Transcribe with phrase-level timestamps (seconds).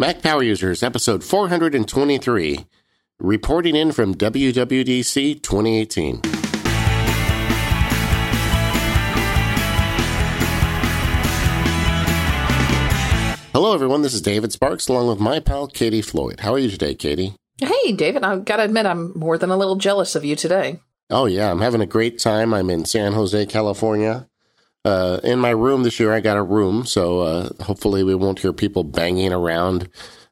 [0.00, 2.64] Mac Power Users, episode 423,
[3.18, 6.22] reporting in from WWDC 2018.
[13.52, 14.00] Hello, everyone.
[14.00, 16.40] This is David Sparks, along with my pal Katie Floyd.
[16.40, 17.34] How are you today, Katie?
[17.58, 18.24] Hey, David.
[18.24, 20.80] I've got to admit, I'm more than a little jealous of you today.
[21.10, 21.50] Oh, yeah.
[21.50, 22.54] I'm having a great time.
[22.54, 24.29] I'm in San Jose, California.
[24.84, 28.38] Uh, in my room this year, I got a room, so uh, hopefully we won't
[28.38, 29.88] hear people banging around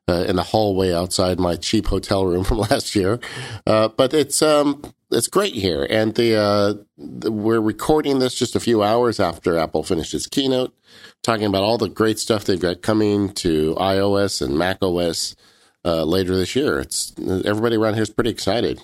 [0.09, 3.21] uh, in the hallway outside my cheap hotel room from last year.
[3.67, 8.57] Uh, but it's um, it's great here, and the, uh, the, we're recording this just
[8.57, 10.75] a few hours after Apple finished its keynote,
[11.23, 15.37] talking about all the great stuff they've got coming to iOS and Mac OS
[15.85, 16.81] uh, later this year.
[16.81, 18.81] It's everybody around here is pretty excited.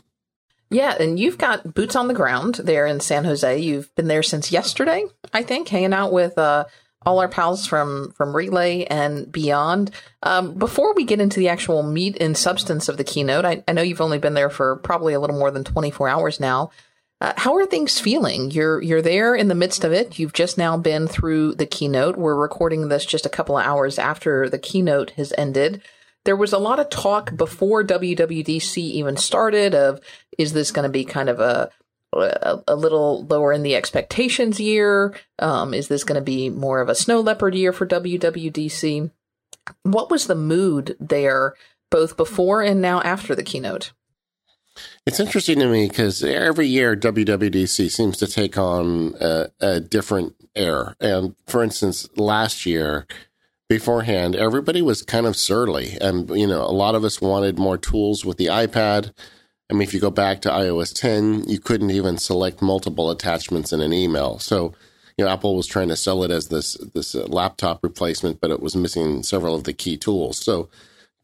[0.70, 3.58] Yeah, and you've got boots on the ground there in San Jose.
[3.58, 6.64] You've been there since yesterday, I think, hanging out with uh,
[7.04, 9.90] all our pals from from Relay and beyond.
[10.22, 13.72] Um, before we get into the actual meat and substance of the keynote, I, I,
[13.72, 16.70] know you've only been there for probably a little more than 24 hours now.
[17.20, 18.50] Uh, how are things feeling?
[18.50, 20.18] You're you're there in the midst of it.
[20.18, 22.16] You've just now been through the keynote.
[22.16, 25.82] We're recording this just a couple of hours after the keynote has ended
[26.24, 30.00] there was a lot of talk before WWDC even started of
[30.38, 31.70] is this going to be kind of a,
[32.12, 35.14] a, a little lower in the expectations year?
[35.38, 39.10] Um, is this going to be more of a snow leopard year for WWDC?
[39.82, 41.54] What was the mood there,
[41.90, 43.92] both before and now after the keynote?
[45.06, 50.34] It's interesting to me because every year WWDC seems to take on a, a different
[50.56, 50.96] air.
[51.00, 53.06] And for instance, last year,
[53.68, 55.96] beforehand, everybody was kind of surly.
[56.00, 59.12] And, you know, a lot of us wanted more tools with the iPad.
[59.70, 63.72] I mean, if you go back to iOS 10, you couldn't even select multiple attachments
[63.72, 64.38] in an email.
[64.38, 64.74] So,
[65.16, 68.50] you know, Apple was trying to sell it as this this uh, laptop replacement, but
[68.50, 70.38] it was missing several of the key tools.
[70.38, 70.68] So,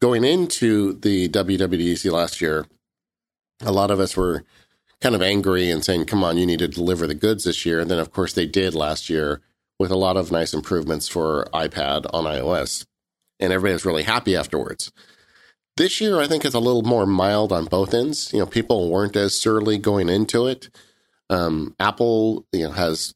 [0.01, 2.65] going into the WWDC last year,
[3.61, 4.43] a lot of us were
[5.01, 7.79] kind of angry and saying, "Come on, you need to deliver the goods this year."
[7.79, 9.41] And then, of course, they did last year
[9.77, 12.85] with a lot of nice improvements for iPad on iOS.
[13.39, 14.91] And everybody was really happy afterwards.
[15.81, 18.31] This year, I think, is a little more mild on both ends.
[18.31, 20.69] You know, people weren't as surly going into it.
[21.27, 23.15] Um, Apple, you know, has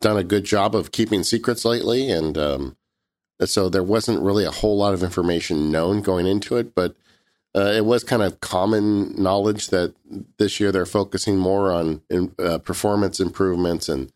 [0.00, 2.78] done a good job of keeping secrets lately, and um,
[3.44, 6.74] so there wasn't really a whole lot of information known going into it.
[6.74, 6.96] But
[7.54, 9.94] uh, it was kind of common knowledge that
[10.38, 14.10] this year they're focusing more on in, uh, performance improvements and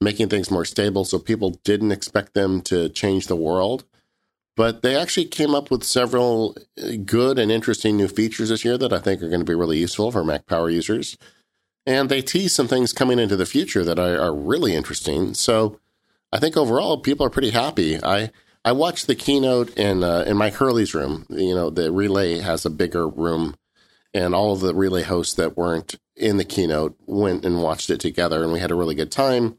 [0.00, 1.04] making things more stable.
[1.04, 3.82] So people didn't expect them to change the world.
[4.56, 8.76] But they actually came up with several uh, good and interesting new features this year
[8.78, 11.16] that I think are going to be really useful for Mac Power users.
[11.86, 15.34] And they tease some things coming into the future that are, are really interesting.
[15.34, 15.80] So
[16.32, 18.02] I think overall people are pretty happy.
[18.02, 18.30] I
[18.64, 21.26] I watched the keynote in uh, in Mike Hurley's room.
[21.28, 23.56] You know, the relay has a bigger room,
[24.14, 28.00] and all of the relay hosts that weren't in the keynote went and watched it
[28.00, 29.56] together, and we had a really good time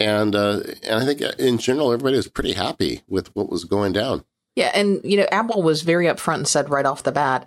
[0.00, 3.92] and uh, and I think in general everybody was pretty happy with what was going
[3.92, 4.24] down.
[4.56, 7.46] Yeah, and you know Apple was very upfront and said right off the bat,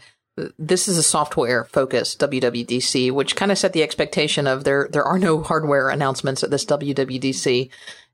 [0.57, 5.03] this is a software focused WWDC, which kind of set the expectation of there there
[5.03, 7.69] are no hardware announcements at this WWDC,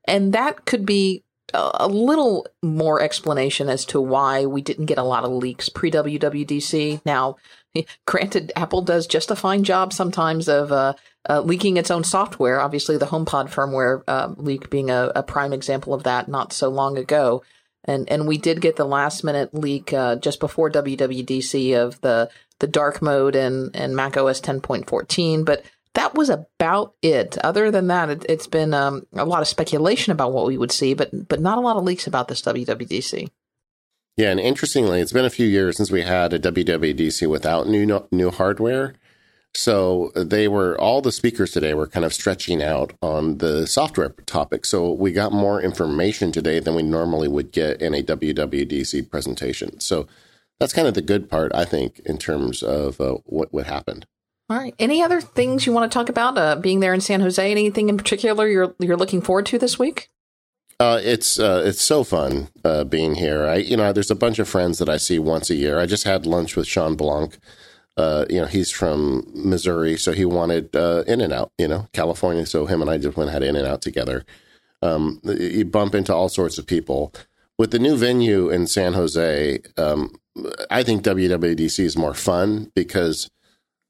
[0.06, 5.02] and that could be a little more explanation as to why we didn't get a
[5.02, 7.02] lot of leaks pre WWDC.
[7.04, 7.36] Now,
[8.06, 10.94] granted, Apple does just a fine job sometimes of uh,
[11.28, 12.60] uh, leaking its own software.
[12.60, 16.68] Obviously, the HomePod firmware uh, leak being a, a, prime example of that not so
[16.68, 17.42] long ago.
[17.84, 22.30] And and we did get the last minute leak uh, just before WWDC of the
[22.60, 25.64] the dark mode and and Mac OS 10.14, but
[25.94, 27.38] that was about it.
[27.38, 30.72] Other than that, it, has been um, a lot of speculation about what we would
[30.72, 33.28] see, but but not a lot of leaks about this WWDC.
[34.16, 38.06] Yeah, and interestingly, it's been a few years since we had a WWDC without new
[38.10, 38.94] new hardware.
[39.56, 44.10] So they were all the speakers today were kind of stretching out on the software
[44.26, 44.64] topic.
[44.64, 49.78] So we got more information today than we normally would get in a WWDC presentation.
[49.78, 50.08] So
[50.58, 54.06] that's kind of the good part, I think, in terms of uh, what what happened.
[54.50, 54.74] All right.
[54.78, 56.36] Any other things you want to talk about?
[56.36, 59.78] Uh, being there in San Jose, anything in particular you're you're looking forward to this
[59.78, 60.10] week?
[60.80, 63.46] Uh, it's uh, it's so fun uh, being here.
[63.46, 65.78] I you know there's a bunch of friends that I see once a year.
[65.78, 67.38] I just had lunch with Shawn Blanc
[67.96, 72.44] uh, you know, he's from Missouri, so he wanted uh, In-N-Out, you know, California.
[72.46, 74.24] So him and I just went had In-N-Out together.
[74.82, 77.12] Um, you bump into all sorts of people.
[77.56, 80.16] With the new venue in San Jose, um,
[80.70, 83.30] I think WWDC is more fun because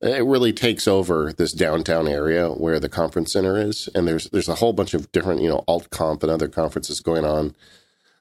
[0.02, 4.50] it really takes over this downtown area where the conference center is, and there's there's
[4.50, 7.56] a whole bunch of different you know AltConf and other conferences going on.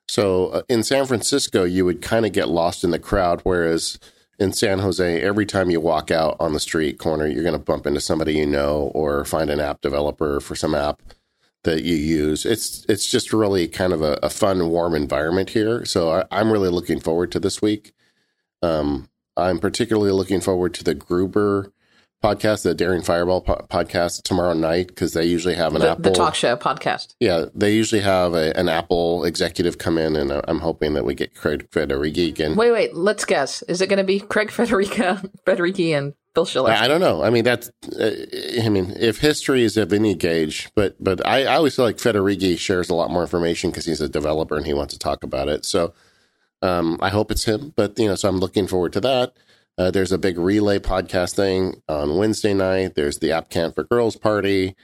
[0.08, 4.00] So uh, in San Francisco, you would kind of get lost in the crowd, whereas
[4.40, 7.60] in San Jose, every time you walk out on the street corner, you're going to
[7.60, 11.02] bump into somebody you know or find an app developer for some app
[11.64, 12.46] that you use.
[12.46, 15.86] It's it's just really kind of a, a fun, warm environment here.
[15.86, 17.94] So I, am really looking forward to this week.
[18.62, 21.72] Um, I'm particularly looking forward to the Gruber
[22.24, 26.04] podcast, the Daring Fireball po- podcast tomorrow night because they usually have an the, Apple
[26.04, 27.16] the talk show podcast.
[27.20, 31.14] Yeah, they usually have a, an Apple executive come in, and I'm hoping that we
[31.16, 32.56] get Craig Federighi again.
[32.56, 33.62] Wait, wait, let's guess.
[33.64, 36.72] Is it going to be Craig Federica, Federighi, and Phil Schiller?
[36.72, 37.24] I don't know.
[37.24, 37.70] I mean, that's.
[38.00, 38.12] Uh,
[38.64, 41.98] I mean, if history is of any gauge, but but I, I always feel like
[41.98, 45.24] Federighi shares a lot more information because he's a developer and he wants to talk
[45.24, 45.66] about it.
[45.66, 45.94] So
[46.62, 47.74] um, I hope it's him.
[47.76, 49.34] But you know, so I'm looking forward to that.
[49.78, 52.96] Uh, there's a big relay podcast thing on Wednesday night.
[52.96, 54.76] There's the App Camp for Girls party.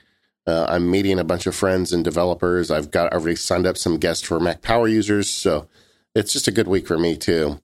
[0.47, 2.71] Uh, I'm meeting a bunch of friends and developers.
[2.71, 5.67] I've got already signed up some guests for Mac Power users, so
[6.15, 7.61] it's just a good week for me too.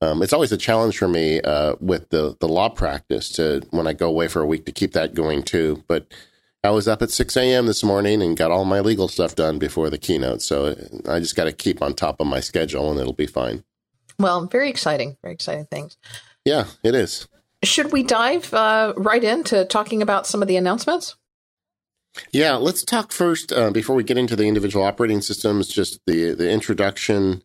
[0.00, 3.86] Um, it's always a challenge for me uh, with the the law practice to when
[3.86, 5.82] I go away for a week to keep that going too.
[5.88, 6.06] But
[6.62, 7.66] I was up at 6 a.m.
[7.66, 10.76] this morning and got all my legal stuff done before the keynote, so
[11.08, 13.64] I just got to keep on top of my schedule and it'll be fine.
[14.18, 15.96] Well, very exciting, very exciting things.
[16.44, 17.28] Yeah, it is.
[17.64, 21.16] Should we dive uh, right into talking about some of the announcements?
[22.32, 25.68] Yeah, let's talk first uh, before we get into the individual operating systems.
[25.68, 27.42] Just the the introduction.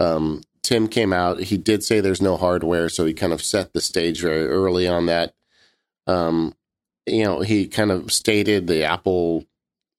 [0.00, 1.40] Um, Tim came out.
[1.40, 4.88] He did say there's no hardware, so he kind of set the stage very early
[4.88, 5.34] on that.
[6.06, 6.54] Um,
[7.06, 9.44] you know, he kind of stated the Apple,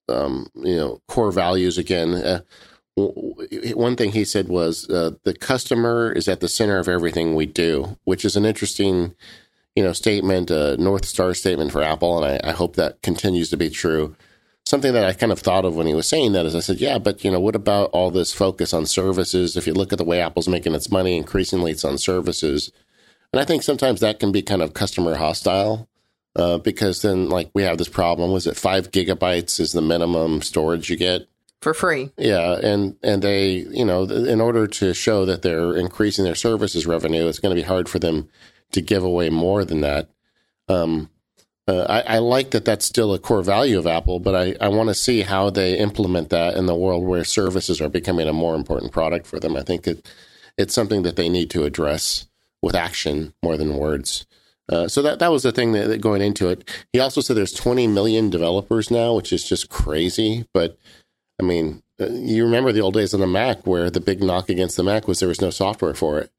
[0.08, 2.14] um, you know, core values again.
[2.14, 2.40] Uh,
[2.96, 7.44] one thing he said was uh, the customer is at the center of everything we
[7.44, 9.14] do, which is an interesting,
[9.74, 13.50] you know, statement, a North Star statement for Apple, and I, I, hope that continues
[13.50, 14.16] to be true.
[14.64, 16.80] Something that I kind of thought of when he was saying that is I said,
[16.80, 19.56] yeah, but you know, what about all this focus on services?
[19.56, 22.72] If you look at the way Apple's making its money, increasingly it's on services,
[23.30, 25.88] and I think sometimes that can be kind of customer hostile.
[26.34, 28.30] Uh, because then, like, we have this problem.
[28.30, 31.26] Was it five gigabytes is the minimum storage you get?
[31.60, 32.10] For free.
[32.16, 36.86] Yeah, and and they, you know, in order to show that they're increasing their services
[36.86, 38.28] revenue, it's going to be hard for them
[38.72, 40.08] to give away more than that.
[40.68, 41.10] Um,
[41.68, 44.68] uh, I, I, like that that's still a core value of Apple, but I, I
[44.68, 48.32] want to see how they implement that in the world where services are becoming a
[48.32, 49.56] more important product for them.
[49.56, 50.08] I think it,
[50.56, 52.26] it's something that they need to address
[52.62, 54.26] with action more than words.
[54.68, 56.68] Uh, so that that was the thing that, that, going into it.
[56.92, 60.46] He also said there's 20 million developers now, which is just crazy.
[60.52, 60.78] But
[61.40, 64.48] I mean, uh, you remember the old days on the Mac where the big knock
[64.48, 66.30] against the Mac was there was no software for it.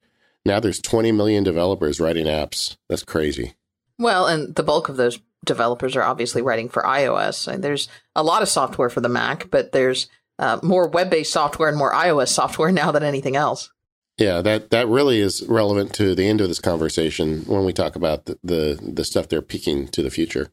[0.45, 2.77] Now there's 20 million developers writing apps.
[2.89, 3.55] That's crazy.
[3.99, 7.47] Well, and the bulk of those developers are obviously writing for iOS.
[7.47, 10.07] And there's a lot of software for the Mac, but there's
[10.39, 13.71] uh, more web-based software and more iOS software now than anything else.
[14.17, 17.95] Yeah, that that really is relevant to the end of this conversation when we talk
[17.95, 20.49] about the the, the stuff they're peeking to the future.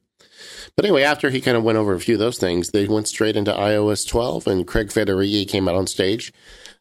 [0.76, 3.09] But anyway, after he kind of went over a few of those things, they went
[3.09, 6.32] straight into iOS 12, and Craig Federighi came out on stage.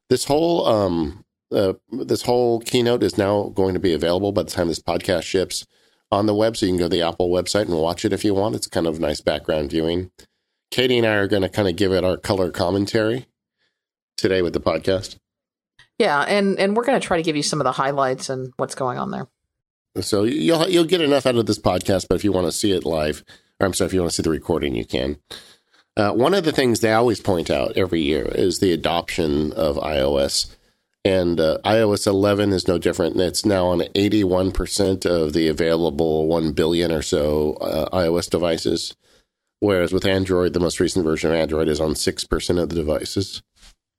[0.09, 4.49] This whole um, uh, this whole keynote is now going to be available by the
[4.49, 5.65] time this podcast ships
[6.11, 8.23] on the web, so you can go to the Apple website and watch it if
[8.23, 8.55] you want.
[8.55, 10.11] It's kind of nice background viewing.
[10.71, 13.27] Katie and I are going to kind of give it our color commentary
[14.17, 15.17] today with the podcast.
[15.99, 18.51] Yeah, and and we're going to try to give you some of the highlights and
[18.57, 19.27] what's going on there.
[20.01, 22.71] So you'll you'll get enough out of this podcast, but if you want to see
[22.71, 23.23] it live,
[23.63, 25.17] I'm sorry, if you want to see the recording, you can.
[25.95, 29.77] Uh, one of the things they always point out every year is the adoption of
[29.77, 30.55] iOS.
[31.05, 33.19] And uh, iOS 11 is no different.
[33.19, 38.95] It's now on 81% of the available 1 billion or so uh, iOS devices.
[39.59, 43.43] Whereas with Android, the most recent version of Android is on 6% of the devices.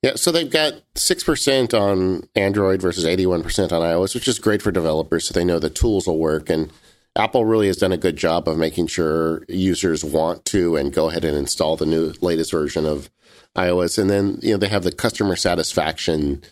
[0.03, 4.71] Yeah, so they've got 6% on Android versus 81% on iOS, which is great for
[4.71, 6.51] developers so they know the tools will work.
[6.51, 6.71] And
[7.17, 11.09] Apple really has done a good job of making sure users want to and go
[11.09, 13.09] ahead and install the new latest version of
[13.57, 13.99] iOS.
[13.99, 16.43] And then, you know, they have the customer satisfaction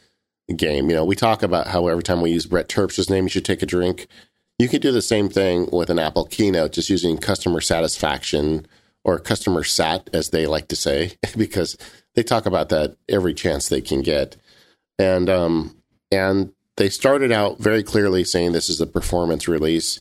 [0.54, 0.88] game.
[0.88, 3.44] You know, we talk about how every time we use Brett Terpstra's name, you should
[3.44, 4.06] take a drink.
[4.58, 8.66] You could do the same thing with an Apple keynote, just using customer satisfaction
[9.04, 11.76] or customer sat, as they like to say, because
[12.14, 14.36] they talk about that every chance they can get.
[14.96, 15.76] And, um,
[16.12, 20.00] and they started out very clearly saying this is a performance release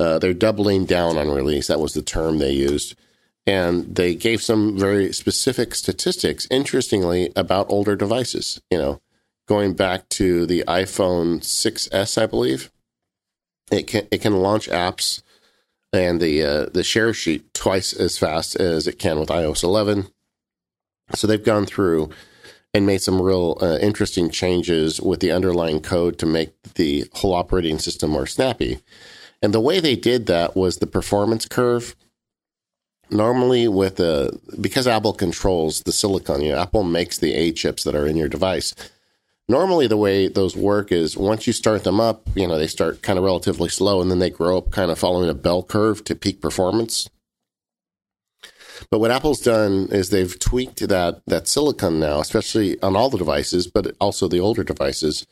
[0.00, 1.66] uh, they're doubling down on release.
[1.66, 2.94] That was the term they used.
[3.46, 8.62] And they gave some very specific statistics, interestingly, about older devices.
[8.70, 9.00] You know,
[9.46, 12.70] going back to the iPhone 6S, I believe,
[13.70, 15.22] it can it can launch apps
[15.92, 20.06] and the uh, the share sheet twice as fast as it can with iOS 11.
[21.14, 22.10] So they've gone through
[22.72, 27.34] and made some real uh, interesting changes with the underlying code to make the whole
[27.34, 28.80] operating system more snappy.
[29.42, 31.96] And the way they did that was the performance curve.
[33.10, 37.82] Normally, with a because Apple controls the silicon, you know, Apple makes the A chips
[37.84, 38.74] that are in your device.
[39.48, 43.02] Normally, the way those work is once you start them up, you know, they start
[43.02, 46.04] kind of relatively slow, and then they grow up kind of following a bell curve
[46.04, 47.10] to peak performance.
[48.90, 53.18] But what Apple's done is they've tweaked that that silicon now, especially on all the
[53.18, 55.26] devices, but also the older devices,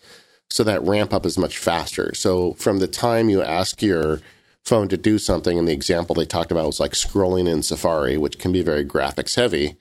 [0.50, 2.14] so that ramp up is much faster.
[2.14, 4.21] So from the time you ask your
[4.64, 8.17] phone to do something, and the example they talked about was like scrolling in Safari,
[8.17, 9.76] which can be very graphics heavy,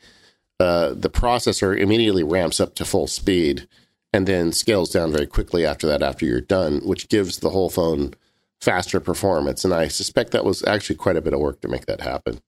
[0.60, 3.68] uh, the processor immediately ramps up to full speed
[4.14, 7.70] and then scales down very quickly after that after you're done, which gives the whole
[7.70, 8.14] phone
[8.60, 9.64] faster performance.
[9.64, 12.42] And I suspect that was actually quite a bit of work to make that happen.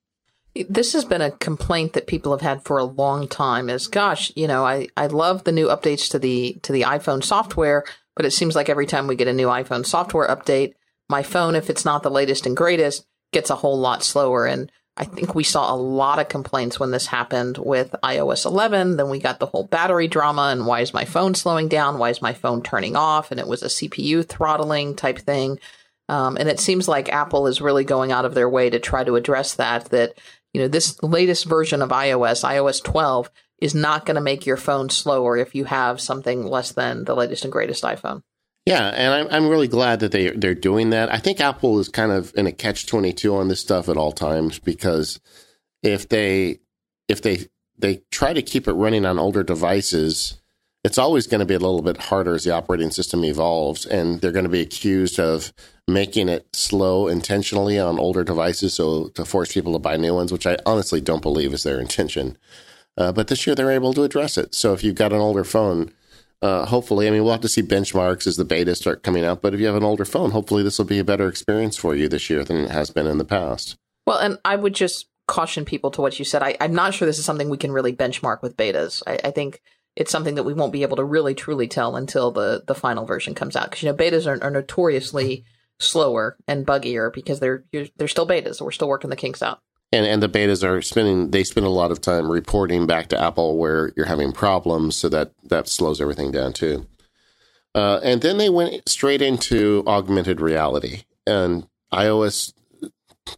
[0.68, 4.32] This has been a complaint that people have had for a long time is gosh,
[4.36, 7.84] you know, I, I love the new updates to the to the iPhone software,
[8.20, 10.74] but it seems like every time we get a new iPhone software update,
[11.08, 14.46] my phone, if it's not the latest and greatest, gets a whole lot slower.
[14.46, 18.98] And I think we saw a lot of complaints when this happened with iOS 11.
[18.98, 21.98] Then we got the whole battery drama and why is my phone slowing down?
[21.98, 23.32] Why is my phone turning off?
[23.32, 25.58] And it was a CPU throttling type thing.
[26.10, 29.06] Um, and it seems like Apple is really going out of their way to try
[29.06, 29.86] to address that.
[29.92, 30.20] That
[30.52, 34.58] you know, this latest version of iOS, iOS 12, is not going to make your
[34.58, 38.22] phone slower if you have something less than the latest and greatest iPhone.
[38.66, 41.12] Yeah, and I'm I'm really glad that they they're doing that.
[41.12, 43.98] I think Apple is kind of in a catch twenty two on this stuff at
[43.98, 45.20] all times because
[45.82, 46.60] if they
[47.08, 47.48] if they
[47.78, 50.40] they try to keep it running on older devices,
[50.84, 54.22] it's always going to be a little bit harder as the operating system evolves, and
[54.22, 55.52] they're going to be accused of
[55.88, 60.32] making it slow intentionally on older devices, so to force people to buy new ones,
[60.32, 62.38] which I honestly don't believe is their intention.
[62.98, 64.54] Uh, but this year they're able to address it.
[64.54, 65.92] So if you've got an older phone,
[66.42, 69.42] uh, hopefully, I mean, we'll have to see benchmarks as the betas start coming out.
[69.42, 71.96] But if you have an older phone, hopefully this will be a better experience for
[71.96, 73.76] you this year than it has been in the past.
[74.06, 76.42] Well, and I would just caution people to what you said.
[76.42, 79.04] I, am not sure this is something we can really benchmark with betas.
[79.06, 79.62] I, I think
[79.96, 83.06] it's something that we won't be able to really truly tell until the the final
[83.06, 85.46] version comes out because you know betas are, are notoriously
[85.80, 88.56] slower and buggier because they're they're still betas.
[88.56, 89.62] So we're still working the kinks out.
[89.92, 93.22] And and the betas are spending they spend a lot of time reporting back to
[93.22, 96.86] Apple where you're having problems, so that that slows everything down too.
[97.74, 102.54] Uh, and then they went straight into augmented reality and iOS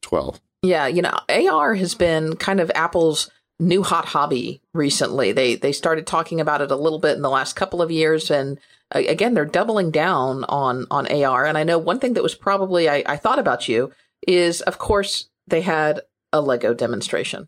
[0.01, 0.39] 12.
[0.63, 3.29] Yeah, you know, AR has been kind of Apple's
[3.59, 5.31] new hot hobby recently.
[5.31, 8.29] They they started talking about it a little bit in the last couple of years,
[8.29, 8.59] and
[8.93, 11.45] uh, again, they're doubling down on on AR.
[11.45, 13.91] And I know one thing that was probably I, I thought about you
[14.27, 16.01] is, of course, they had
[16.33, 17.47] a Lego demonstration.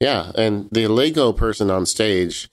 [0.00, 2.50] Yeah, and the Lego person on stage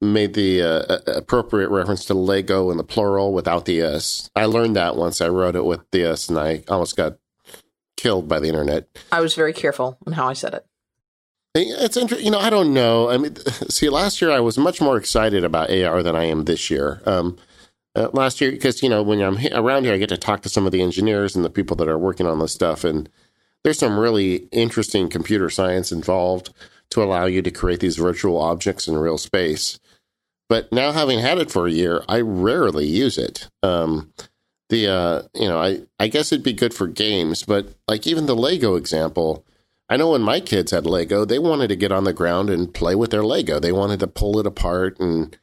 [0.00, 4.30] made the uh, appropriate reference to Lego in the plural without the S.
[4.34, 7.18] I learned that once I wrote it with the S, and I almost got
[7.96, 8.88] killed by the internet.
[9.10, 10.66] I was very careful in how I said it.
[11.54, 12.24] It's interesting.
[12.24, 13.10] You know, I don't know.
[13.10, 13.36] I mean,
[13.68, 17.02] see, last year I was much more excited about AR than I am this year.
[17.06, 17.36] Um,
[17.94, 20.48] uh, last year, because you know, when I'm around here, I get to talk to
[20.48, 23.08] some of the engineers and the people that are working on this stuff, and
[23.64, 26.52] there's some really interesting computer science involved
[26.90, 29.78] to allow you to create these virtual objects in real space.
[30.48, 33.48] But now, having had it for a year, I rarely use it.
[33.62, 34.12] Um,
[34.68, 38.26] the uh, you know, I I guess it'd be good for games, but like even
[38.26, 39.44] the Lego example
[39.92, 42.72] I know when my kids had Lego, they wanted to get on the ground and
[42.72, 43.60] play with their Lego.
[43.60, 44.98] They wanted to pull it apart.
[44.98, 45.36] And,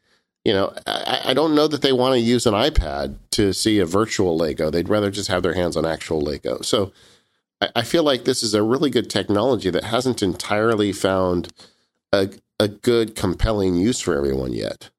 [0.43, 3.77] you know, I, I don't know that they want to use an iPad to see
[3.77, 4.71] a virtual Lego.
[4.71, 6.61] They'd rather just have their hands on actual Lego.
[6.61, 6.91] So
[7.61, 11.49] I, feel like this is a really good technology that hasn't entirely found
[12.13, 14.89] a, a good, compelling use for everyone yet.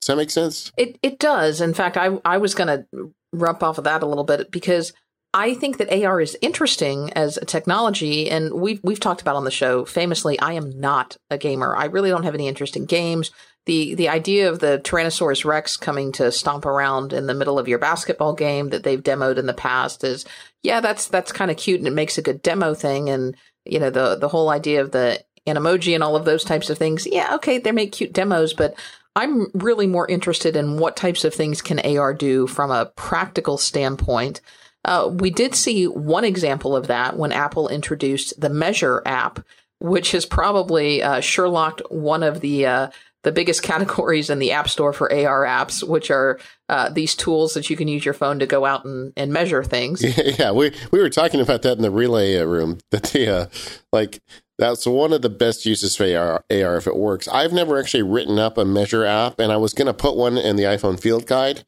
[0.00, 0.72] Does that make sense?
[0.76, 1.60] It it does.
[1.60, 4.92] In fact, I I was going to rump off of that a little bit because
[5.32, 9.44] I think that AR is interesting as a technology, and we've we've talked about on
[9.44, 10.38] the show famously.
[10.40, 11.76] I am not a gamer.
[11.76, 13.30] I really don't have any interest in games.
[13.66, 17.68] the The idea of the Tyrannosaurus Rex coming to stomp around in the middle of
[17.68, 20.24] your basketball game that they've demoed in the past is,
[20.64, 23.08] yeah, that's that's kind of cute and it makes a good demo thing.
[23.08, 26.70] And you know the the whole idea of the emoji and all of those types
[26.70, 27.06] of things.
[27.06, 28.74] Yeah, okay, they make cute demos, but
[29.14, 33.58] I'm really more interested in what types of things can AR do from a practical
[33.58, 34.40] standpoint.
[34.84, 39.40] Uh, we did see one example of that when Apple introduced the Measure app,
[39.78, 42.90] which has probably uh, Sherlocked one of the uh,
[43.22, 47.54] the biggest categories in the App Store for AR apps, which are uh, these tools
[47.54, 50.02] that you can use your phone to go out and, and measure things.
[50.38, 52.78] Yeah, we we were talking about that in the relay room.
[52.90, 53.46] That the uh,
[53.92, 54.20] like
[54.58, 57.28] That's one of the best uses for AR, AR if it works.
[57.28, 60.38] I've never actually written up a measure app, and I was going to put one
[60.38, 61.64] in the iPhone Field Guide,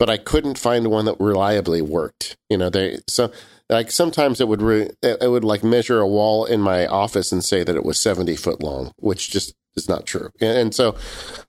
[0.00, 2.38] but I couldn't find one that reliably worked.
[2.48, 3.30] You know, they so
[3.68, 7.44] like sometimes it would re, it would like measure a wall in my office and
[7.44, 10.30] say that it was 70 foot long, which just is not true.
[10.40, 10.96] And so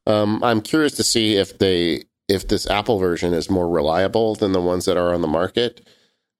[0.05, 4.51] um, I'm curious to see if they if this Apple version is more reliable than
[4.51, 5.88] the ones that are on the market.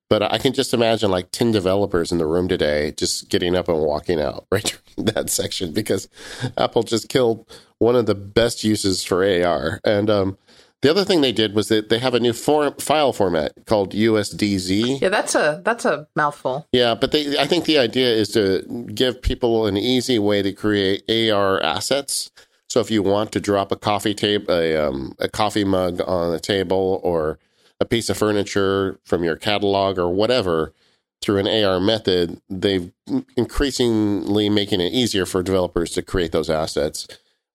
[0.10, 3.70] But I can just imagine like 10 developers in the room today just getting up
[3.70, 6.10] and walking out right that section because
[6.58, 9.80] Apple just killed one of the best uses for AR.
[9.86, 10.38] And um,
[10.82, 13.94] the other thing they did was that they have a new form, file format called
[13.94, 15.00] USDZ.
[15.02, 16.68] Yeah, that's a that's a mouthful.
[16.72, 20.52] Yeah, but they I think the idea is to give people an easy way to
[20.52, 22.32] create AR assets.
[22.70, 26.34] So if you want to drop a coffee table, a, um, a coffee mug on
[26.34, 27.38] a table, or
[27.82, 30.74] a piece of furniture from your catalog, or whatever,
[31.22, 32.92] through an AR method, they've
[33.36, 37.08] increasingly making it easier for developers to create those assets,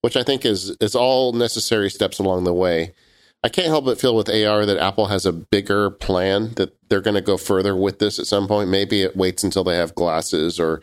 [0.02, 2.92] which I think is is all necessary steps along the way.
[3.42, 7.00] I can't help but feel with AR that Apple has a bigger plan that they're
[7.00, 8.70] going to go further with this at some point.
[8.70, 10.82] Maybe it waits until they have glasses or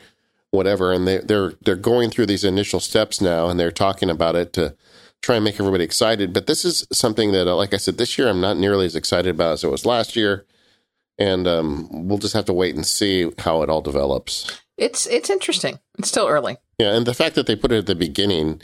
[0.52, 4.36] whatever, and they, they're they're going through these initial steps now, and they're talking about
[4.36, 4.76] it to
[5.22, 6.32] try and make everybody excited.
[6.32, 8.96] But this is something that, uh, like I said, this year I'm not nearly as
[8.96, 10.46] excited about as it was last year,
[11.18, 14.62] and um, we'll just have to wait and see how it all develops.
[14.78, 15.80] It's it's interesting.
[15.98, 16.58] It's still early.
[16.80, 18.62] Yeah, and the fact that they put it at the beginning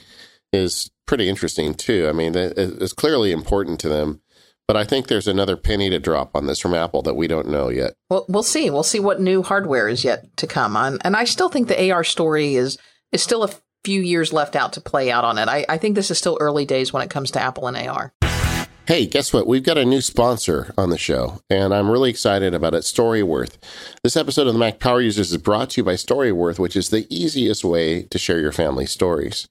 [0.52, 2.08] is pretty interesting too.
[2.10, 4.22] I mean, it's clearly important to them.
[4.68, 7.48] But I think there's another penny to drop on this from Apple that we don't
[7.48, 7.96] know yet.
[8.12, 8.70] Well, we'll see.
[8.70, 11.00] We'll see what new hardware is yet to come on.
[11.02, 12.78] And I still think the AR story is
[13.12, 13.50] is still a
[13.84, 15.48] few years left out to play out on it.
[15.48, 18.14] I, I think this is still early days when it comes to Apple and AR.
[18.90, 19.46] Hey, guess what?
[19.46, 23.60] We've got a new sponsor on the show, and I'm really excited about it Storyworth.
[24.02, 26.90] This episode of the Mac Power Users is brought to you by Storyworth, which is
[26.90, 29.48] the easiest way to share your family stories.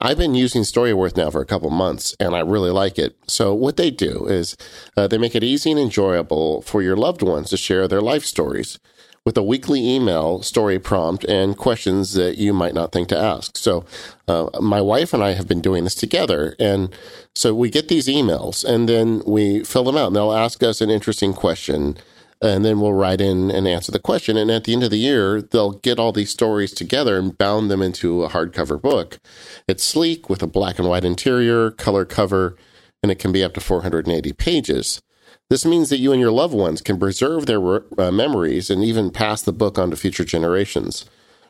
[0.00, 3.16] I've been using Storyworth now for a couple months and I really like it.
[3.26, 4.56] So, what they do is
[4.96, 8.24] uh, they make it easy and enjoyable for your loved ones to share their life
[8.24, 8.78] stories
[9.26, 13.58] with a weekly email story prompt and questions that you might not think to ask.
[13.58, 13.84] So,
[14.28, 16.54] uh, my wife and I have been doing this together.
[16.60, 16.94] And
[17.34, 20.80] so we get these emails and then we fill them out and they'll ask us
[20.80, 21.98] an interesting question
[22.40, 24.36] and then we'll write in and answer the question.
[24.36, 27.70] And at the end of the year, they'll get all these stories together and bound
[27.70, 29.18] them into a hardcover book.
[29.66, 32.56] It's sleek with a black and white interior, color cover,
[33.02, 35.00] and it can be up to 480 pages.
[35.48, 37.60] This means that you and your loved ones can preserve their
[37.98, 41.04] uh, memories and even pass the book on to future generations.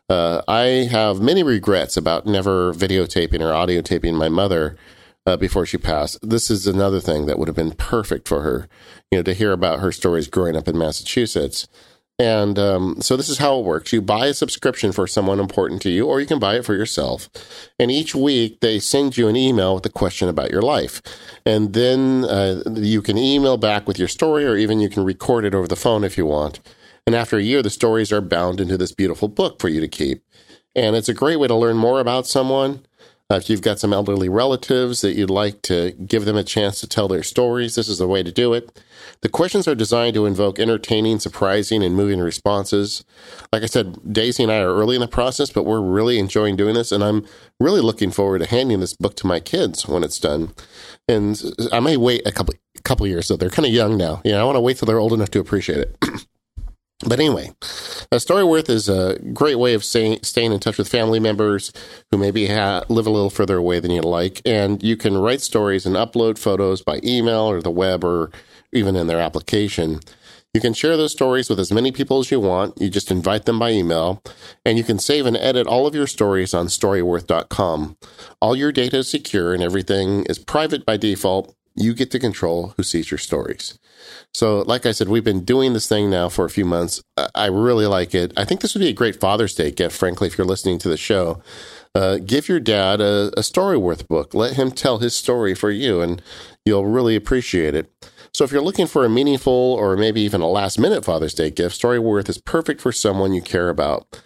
[0.09, 4.77] Uh, I have many regrets about never videotaping or audio taping my mother
[5.27, 6.19] uh, before she passed.
[6.23, 8.69] This is another thing that would have been perfect for her,
[9.11, 11.67] you know, to hear about her stories growing up in Massachusetts.
[12.19, 13.93] And um, so this is how it works.
[13.93, 16.75] You buy a subscription for someone important to you, or you can buy it for
[16.75, 17.29] yourself.
[17.79, 21.03] And each week they send you an email with a question about your life.
[21.45, 25.45] And then uh, you can email back with your story, or even you can record
[25.45, 26.61] it over the phone if you want.
[27.07, 29.89] And after a year, the stories are bound into this beautiful book for you to
[29.89, 30.25] keep.
[30.75, 32.86] And it's a great way to learn more about someone
[33.31, 36.81] uh, if you've got some elderly relatives that you'd like to give them a chance
[36.81, 38.81] to tell their stories, this is the way to do it.
[39.23, 43.05] The questions are designed to invoke entertaining, surprising, and moving responses.
[43.53, 46.55] Like I said, Daisy and I are early in the process, but we're really enjoying
[46.55, 47.27] doing this, and I'm
[47.59, 50.53] really looking forward to handing this book to my kids when it's done.
[51.09, 54.21] And I may wait a couple couple years, so they're kind of young now.
[54.25, 55.97] Know, I want to wait till they're old enough to appreciate it.
[57.01, 57.51] But anyway,
[58.11, 61.71] uh, Storyworth is a great way of staying, staying in touch with family members
[62.11, 64.41] who maybe ha- live a little further away than you'd like.
[64.47, 68.31] And you can write stories and upload photos by email or the web or
[68.73, 70.01] even in their application.
[70.55, 72.81] You can share those stories with as many people as you want.
[72.81, 74.23] You just invite them by email,
[74.65, 77.99] and you can save and edit all of your stories on storyworth.com.
[78.41, 81.55] All your data is secure and everything is private by default.
[81.75, 83.79] You get to control who sees your stories.
[84.35, 87.03] So, like I said, we've been doing this thing now for a few months.
[87.35, 88.33] I really like it.
[88.37, 90.89] I think this would be a great Father's Day gift, frankly, if you're listening to
[90.89, 91.43] the show.
[91.95, 94.35] Uh, give your dad a, a Storyworth book.
[94.35, 96.21] Let him tell his story for you, and
[96.65, 97.91] you'll really appreciate it.
[98.35, 101.51] So, if you're looking for a meaningful or maybe even a last minute Father's Day
[101.51, 104.21] gift, Storyworth is perfect for someone you care about.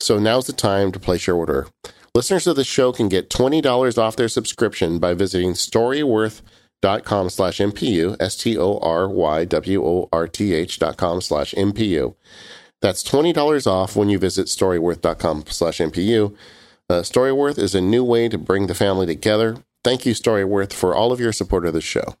[0.00, 1.66] So, now's the time to place your order.
[2.14, 6.46] Listeners of the show can get $20 off their subscription by visiting Storyworth.com
[6.82, 10.96] dot com slash MPU, S T O R Y W O R T H dot
[10.96, 12.14] com slash MPU.
[12.82, 16.36] That's $20 off when you visit storyworth.com slash MPU.
[16.88, 19.56] Uh, Storyworth is a new way to bring the family together.
[19.82, 22.14] Thank you, Storyworth, for all of your support of the show.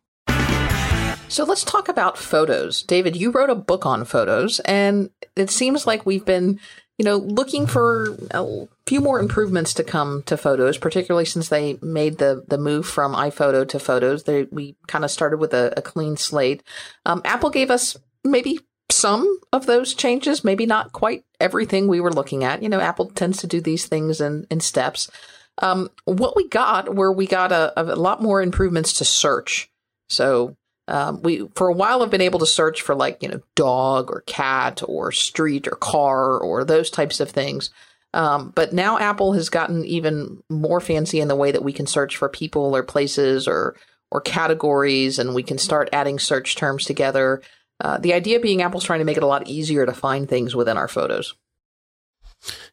[1.28, 2.82] So let's talk about photos.
[2.82, 6.58] David, you wrote a book on photos, and it seems like we've been
[6.98, 11.78] you know, looking for a few more improvements to come to photos, particularly since they
[11.82, 14.24] made the the move from iPhoto to Photos.
[14.24, 16.62] They we kind of started with a, a clean slate.
[17.04, 22.12] Um, Apple gave us maybe some of those changes, maybe not quite everything we were
[22.12, 22.62] looking at.
[22.62, 25.10] You know, Apple tends to do these things in in steps.
[25.58, 29.70] Um, what we got were we got a, a lot more improvements to search.
[30.08, 30.56] So
[30.88, 34.10] um, we for a while have been able to search for like you know dog
[34.10, 37.70] or cat or street or car or those types of things.
[38.14, 41.86] Um, but now Apple has gotten even more fancy in the way that we can
[41.86, 43.76] search for people or places or
[44.10, 47.42] or categories, and we can start adding search terms together.
[47.80, 50.54] Uh, the idea being Apple's trying to make it a lot easier to find things
[50.54, 51.34] within our photos.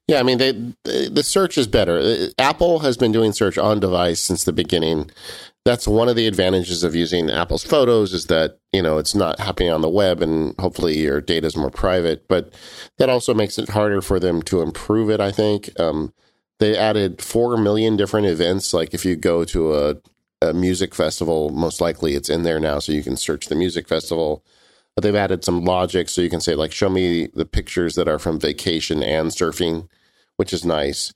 [0.08, 0.52] Yeah, I mean, they,
[0.84, 2.30] the search is better.
[2.38, 5.10] Apple has been doing search on device since the beginning
[5.66, 9.40] that's one of the advantages of using Apple's photos is that, you know, it's not
[9.40, 12.54] happening on the web and hopefully your data is more private, but
[12.98, 15.70] that also makes it harder for them to improve it, I think.
[15.80, 16.14] Um,
[16.60, 18.74] they added 4 million different events.
[18.74, 19.96] Like if you go to a,
[20.42, 23.88] a music festival, most likely it's in there now, so you can search the music
[23.88, 24.44] festival.
[24.96, 28.08] But they've added some logic so you can say, like, show me the pictures that
[28.08, 29.88] are from vacation and surfing,
[30.38, 31.14] which is nice.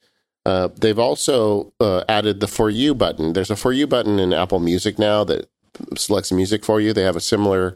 [0.48, 3.34] Uh, they've also uh, added the For You button.
[3.34, 5.50] There's a For You button in Apple Music now that
[5.98, 6.94] selects music for you.
[6.94, 7.76] They have a similar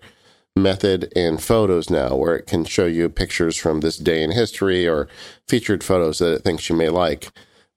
[0.55, 4.87] method in photos now where it can show you pictures from this day in history
[4.87, 5.09] or
[5.49, 7.29] featured photos that it thinks you may like.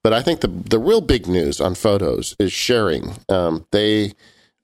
[0.04, 3.16] But I think the the real big news on photos is sharing.
[3.28, 4.12] Um, they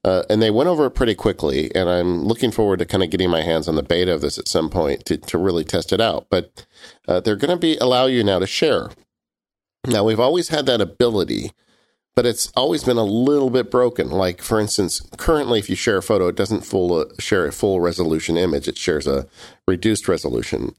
[0.05, 3.09] uh, and they went over it pretty quickly, and I'm looking forward to kind of
[3.09, 5.91] getting my hands on the beta of this at some point to, to really test
[5.91, 6.27] it out.
[6.29, 6.65] But
[7.05, 8.91] uh, they're going to be allow you now to share
[9.87, 11.51] now, we've always had that ability,
[12.15, 14.09] but it's always been a little bit broken.
[14.11, 17.51] Like, for instance, currently, if you share a photo, it doesn't full, uh, share a
[17.51, 19.27] full resolution image, it shares a
[19.67, 20.75] reduced resolution.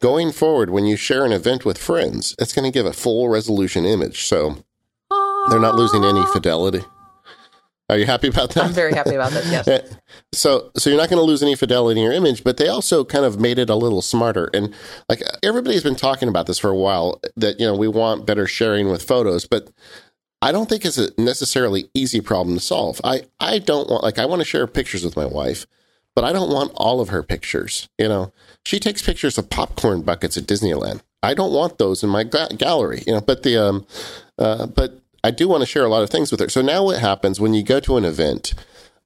[0.00, 3.28] Going forward, when you share an event with friends, it's going to give a full
[3.28, 4.22] resolution image.
[4.22, 4.64] So
[5.50, 6.84] they're not losing any fidelity.
[7.90, 8.64] Are you happy about that?
[8.64, 9.46] I'm very happy about that.
[9.46, 9.96] Yes.
[10.32, 13.02] so, so you're not going to lose any fidelity in your image, but they also
[13.02, 14.50] kind of made it a little smarter.
[14.52, 14.74] And
[15.08, 18.46] like everybody's been talking about this for a while that you know we want better
[18.46, 19.70] sharing with photos, but
[20.42, 23.00] I don't think it's a necessarily easy problem to solve.
[23.02, 25.66] I I don't want like I want to share pictures with my wife,
[26.14, 27.88] but I don't want all of her pictures.
[27.98, 28.32] You know,
[28.64, 31.00] she takes pictures of popcorn buckets at Disneyland.
[31.22, 33.02] I don't want those in my ga- gallery.
[33.06, 33.86] You know, but the um,
[34.38, 36.48] uh, but I do want to share a lot of things with her.
[36.48, 38.54] So now what happens when you go to an event?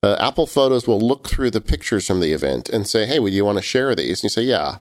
[0.02, 3.32] Uh, Apple Photos will look through the pictures from the event and say, "Hey, would
[3.32, 4.78] you want to share these?" And you say, "Yeah."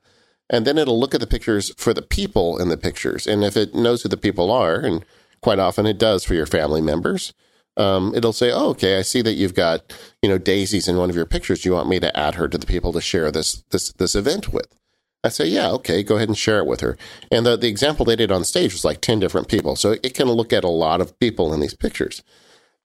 [0.50, 3.56] And then it'll look at the pictures for the people in the pictures, and if
[3.56, 5.06] it knows who the people are, and
[5.42, 7.34] quite often it does for your family members,
[7.78, 11.10] um, it'll say, "Oh, okay, I see that you've got you know daisies in one
[11.10, 11.62] of your pictures.
[11.62, 14.16] Do you want me to add her to the people to share this this this
[14.16, 14.81] event with?"
[15.24, 16.98] I say, yeah, okay, go ahead and share it with her.
[17.32, 19.76] And the, the example they did on stage was like 10 different people.
[19.76, 22.24] So it can look at a lot of people in these pictures.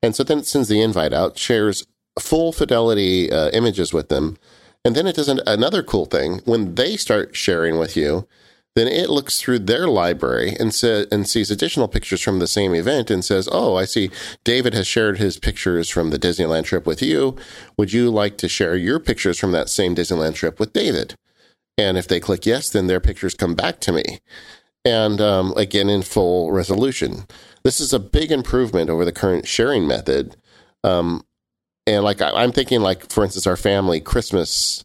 [0.03, 1.87] And so then it sends the invite out, shares
[2.18, 4.37] full fidelity uh, images with them.
[4.85, 6.42] And then it does an, another cool thing.
[6.44, 8.29] When they start sharing with you,
[8.75, 12.75] then it looks through their library and says and sees additional pictures from the same
[12.75, 14.11] event and says, "Oh, I see
[14.44, 17.37] David has shared his pictures from the Disneyland trip with you.
[17.79, 21.14] Would you like to share your pictures from that same Disneyland trip with David?"
[21.79, 24.21] And if they click yes, then their pictures come back to me.
[24.85, 27.27] And um, again, in full resolution.
[27.65, 30.37] This is a big improvement over the current sharing method.
[30.85, 31.25] Um,
[31.87, 34.85] and like I, am thinking, like for instance, our family Christmas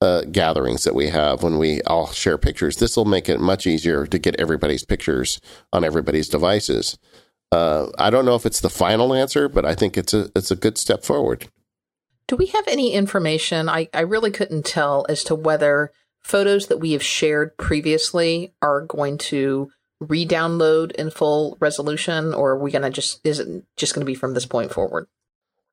[0.00, 2.76] uh, gatherings that we have when we all share pictures.
[2.76, 5.40] This will make it much easier to get everybody's pictures
[5.72, 6.98] on everybody's devices.
[7.50, 10.50] Uh, I don't know if it's the final answer, but I think it's a it's
[10.50, 11.48] a good step forward.
[12.26, 13.68] Do we have any information?
[13.70, 18.82] I, I really couldn't tell as to whether photos that we have shared previously are
[18.82, 23.94] going to re-download in full resolution or are we going to just is it just
[23.94, 25.08] going to be from this point forward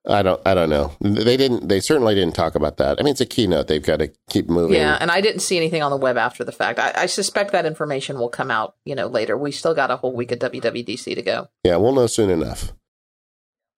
[0.07, 0.41] I don't.
[0.45, 0.91] I don't know.
[1.01, 1.67] They didn't.
[1.67, 2.99] They certainly didn't talk about that.
[2.99, 3.67] I mean, it's a keynote.
[3.67, 4.75] They've got to keep moving.
[4.77, 6.79] Yeah, and I didn't see anything on the web after the fact.
[6.79, 9.37] I, I, suspect that information will come out, you know, later.
[9.37, 11.47] We still got a whole week of WWDC to go.
[11.63, 12.71] Yeah, we'll know soon enough.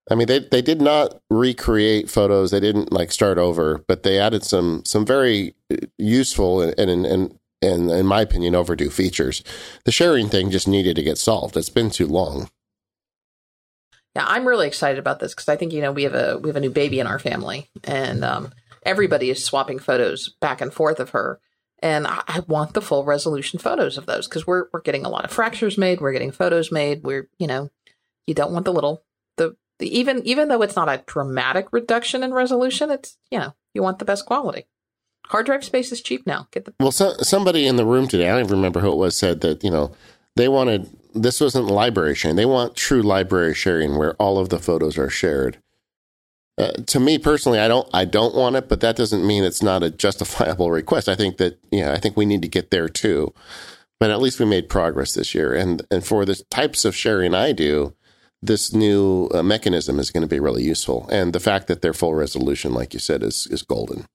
[0.10, 2.51] I mean, they they did not recreate photos.
[2.51, 5.56] They didn't like start over, but they added some some very
[5.97, 9.43] useful and and and, and in my opinion overdue features.
[9.86, 11.58] The sharing thing just needed to get solved.
[11.58, 12.49] It's been too long.
[14.15, 16.49] Yeah, I'm really excited about this because I think you know we have a we
[16.49, 18.51] have a new baby in our family, and um,
[18.84, 21.39] everybody is swapping photos back and forth of her.
[21.80, 25.10] And I, I want the full resolution photos of those because we're we're getting a
[25.10, 26.01] lot of fractures made.
[26.01, 27.03] We're getting photos made.
[27.03, 27.69] We're you know
[28.25, 29.03] you don't want the little
[29.80, 33.84] the even even though it's not a dramatic reduction in resolution, it's you know you
[33.84, 34.65] want the best quality.
[35.29, 36.47] Hard drive space is cheap now.
[36.51, 36.91] Get the well.
[36.91, 39.63] So, somebody in the room today, I don't even remember who it was, said that
[39.63, 39.91] you know
[40.35, 42.35] they wanted this wasn't library sharing.
[42.35, 45.57] They want true library sharing where all of the photos are shared.
[46.57, 49.61] Uh, to me personally, I don't I don't want it, but that doesn't mean it's
[49.61, 51.07] not a justifiable request.
[51.07, 53.33] I think that yeah, I think we need to get there too.
[53.99, 57.33] But at least we made progress this year, and and for the types of sharing
[57.33, 57.93] I do,
[58.41, 61.07] this new uh, mechanism is going to be really useful.
[61.11, 64.05] And the fact that they're full resolution, like you said, is is golden.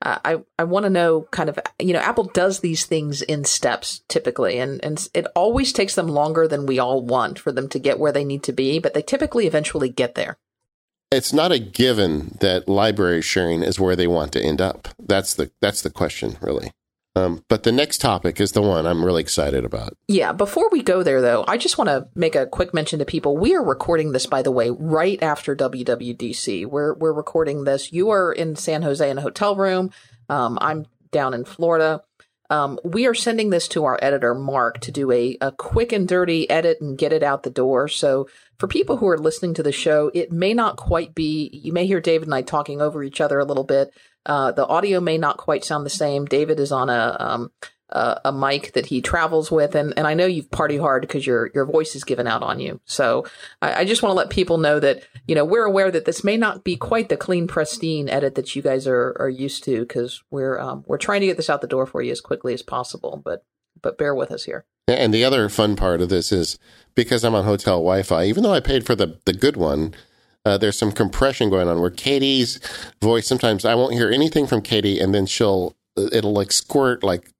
[0.00, 4.02] I, I want to know kind of, you know, Apple does these things in steps
[4.08, 7.78] typically, and, and it always takes them longer than we all want for them to
[7.78, 10.38] get where they need to be, but they typically eventually get there.
[11.10, 14.88] It's not a given that library sharing is where they want to end up.
[15.00, 16.70] That's the that's the question, really.
[17.16, 19.96] Um, but the next topic is the one I'm really excited about.
[20.06, 20.32] Yeah.
[20.32, 23.36] Before we go there, though, I just want to make a quick mention to people.
[23.36, 26.66] We are recording this, by the way, right after WWDC.
[26.66, 27.92] We're we're recording this.
[27.92, 29.90] You are in San Jose in a hotel room.
[30.28, 32.02] Um, I'm down in Florida.
[32.50, 36.08] Um, we are sending this to our editor, Mark, to do a, a quick and
[36.08, 37.88] dirty edit and get it out the door.
[37.88, 41.72] So, for people who are listening to the show, it may not quite be, you
[41.72, 43.92] may hear David and I talking over each other a little bit.
[44.26, 46.26] Uh, the audio may not quite sound the same.
[46.26, 47.50] David is on a um,
[47.90, 51.26] a, a, mic that he travels with, and, and I know you've party hard because
[51.26, 52.80] your your voice is given out on you.
[52.84, 53.26] So
[53.62, 56.22] I, I just want to let people know that you know we're aware that this
[56.22, 59.80] may not be quite the clean, pristine edit that you guys are are used to
[59.80, 62.52] because we're um, we're trying to get this out the door for you as quickly
[62.52, 63.20] as possible.
[63.24, 63.44] But
[63.80, 64.66] but bear with us here.
[64.86, 66.58] And the other fun part of this is
[66.94, 69.94] because I'm on hotel Wi-Fi, even though I paid for the the good one,
[70.48, 72.58] uh, there's some compression going on where Katie's
[73.02, 77.30] voice sometimes I won't hear anything from Katie, and then she'll it'll like squirt like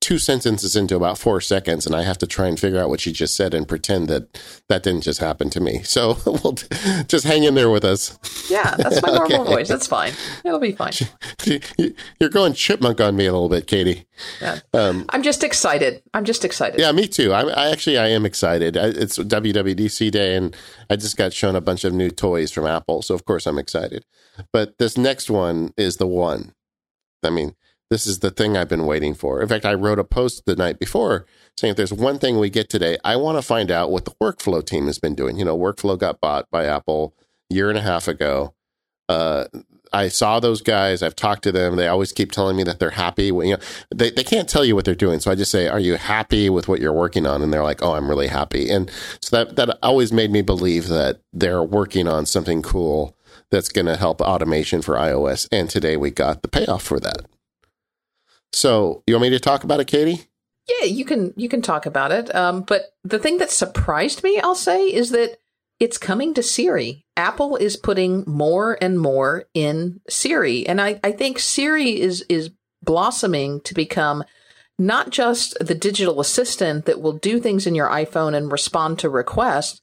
[0.00, 3.00] two sentences into about four seconds, and I have to try and figure out what
[3.00, 5.82] she just said and pretend that that didn't just happen to me.
[5.82, 6.56] So we'll
[7.06, 8.18] just hang in there with us.
[8.50, 9.52] Yeah, that's my normal okay.
[9.54, 9.68] voice.
[9.68, 10.12] That's fine.
[10.44, 10.92] It'll be fine.
[12.20, 14.06] You're going chipmunk on me a little bit, Katie.
[14.40, 14.60] Yeah.
[14.72, 16.02] Um, I'm just excited.
[16.14, 16.80] I'm just excited.
[16.80, 17.32] Yeah, me too.
[17.32, 18.76] I, I actually I am excited.
[18.76, 20.56] I, it's WWDC day, and
[20.88, 23.58] I just got shown a bunch of new toys from Apple, so of course I'm
[23.58, 24.04] excited.
[24.52, 26.54] But this next one is the one.
[27.22, 27.54] I mean,
[27.90, 29.42] this is the thing I've been waiting for.
[29.42, 31.26] In fact, I wrote a post the night before
[31.56, 34.14] saying if there's one thing we get today, I want to find out what the
[34.22, 35.38] workflow team has been doing.
[35.38, 37.14] You know, workflow got bought by Apple
[37.50, 38.54] a year and a half ago.
[39.08, 39.46] Uh,
[39.92, 41.02] I saw those guys.
[41.02, 41.74] I've talked to them.
[41.74, 43.26] They always keep telling me that they're happy.
[43.26, 43.56] You know,
[43.92, 45.18] they, they can't tell you what they're doing.
[45.18, 47.42] So I just say, are you happy with what you're working on?
[47.42, 48.70] And they're like, oh, I'm really happy.
[48.70, 48.88] And
[49.20, 53.16] so that, that always made me believe that they're working on something cool
[53.50, 55.48] that's going to help automation for iOS.
[55.50, 57.26] And today we got the payoff for that.
[58.52, 60.26] So you want me to talk about it, Katie?
[60.68, 62.34] Yeah, you can you can talk about it.
[62.34, 65.38] Um, but the thing that surprised me, I'll say, is that
[65.78, 67.04] it's coming to Siri.
[67.16, 72.50] Apple is putting more and more in Siri, and I, I think Siri is is
[72.82, 74.24] blossoming to become
[74.78, 79.10] not just the digital assistant that will do things in your iPhone and respond to
[79.10, 79.82] requests.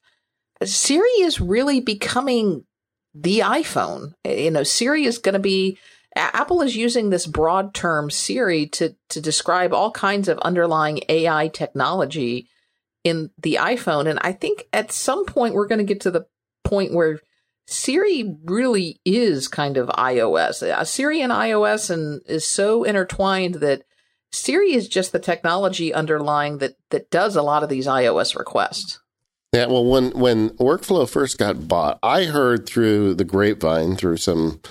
[0.63, 2.65] Siri is really becoming
[3.13, 4.13] the iPhone.
[4.25, 5.77] You know, Siri is going to be
[6.17, 11.47] Apple is using this broad term Siri to to describe all kinds of underlying AI
[11.49, 12.49] technology
[13.03, 16.25] in the iPhone and I think at some point we're going to get to the
[16.63, 17.19] point where
[17.67, 20.63] Siri really is kind of iOS.
[20.63, 23.83] Uh, Siri and iOS and is so intertwined that
[24.31, 28.99] Siri is just the technology underlying that that does a lot of these iOS requests.
[29.53, 34.61] Yeah, well, when when Workflow first got bought, I heard through the grapevine, through some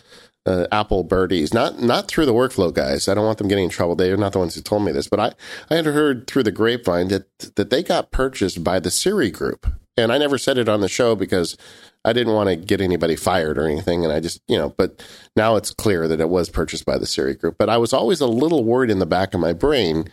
[0.46, 3.09] uh, Apple birdies, not not through the workflow guys.
[3.09, 3.96] I don't want them getting in trouble.
[3.96, 5.32] They're not the ones who told me this, but I
[5.70, 9.66] I had heard through the grapevine that that they got purchased by the Siri group,
[9.96, 11.56] and I never said it on the show because
[12.04, 14.70] I didn't want to get anybody fired or anything, and I just you know.
[14.70, 15.04] But
[15.35, 17.56] now it's clear that it was purchased by the Siri group.
[17.59, 20.09] But I was always a little worried in the back of my brain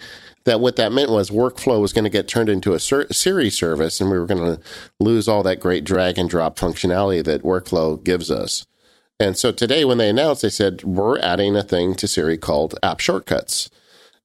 [0.45, 4.01] that what that meant was workflow was going to get turned into a Siri service,
[4.01, 4.61] and we were going to
[4.99, 8.65] lose all that great drag and drop functionality that workflow gives us.
[9.23, 12.77] And so today, when they announced, they said, we're adding a thing to Siri called
[12.83, 13.69] app shortcuts.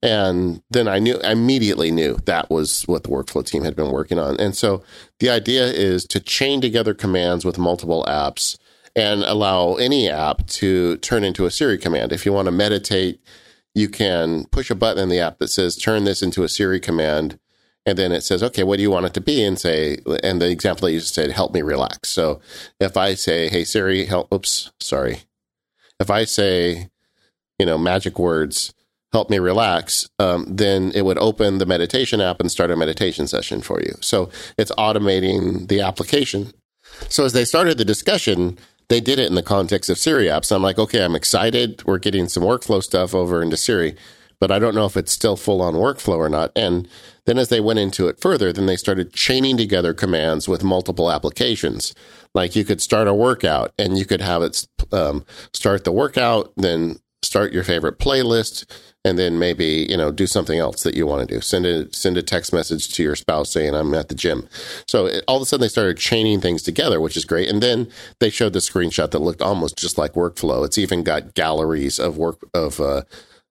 [0.03, 3.93] And then I knew, I immediately knew that was what the workflow team had been
[3.93, 4.41] working on.
[4.41, 4.83] And so
[5.21, 8.59] the idea is to chain together commands with multiple apps
[8.97, 12.13] and allow any app to turn into a Siri command.
[12.13, 13.21] If you want to meditate,
[13.77, 16.81] you can push a button in the app that says, turn this into a Siri
[16.81, 17.39] command
[17.89, 19.43] and then it says, okay, what do you want it to be?
[19.43, 22.11] And say, and the example that you just said, help me relax.
[22.11, 22.41] So
[22.79, 25.23] if I say, hey Siri, help, oops, sorry.
[25.99, 26.91] If I say,
[27.59, 28.75] you know, magic words,
[29.13, 33.27] help me relax, um, then it would open the meditation app and start a meditation
[33.27, 33.95] session for you.
[34.03, 36.53] So it's automating the application.
[37.09, 38.59] So as they started the discussion,
[38.91, 40.55] they did it in the context of Siri apps.
[40.55, 41.83] I'm like, okay, I'm excited.
[41.87, 43.97] We're getting some workflow stuff over into Siri,
[44.41, 46.53] but I don't know if it's still full on workflow or not.
[46.55, 46.87] And
[47.29, 51.13] then as they went into it further, then they started chaining together commands with multiple
[51.13, 51.95] applications.
[52.35, 56.55] Like you could start a workout and you could have it um, start the workout,
[56.57, 58.65] then start your favorite playlist,
[59.05, 61.43] and then maybe you know do something else that you want to do.
[61.43, 64.49] Send a send a text message to your spouse saying I'm at the gym.
[64.87, 67.51] So it, all of a sudden they started chaining things together, which is great.
[67.51, 70.65] And then they showed the screenshot that looked almost just like workflow.
[70.65, 73.03] It's even got galleries of work of uh,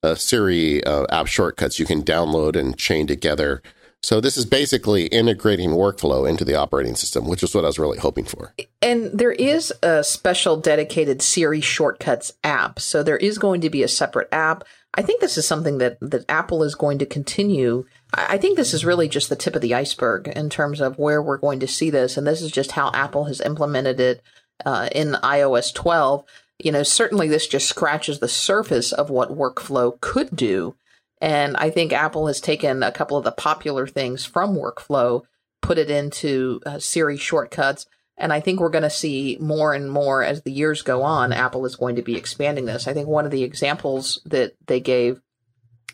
[0.03, 3.61] uh, Siri uh, app shortcuts you can download and chain together.
[4.03, 7.79] So this is basically integrating workflow into the operating system, which is what I was
[7.79, 8.53] really hoping for.
[8.81, 12.79] And there is a special dedicated Siri shortcuts app.
[12.79, 14.63] So there is going to be a separate app.
[14.93, 17.85] I think this is something that, that Apple is going to continue.
[18.13, 21.21] I think this is really just the tip of the iceberg in terms of where
[21.21, 22.17] we're going to see this.
[22.17, 24.21] And this is just how Apple has implemented it
[24.65, 26.23] uh, in iOS 12.
[26.59, 30.75] You know, certainly this just scratches the surface of what workflow could do.
[31.21, 35.23] And I think Apple has taken a couple of the popular things from workflow,
[35.61, 37.85] put it into uh, Siri shortcuts,
[38.17, 41.31] and I think we're going to see more and more as the years go on.
[41.31, 42.87] Apple is going to be expanding this.
[42.87, 45.21] I think one of the examples that they gave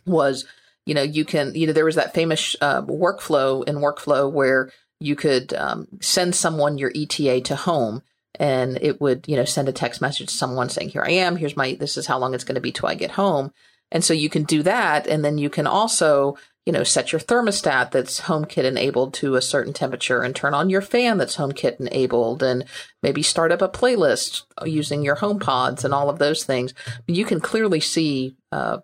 [0.05, 0.45] was,
[0.85, 4.71] you know, you can, you know, there was that famous uh, workflow in workflow where
[4.99, 8.01] you could um, send someone your ETA to home
[8.39, 11.35] and it would, you know, send a text message to someone saying, here I am,
[11.35, 13.51] here's my, this is how long it's going to be till I get home.
[13.91, 15.05] And so you can do that.
[15.05, 19.41] And then you can also you know, set your thermostat that's HomeKit enabled to a
[19.41, 22.63] certain temperature and turn on your fan that's HomeKit enabled and
[23.01, 26.73] maybe start up a playlist using your HomePods and all of those things.
[27.05, 28.77] You can clearly see uh,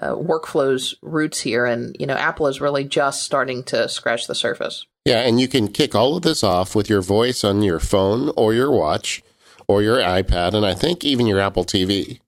[0.00, 1.66] uh, workflow's roots here.
[1.66, 4.86] And, you know, Apple is really just starting to scratch the surface.
[5.04, 5.20] Yeah.
[5.20, 8.54] And you can kick all of this off with your voice on your phone or
[8.54, 9.22] your watch
[9.66, 10.54] or your iPad.
[10.54, 12.20] And I think even your Apple TV.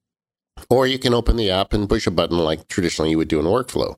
[0.68, 3.38] Or you can open the app and push a button like traditionally you would do
[3.38, 3.96] in workflow.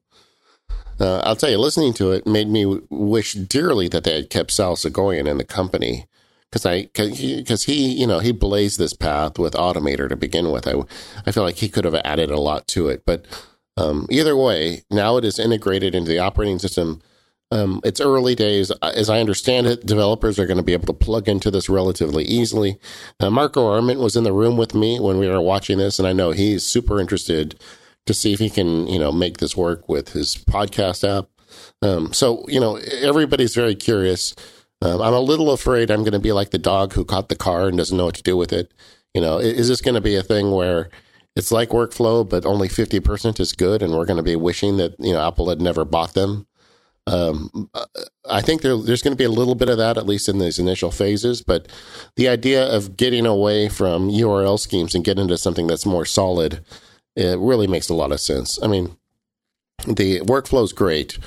[1.01, 4.51] Uh, I'll tell you, listening to it made me wish dearly that they had kept
[4.51, 6.07] Sal Soghoian in the company
[6.51, 10.51] because I because he, he you know he blazed this path with Automator to begin
[10.51, 10.67] with.
[10.67, 10.75] I
[11.27, 13.27] I feel like he could have added a lot to it, but
[13.77, 17.01] um, either way, now it is integrated into the operating system.
[17.51, 18.71] Um, it's early days.
[18.83, 22.25] As I understand it, developers are going to be able to plug into this relatively
[22.25, 22.79] easily.
[23.21, 26.07] Uh, Marco Arment was in the room with me when we were watching this, and
[26.07, 27.59] I know he's super interested
[28.07, 31.29] to see if he can, you know, make this work with his podcast app.
[31.81, 34.35] Um, so, you know, everybody's very curious.
[34.83, 37.37] Um, I'm a little afraid I'm going to be like the dog who caught the
[37.37, 38.73] car and doesn't know what to do with it.
[39.15, 40.91] You know, is this going to be a thing where
[41.35, 44.95] it's like workflow, but only 50% is good, and we're going to be wishing that,
[44.99, 46.47] you know, Apple had never bought them?
[47.09, 47.71] Um,
[48.29, 50.39] I think there, there's going to be a little bit of that, at least in
[50.39, 51.43] these initial phases.
[51.43, 51.69] But
[52.17, 56.65] the idea of getting away from URL schemes and getting into something that's more solid
[57.19, 58.63] it really makes a lot of sense.
[58.63, 58.97] I mean,
[59.87, 61.19] the workflow is great,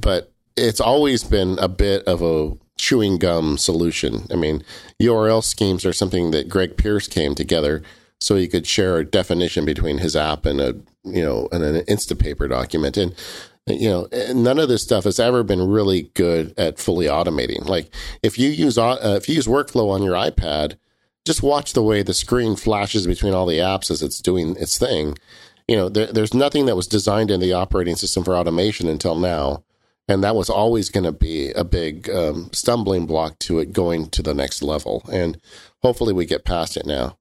[0.00, 4.26] but it's always been a bit of a chewing gum solution.
[4.30, 4.62] I mean,
[5.00, 7.82] URL schemes are something that Greg Pierce came together
[8.20, 11.84] so he could share a definition between his app and a you know and an
[11.86, 12.96] Instapaper document.
[12.96, 13.12] And
[13.66, 17.64] you know, none of this stuff has ever been really good at fully automating.
[17.66, 20.76] Like if you use uh, if you use workflow on your iPad,
[21.24, 24.78] just watch the way the screen flashes between all the apps as it's doing its
[24.78, 25.16] thing.
[25.68, 29.14] You know, there, there's nothing that was designed in the operating system for automation until
[29.14, 29.62] now.
[30.08, 34.10] And that was always going to be a big um, stumbling block to it going
[34.10, 35.02] to the next level.
[35.12, 35.40] And
[35.80, 37.16] hopefully we get past it now.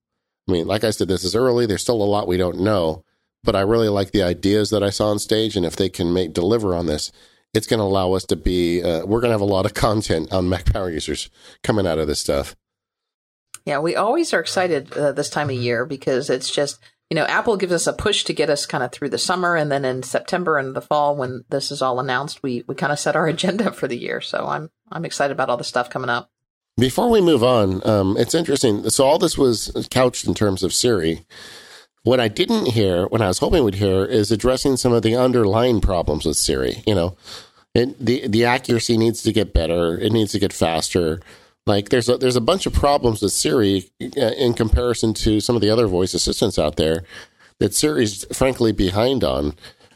[0.50, 1.68] I mean, like I said, this is early.
[1.68, 3.04] There's still a lot we don't know,
[3.44, 5.56] but I really like the ideas that I saw on stage.
[5.56, 7.12] And if they can make deliver on this,
[7.54, 9.74] it's going to allow us to be, uh, we're going to have a lot of
[9.76, 11.30] content on Mac Power users
[11.64, 12.56] coming out of this stuff.
[13.66, 17.26] Yeah, we always are excited uh, this time of year because it's just, you know,
[17.26, 19.56] Apple gives us a push to get us kind of through the summer.
[19.56, 22.92] And then in September and the fall, when this is all announced, we, we kind
[22.92, 24.22] of set our agenda for the year.
[24.22, 26.32] So I'm, I'm excited about all the stuff coming up.
[26.78, 28.90] Before we move on, um, it's interesting.
[28.90, 31.26] So all this was couched in terms of Siri.
[32.04, 35.16] What I didn't hear, when I was hoping we'd hear, is addressing some of the
[35.16, 36.84] underlying problems with Siri.
[36.88, 37.18] You know,
[37.76, 39.98] it, the the accuracy needs to get better.
[39.98, 41.22] It needs to get faster.
[41.68, 45.56] Like there's a, there's a bunch of problems with Siri uh, in comparison to some
[45.56, 47.04] of the other voice assistants out there
[47.60, 49.54] that Siri's frankly behind on.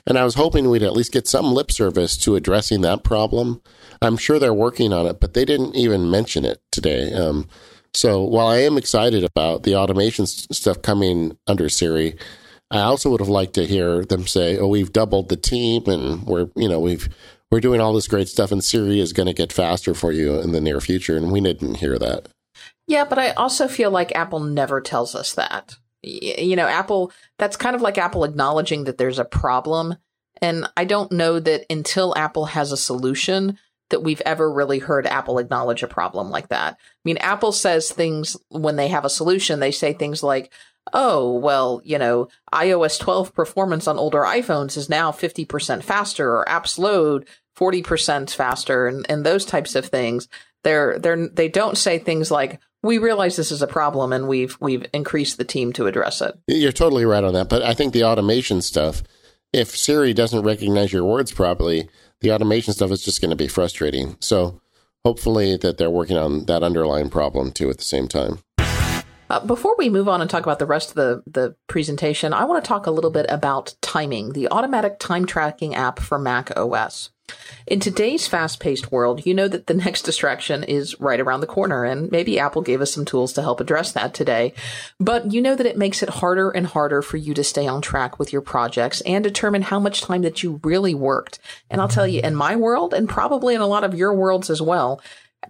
[0.08, 3.64] And I was hoping we'd at least get some lip service to addressing that problem.
[4.04, 7.12] I'm sure they're working on it, but they didn't even mention it today.
[7.12, 7.48] Um,
[7.96, 12.18] so while I am excited about the automation stuff coming under Siri,
[12.72, 16.24] I also would have liked to hear them say, "Oh, we've doubled the team, and
[16.24, 17.10] we're you know we've
[17.52, 20.40] we're doing all this great stuff and Siri is going to get faster for you
[20.40, 21.16] in the near future.
[21.16, 22.28] And we didn't hear that.
[22.88, 25.76] Yeah, but I also feel like Apple never tells us that.
[26.04, 29.96] You know, Apple, that's kind of like Apple acknowledging that there's a problem.
[30.42, 33.58] And I don't know that until Apple has a solution
[33.90, 36.74] that we've ever really heard Apple acknowledge a problem like that.
[36.74, 40.52] I mean, Apple says things when they have a solution, they say things like,
[40.94, 46.46] oh, well, you know, iOS 12 performance on older iPhones is now 50% faster or
[46.46, 47.28] apps load
[47.58, 50.28] 40% faster and, and those types of things.
[50.64, 54.58] They're, they're, they don't say things like, we realize this is a problem and we've,
[54.60, 56.38] we've increased the team to address it.
[56.48, 57.50] You're totally right on that.
[57.50, 59.02] But I think the automation stuff,
[59.54, 61.90] if Siri doesn't recognize your words properly,
[62.22, 64.18] the automation stuff is just going to be frustrating.
[64.20, 64.62] So
[65.04, 68.40] hopefully that they're working on that underlying problem too at the same time.
[69.28, 72.46] Uh, before we move on and talk about the rest of the, the presentation, I
[72.46, 76.56] want to talk a little bit about timing, the automatic time tracking app for Mac
[76.56, 77.10] OS.
[77.68, 81.48] In today's fast paced world, you know that the next distraction is right around the
[81.48, 84.54] corner, and maybe Apple gave us some tools to help address that today.
[85.00, 87.82] But you know that it makes it harder and harder for you to stay on
[87.82, 91.40] track with your projects and determine how much time that you really worked.
[91.70, 94.50] And I'll tell you, in my world, and probably in a lot of your worlds
[94.50, 95.02] as well,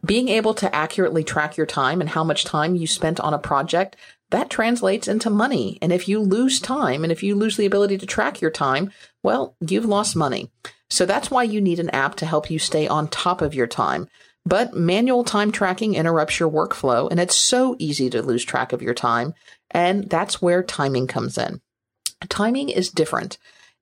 [0.04, 3.40] being able to accurately track your time and how much time you spent on a
[3.40, 3.96] project,
[4.32, 5.78] that translates into money.
[5.82, 8.92] And if you lose time and if you lose the ability to track your time,
[9.24, 10.52] well, you've lost money.
[10.90, 13.68] So that's why you need an app to help you stay on top of your
[13.68, 14.08] time.
[14.46, 18.82] But manual time tracking interrupts your workflow and it's so easy to lose track of
[18.82, 19.34] your time.
[19.72, 21.62] And that's where timing comes in.
[22.30, 23.38] Timing is different.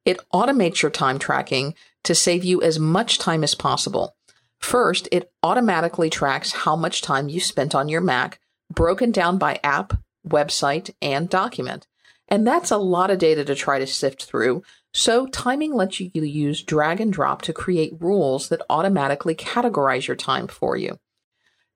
[0.06, 4.16] It automates your time tracking to save you as much time as possible.
[4.60, 8.40] First, it automatically tracks how much time you spent on your Mac,
[8.74, 9.94] broken down by app,
[10.28, 11.88] website, and document.
[12.28, 14.64] And that's a lot of data to try to sift through.
[14.94, 20.16] So timing lets you use drag and drop to create rules that automatically categorize your
[20.16, 21.00] time for you.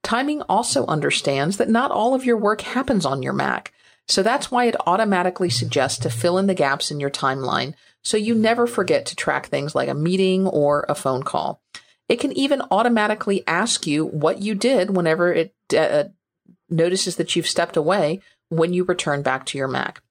[0.04, 3.74] Timing also understands that not all of your work happens on your Mac.
[4.08, 7.74] So that's why it automatically suggests to fill in the gaps in your timeline
[8.04, 11.62] so you never forget to track things like a meeting or a phone call.
[12.08, 16.06] It can even automatically ask you what you did whenever it uh,
[16.70, 20.02] notices that you've stepped away when you return back to your Mac.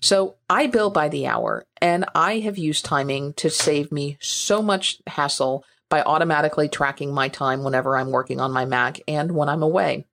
[0.00, 4.62] So I bill by the hour and I have used timing to save me so
[4.62, 9.48] much hassle by automatically tracking my time whenever I'm working on my Mac and when
[9.48, 10.06] I'm away.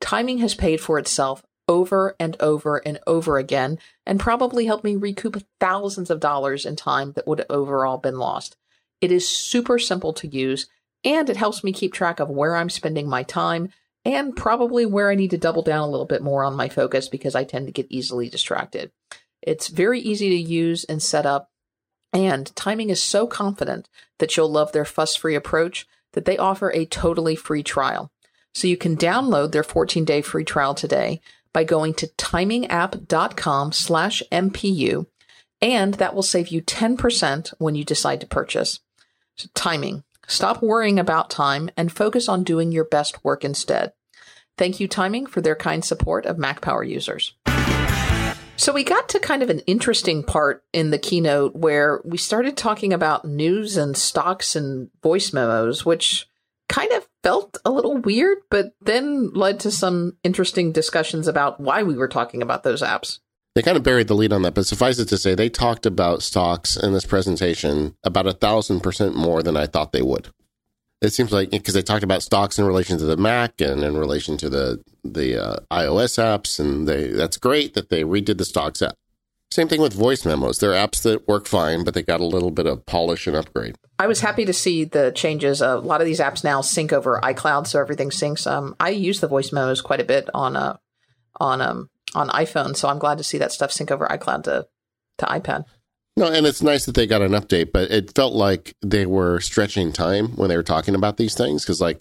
[0.00, 4.96] Timing has paid for itself over and over and over again and probably helped me
[4.96, 8.56] recoup thousands of dollars in time that would have overall been lost.
[9.00, 10.66] It is super simple to use
[11.04, 13.70] and it helps me keep track of where I'm spending my time
[14.04, 17.08] and probably where I need to double down a little bit more on my focus
[17.08, 18.90] because I tend to get easily distracted.
[19.42, 21.50] It's very easy to use and set up,
[22.12, 23.88] and timing is so confident
[24.18, 28.10] that you'll love their fuss free approach that they offer a totally free trial.
[28.54, 31.20] So you can download their 14 day free trial today
[31.52, 35.06] by going to timingapp.com slash MPU,
[35.60, 38.80] and that will save you 10% when you decide to purchase.
[39.36, 40.04] So timing.
[40.26, 43.92] Stop worrying about time and focus on doing your best work instead.
[44.56, 47.34] Thank you, Timing, for their kind support of Mac Power users.
[48.56, 52.56] So we got to kind of an interesting part in the keynote where we started
[52.56, 56.28] talking about news and stocks and voice memos, which
[56.68, 61.82] kind of felt a little weird, but then led to some interesting discussions about why
[61.82, 63.18] we were talking about those apps.
[63.54, 65.86] They kind of buried the lead on that, but suffice it to say, they talked
[65.86, 70.30] about stocks in this presentation about a thousand percent more than I thought they would.
[71.00, 73.96] It seems like because they talked about stocks in relation to the Mac and in
[73.96, 78.44] relation to the the uh, iOS apps, and they that's great that they redid the
[78.44, 78.94] stocks app.
[79.52, 80.58] Same thing with voice memos.
[80.58, 83.76] They're apps that work fine, but they got a little bit of polish and upgrade.
[84.00, 85.60] I was happy to see the changes.
[85.60, 88.50] a lot of these apps now sync over iCloud, so everything syncs.
[88.50, 90.78] Um, I use the voice memos quite a bit on uh,
[91.38, 92.76] on um, on iPhone.
[92.76, 94.66] So I'm glad to see that stuff sync over iCloud to
[95.18, 95.64] to iPad.
[96.16, 99.40] No, and it's nice that they got an update, but it felt like they were
[99.40, 102.00] stretching time when they were talking about these things because, like,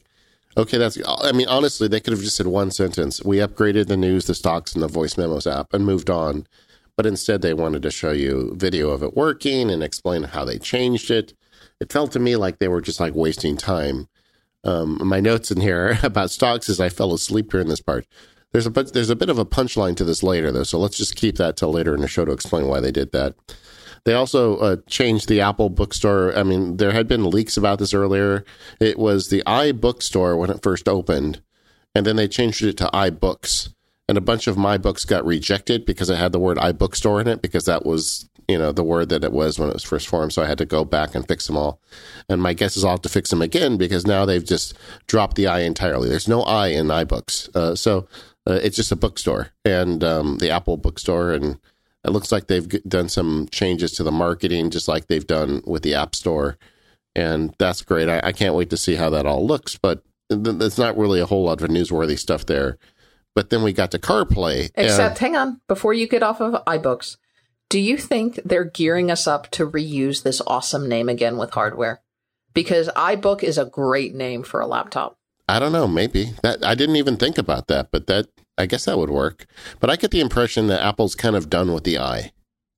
[0.56, 1.00] okay, that's.
[1.08, 4.36] I mean, honestly, they could have just said one sentence: "We upgraded the news, the
[4.36, 6.46] stocks, and the voice memos app," and moved on.
[6.96, 10.60] But instead, they wanted to show you video of it working and explain how they
[10.60, 11.34] changed it.
[11.80, 14.08] It felt to me like they were just like wasting time.
[14.64, 18.06] Um, my notes in here about stocks is I fell asleep during this part.
[18.54, 20.98] There's a bit, there's a bit of a punchline to this later though, so let's
[20.98, 23.36] just keep that till later in the show to explain why they did that.
[24.06, 26.38] They also uh, changed the Apple bookstore.
[26.38, 28.44] I mean, there had been leaks about this earlier.
[28.80, 31.42] It was the iBookstore when it first opened,
[31.96, 33.74] and then they changed it to iBooks.
[34.10, 37.28] And a bunch of my books got rejected because it had the word iBookstore in
[37.28, 40.08] it because that was you know the word that it was when it was first
[40.10, 40.34] formed.
[40.34, 41.80] So I had to go back and fix them all.
[42.28, 44.74] And my guess is I'll have to fix them again because now they've just
[45.08, 46.10] dropped the I entirely.
[46.10, 47.56] There's no I in iBooks.
[47.56, 48.08] Uh, so
[48.48, 51.60] Uh, it's just a bookstore and um, the Apple bookstore, and
[52.04, 55.84] it looks like they've done some changes to the marketing, just like they've done with
[55.84, 56.58] the App Store,
[57.16, 58.10] and that's great.
[58.10, 61.22] I, I can't wait to see how that all looks, but th- there's not really
[61.22, 62.78] a whole lot of newsworthy stuff there.
[63.36, 66.64] But then we got to CarPlay, and- Except, hang on, before you get off of
[66.66, 67.18] iBooks,
[67.70, 72.02] do you think they're gearing us up to reuse this awesome name again with hardware?
[72.54, 75.18] Because iBook is a great name for a laptop.
[75.48, 78.28] I don't know, maybe that I didn't even think about that, but that
[78.58, 79.46] I guess that would work.
[79.80, 82.32] But I get the impression that Apple's kind of done with the i,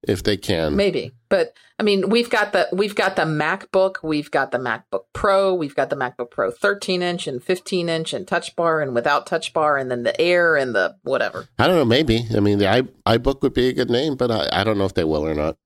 [0.07, 0.75] if they can.
[0.75, 5.03] Maybe, but I mean, we've got the we've got the MacBook, we've got the MacBook
[5.13, 8.95] Pro, we've got the MacBook Pro 13 inch and 15 inch and Touch Bar and
[8.95, 11.47] without Touch Bar, and then the Air and the whatever.
[11.59, 12.25] I don't know, maybe.
[12.35, 12.81] I mean, the i
[13.17, 15.35] iBook would be a good name, but I, I don't know if they will or
[15.35, 15.57] not.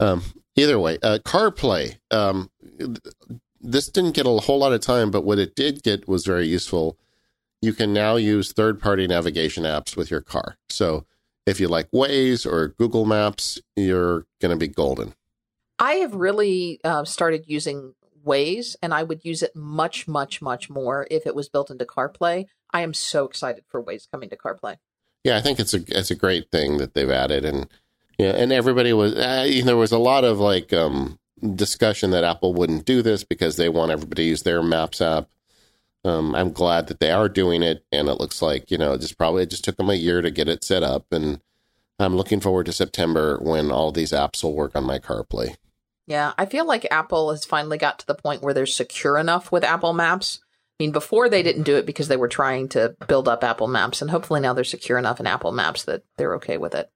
[0.00, 0.22] Um,
[0.56, 1.96] either way, uh, CarPlay.
[2.10, 2.50] Um,
[3.64, 6.46] this didn't get a whole lot of time, but what it did get was very
[6.46, 6.98] useful.
[7.62, 10.56] You can now use third party navigation apps with your car.
[10.68, 11.06] So
[11.46, 15.14] if you like Waze or Google Maps, you're going to be golden.
[15.78, 17.94] I have really uh, started using
[18.24, 21.84] Waze, and I would use it much, much, much more if it was built into
[21.84, 22.46] CarPlay.
[22.72, 24.76] I am so excited for Waze coming to CarPlay.
[25.24, 27.66] Yeah, I think it's a it's a great thing that they've added, and
[28.18, 31.18] yeah, and everybody was uh, there was a lot of like um,
[31.54, 35.28] discussion that Apple wouldn't do this because they want everybody to use their Maps app.
[36.04, 39.16] Um, I'm glad that they are doing it, and it looks like you know just
[39.16, 41.40] probably it just took them a year to get it set up, and
[41.98, 45.56] I'm looking forward to September when all these apps will work on my CarPlay.
[46.06, 49.50] Yeah, I feel like Apple has finally got to the point where they're secure enough
[49.50, 50.40] with Apple Maps.
[50.78, 53.68] I mean, before they didn't do it because they were trying to build up Apple
[53.68, 56.90] Maps, and hopefully now they're secure enough in Apple Maps that they're okay with it.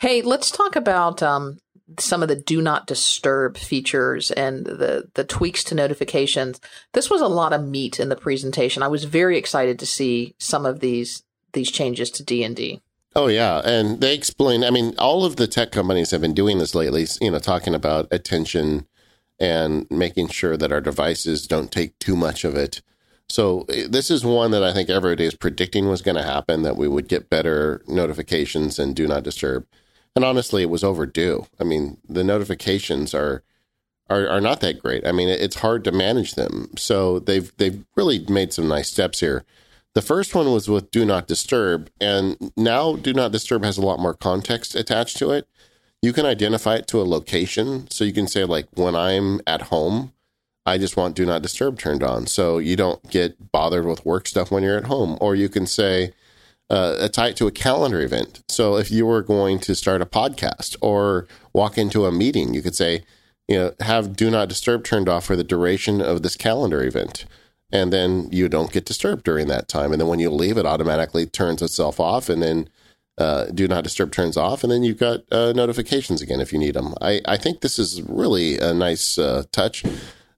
[0.00, 1.58] Hey, let's talk about um,
[1.98, 6.60] some of the do not disturb features and the the tweaks to notifications.
[6.92, 8.82] This was a lot of meat in the presentation.
[8.82, 11.22] I was very excited to see some of these
[11.52, 12.82] these changes to D and D.
[13.14, 14.64] Oh yeah, and they explain.
[14.64, 17.06] I mean, all of the tech companies have been doing this lately.
[17.20, 18.86] You know, talking about attention
[19.38, 22.82] and making sure that our devices don't take too much of it.
[23.28, 26.62] So eh, this is one that I think everybody is predicting was going to happen.
[26.62, 29.66] That we would get better notifications and do not disturb.
[30.16, 31.46] And honestly, it was overdue.
[31.60, 33.42] I mean, the notifications are
[34.08, 35.06] are, are not that great.
[35.06, 36.70] I mean, it's hard to manage them.
[36.76, 39.44] So they've they've really made some nice steps here.
[39.94, 43.82] The first one was with Do Not Disturb, and now Do Not Disturb has a
[43.82, 45.48] lot more context attached to it.
[46.02, 49.62] You can identify it to a location, so you can say like when I'm at
[49.62, 50.12] home,
[50.64, 54.28] I just want Do Not Disturb turned on, so you don't get bothered with work
[54.28, 55.18] stuff when you're at home.
[55.20, 56.12] Or you can say
[56.70, 58.42] uh, tie it to a calendar event.
[58.48, 62.62] So if you were going to start a podcast or walk into a meeting, you
[62.62, 63.04] could say,
[63.48, 67.26] you know, have Do Not Disturb turned off for the duration of this calendar event
[67.72, 69.92] and then you don't get disturbed during that time.
[69.92, 72.68] And then when you leave, it automatically turns itself off, and then
[73.18, 76.58] uh, do not disturb turns off, and then you've got uh, notifications again if you
[76.58, 76.94] need them.
[77.00, 79.84] I, I think this is really a nice uh, touch.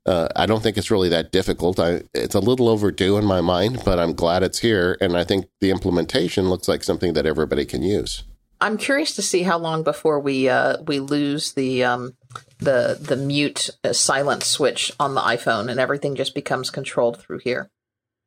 [0.08, 1.78] Uh, I don't think it's really that difficult.
[1.78, 5.22] I, it's a little overdue in my mind, but I'm glad it's here, and I
[5.22, 8.24] think the implementation looks like something that everybody can use.
[8.58, 12.16] I'm curious to see how long before we uh, we lose the um,
[12.58, 17.40] the the mute uh, silent switch on the iPhone and everything just becomes controlled through
[17.40, 17.70] here.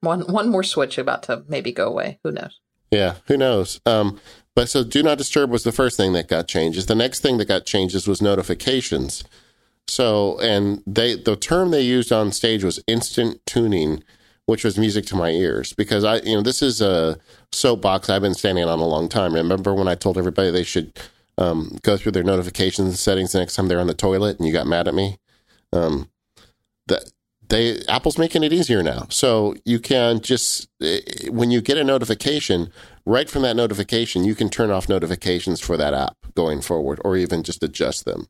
[0.02, 2.20] One one more switch about to maybe go away.
[2.24, 2.60] Who knows?
[2.92, 3.82] Yeah, who knows?
[3.88, 4.22] Um,
[4.56, 6.86] but so do not disturb was the first thing that got changes.
[6.86, 9.24] The next thing that got changes was notifications.
[9.88, 14.04] So and they the term they used on stage was instant tuning
[14.46, 17.18] which was music to my ears because I, you know, this is a
[17.54, 19.34] soapbox I've been standing on a long time.
[19.34, 21.00] Remember when I told everybody they should
[21.38, 24.54] um, go through their notifications settings the next time they're on the toilet, and you
[24.54, 25.18] got mad at me?
[25.72, 26.10] Um,
[26.88, 27.12] that
[27.48, 31.84] they Apple's making it easier now, so you can just eh, when you get a
[31.84, 32.72] notification,
[33.06, 37.16] right from that notification, you can turn off notifications for that app going forward, or
[37.16, 38.28] even just adjust them.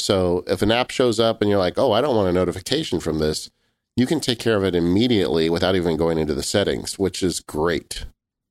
[0.00, 3.00] So if an app shows up and you're like, "Oh, I don't want a notification
[3.00, 3.50] from this,"
[3.96, 7.40] you can take care of it immediately without even going into the settings, which is
[7.40, 8.04] great.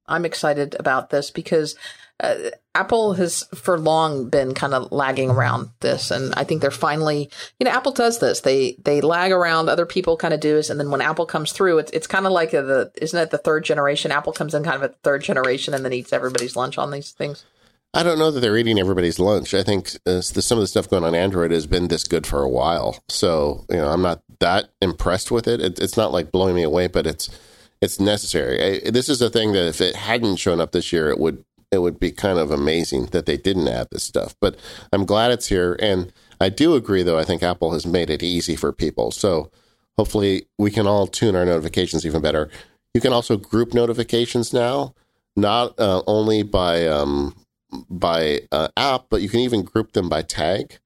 [0.08, 1.76] I'm excited about this because
[2.22, 2.36] uh,
[2.76, 7.30] Apple has for long been kind of lagging around this, and I think they're finally,
[7.60, 8.42] you know, Apple does this.
[8.42, 11.54] They they lag around, other people kind of do this, and then when Apple comes
[11.54, 14.12] through, it's it's kind of like the isn't it the third generation?
[14.12, 17.12] Apple comes in kind of a third generation and then eats everybody's lunch on these
[17.12, 17.46] things.
[17.94, 19.54] I don't know that they're eating everybody's lunch.
[19.54, 22.28] I think uh, the, some of the stuff going on Android has been this good
[22.28, 23.04] for a while.
[23.10, 25.60] So you know, I'm not that impressed with it.
[25.60, 27.30] it it's not like blowing me away, but it's
[27.82, 28.84] it's necessary.
[28.86, 31.44] I, this is a thing that if it hadn't shown up this year, it would
[31.72, 34.36] it would be kind of amazing that they didn't add this stuff.
[34.40, 34.58] But
[34.94, 37.18] I'm glad it's here, and I do agree though.
[37.18, 39.10] I think Apple has made it easy for people.
[39.12, 39.52] So
[39.98, 42.50] hopefully we can all tune our notifications even better.
[42.94, 44.94] You can also group notifications now
[45.36, 47.36] not uh, only by um,
[47.90, 50.80] by uh, app, but you can even group them by tag.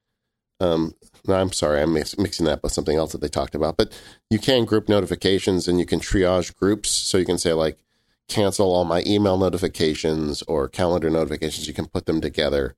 [0.59, 0.95] Um,
[1.27, 3.77] no, I'm sorry, I'm mix- mixing that up with something else that they talked about.
[3.77, 3.97] But
[4.29, 6.89] you can group notifications and you can triage groups.
[6.89, 7.79] So you can say like
[8.27, 11.67] cancel all my email notifications or calendar notifications.
[11.67, 12.75] You can put them together.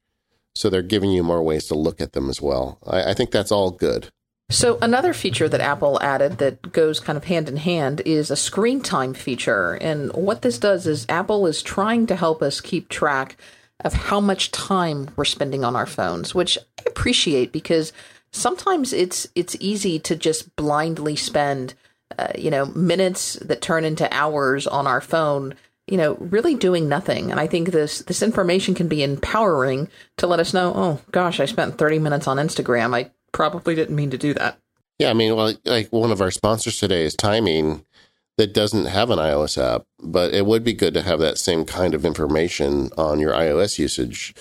[0.55, 2.79] So they're giving you more ways to look at them as well.
[2.85, 4.09] I, I think that's all good.
[4.49, 8.35] So another feature that Apple added that goes kind of hand in hand is a
[8.35, 9.73] screen time feature.
[9.73, 13.37] And what this does is Apple is trying to help us keep track
[13.83, 17.93] of how much time we're spending on our phones, which I appreciate because
[18.31, 21.73] sometimes it's it's easy to just blindly spend
[22.17, 25.55] uh, you know minutes that turn into hours on our phone
[25.87, 30.27] you know really doing nothing and i think this this information can be empowering to
[30.27, 34.09] let us know oh gosh i spent 30 minutes on instagram i probably didn't mean
[34.11, 34.57] to do that.
[34.97, 37.84] Yeah, I mean, well, like one of our sponsors today is Timing
[38.37, 41.65] that doesn't have an iOS app, but it would be good to have that same
[41.65, 44.35] kind of information on your iOS usage.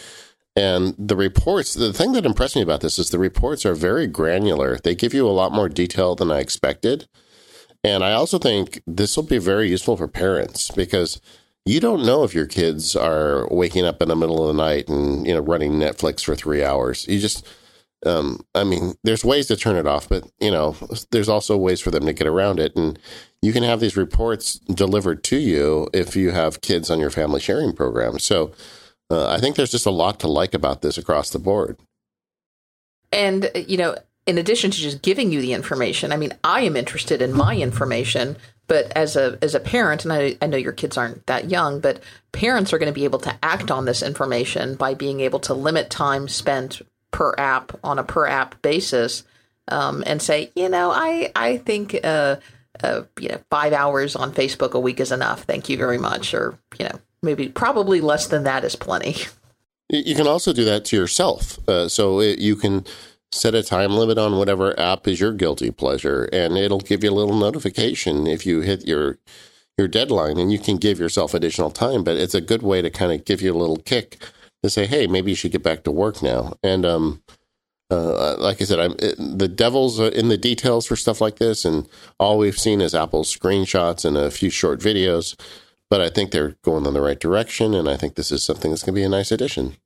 [0.57, 4.07] And the reports, the thing that impressed me about this is the reports are very
[4.07, 4.79] granular.
[4.79, 7.09] They give you a lot more detail than I expected.
[7.83, 11.21] And I also think this will be very useful for parents because
[11.67, 14.89] you don't know if your kids are waking up in the middle of the night
[14.89, 17.07] and, you know, running Netflix for three hours.
[17.09, 17.47] You just,
[18.07, 20.77] um, I mean, there's ways to turn it off, but you know,
[21.11, 22.77] there's also ways for them to get around it.
[22.77, 22.99] And
[23.45, 27.41] you can have these reports delivered to you if you have kids on your family
[27.41, 28.19] sharing program.
[28.19, 28.53] So
[29.11, 31.79] uh, I think there's just a lot to like about this across the board.
[33.13, 36.77] And you know, in addition to just giving you the information, I mean, I am
[36.77, 38.37] interested in my information.
[38.67, 41.81] But as a as a parent, and I, I know your kids aren't that young,
[41.81, 45.41] but parents are going to be able to act on this information by being able
[45.41, 46.81] to limit time spent
[47.11, 49.23] per app on a per app basis
[49.69, 52.37] um, and say, you know, I I think uh,
[52.83, 55.43] uh, you know five hours on Facebook a week is enough.
[55.45, 59.17] Thank you very much, or you know maybe probably less than that is plenty.
[59.91, 62.87] You can also do that to yourself, uh, so it, you can
[63.31, 67.11] set a time limit on whatever app is your guilty pleasure, and it'll give you
[67.11, 69.19] a little notification if you hit your
[69.77, 72.05] your deadline, and you can give yourself additional time.
[72.05, 74.25] But it's a good way to kind of give you a little kick
[74.63, 76.55] to say, hey, maybe you should get back to work now.
[76.63, 77.23] And um,
[77.91, 81.65] uh, like I said, I'm, it, the devil's in the details for stuff like this,
[81.65, 85.39] and all we've seen is Apple's screenshots and a few short videos.
[85.91, 88.71] But I think they're going in the right direction, and I think this is something
[88.71, 89.77] that's going to be a nice addition.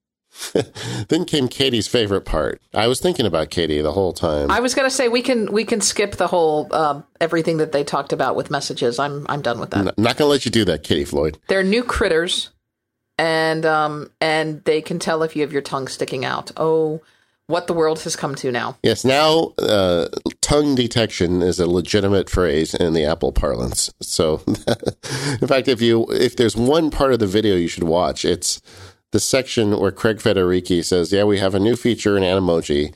[1.09, 2.63] then came Katie's favorite part.
[2.73, 4.51] I was thinking about Katie the whole time.
[4.51, 7.73] I was going to say we can we can skip the whole um, everything that
[7.73, 8.99] they talked about with messages.
[8.99, 9.79] I'm I'm done with that.
[9.79, 11.39] N- not going to let you do that, Katie Floyd.
[11.49, 12.51] They're new critters
[13.19, 16.53] and um and they can tell if you have your tongue sticking out.
[16.57, 17.03] Oh,
[17.49, 18.77] what the world has come to now.
[18.83, 20.09] Yes, now uh,
[20.41, 23.93] tongue detection is a legitimate phrase in the Apple parlance.
[24.01, 28.25] So, in fact, if you if there's one part of the video you should watch,
[28.25, 28.61] it's
[29.11, 32.95] the section where Craig Federighi says, "Yeah, we have a new feature in Animoji."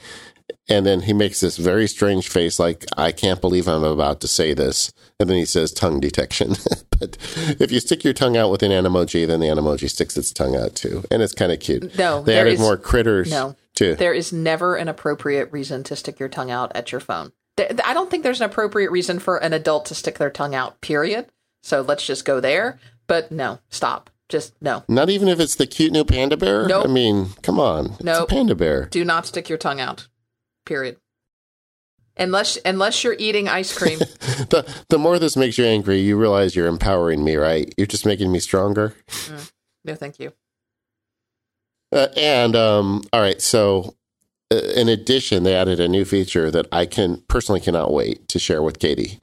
[0.69, 4.29] And then he makes this very strange face, like, I can't believe I'm about to
[4.29, 4.93] say this.
[5.19, 6.55] And then he says tongue detection.
[6.99, 7.19] but
[7.59, 10.55] if you stick your tongue out with an Animoji, then the Animoji sticks its tongue
[10.55, 11.05] out too.
[11.11, 11.99] And it's kind of cute.
[11.99, 13.31] No, they added is, more critters.
[13.31, 13.95] No, too.
[13.95, 17.33] There is never an appropriate reason to stick your tongue out at your phone.
[17.59, 20.81] I don't think there's an appropriate reason for an adult to stick their tongue out,
[20.81, 21.27] period.
[21.63, 22.79] So let's just go there.
[23.07, 24.11] But no, stop.
[24.29, 24.85] Just no.
[24.89, 26.63] Not even if it's the cute new panda bear?
[26.63, 26.79] No.
[26.79, 26.87] Nope.
[26.87, 27.97] I mean, come on.
[28.01, 28.21] No.
[28.21, 28.31] Nope.
[28.31, 28.87] panda bear.
[28.87, 30.09] Do not stick your tongue out.
[30.65, 30.97] Period.
[32.17, 33.99] Unless unless you're eating ice cream.
[34.49, 37.73] the the more this makes you angry, you realize you're empowering me, right?
[37.77, 38.95] You're just making me stronger.
[39.09, 39.53] Mm.
[39.85, 40.33] No, thank you.
[41.93, 43.95] Uh, and um, all right, so
[44.51, 48.39] uh, in addition, they added a new feature that I can personally cannot wait to
[48.39, 49.21] share with Katie,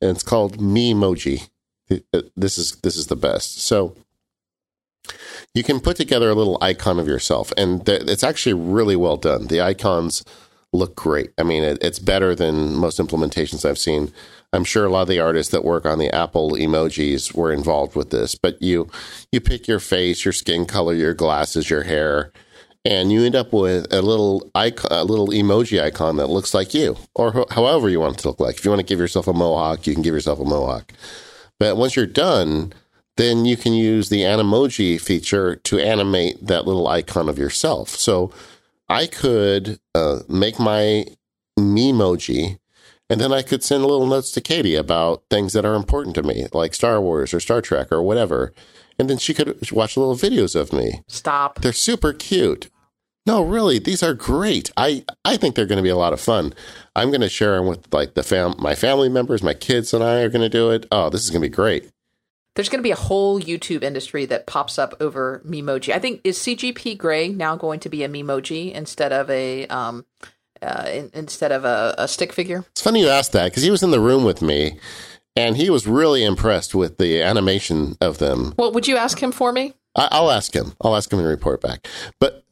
[0.00, 1.48] and it's called Memoji.
[1.90, 3.60] Uh, this is this is the best.
[3.60, 3.94] So
[5.54, 9.16] you can put together a little icon of yourself, and th- it's actually really well
[9.16, 9.46] done.
[9.48, 10.24] The icons
[10.72, 11.32] look great.
[11.38, 14.12] I mean, it, it's better than most implementations I've seen.
[14.52, 17.94] I'm sure a lot of the artists that work on the Apple emojis were involved
[17.94, 18.88] with this, but you
[19.32, 22.32] you pick your face, your skin color, your glasses, your hair,
[22.84, 26.72] and you end up with a little icon, a little emoji icon that looks like
[26.72, 28.56] you, or ho- however you want it to look like.
[28.56, 30.92] If you want to give yourself a mohawk, you can give yourself a mohawk.
[31.58, 32.72] But once you're done,
[33.16, 37.88] then you can use the Animoji feature to animate that little icon of yourself.
[37.88, 38.30] So
[38.88, 41.06] I could uh, make my
[41.58, 42.58] memoji,
[43.08, 46.22] and then I could send little notes to Katie about things that are important to
[46.22, 48.52] me, like Star Wars or Star Trek or whatever.
[48.98, 51.02] And then she could watch little videos of me.
[51.06, 51.60] Stop.
[51.60, 52.70] They're super cute.
[53.26, 54.70] No, really, these are great.
[54.76, 56.54] I, I think they're going to be a lot of fun.
[56.94, 60.02] I'm going to share them with like the fam, my family members, my kids and
[60.02, 60.86] I are going to do it.
[60.92, 61.90] Oh, this is going to be great.
[62.54, 65.92] There's going to be a whole YouTube industry that pops up over Memoji.
[65.92, 70.06] I think is CGP Grey now going to be a Memoji instead of a um,
[70.62, 72.64] uh, in, instead of a, a stick figure.
[72.70, 74.78] It's funny you asked that because he was in the room with me,
[75.34, 78.54] and he was really impressed with the animation of them.
[78.56, 79.74] Well, would you ask him for me?
[79.94, 80.74] I, I'll ask him.
[80.80, 81.86] I'll ask him and report back.
[82.20, 82.44] But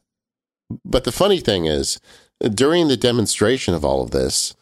[0.83, 1.99] but the funny thing is,
[2.41, 4.55] during the demonstration of all of this,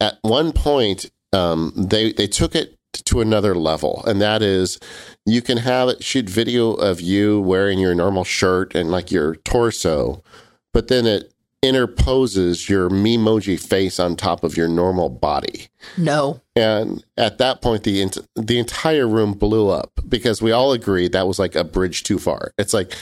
[0.00, 4.78] at one point um, they they took it to another level, and that is
[5.26, 9.36] you can have it shoot video of you wearing your normal shirt and like your
[9.36, 10.22] torso,
[10.72, 11.33] but then it
[11.64, 15.68] interposes your Memoji face on top of your normal body.
[15.96, 16.40] No.
[16.54, 21.12] And at that point, the ent- the entire room blew up because we all agreed
[21.12, 22.52] that was like a bridge too far.
[22.58, 22.94] It's like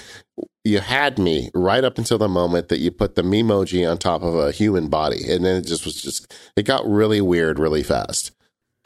[0.64, 4.22] you had me right up until the moment that you put the Memoji on top
[4.22, 7.82] of a human body, and then it just was just it got really weird really
[7.82, 8.30] fast.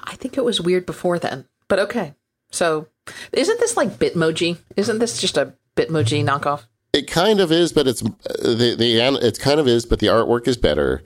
[0.02, 2.14] I think it was weird before then, but okay.
[2.50, 2.86] So,
[3.32, 4.58] isn't this like Bitmoji?
[4.76, 6.64] Isn't this just a Bitmoji knockoff?
[6.96, 8.08] It kind of is, but it's uh,
[8.40, 11.02] the the it kind of is, but the artwork is better,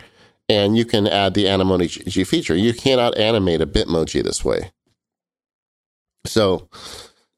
[0.49, 2.55] and you can add the Animoji feature.
[2.55, 4.71] You cannot animate a Bitmoji this way,
[6.25, 6.69] so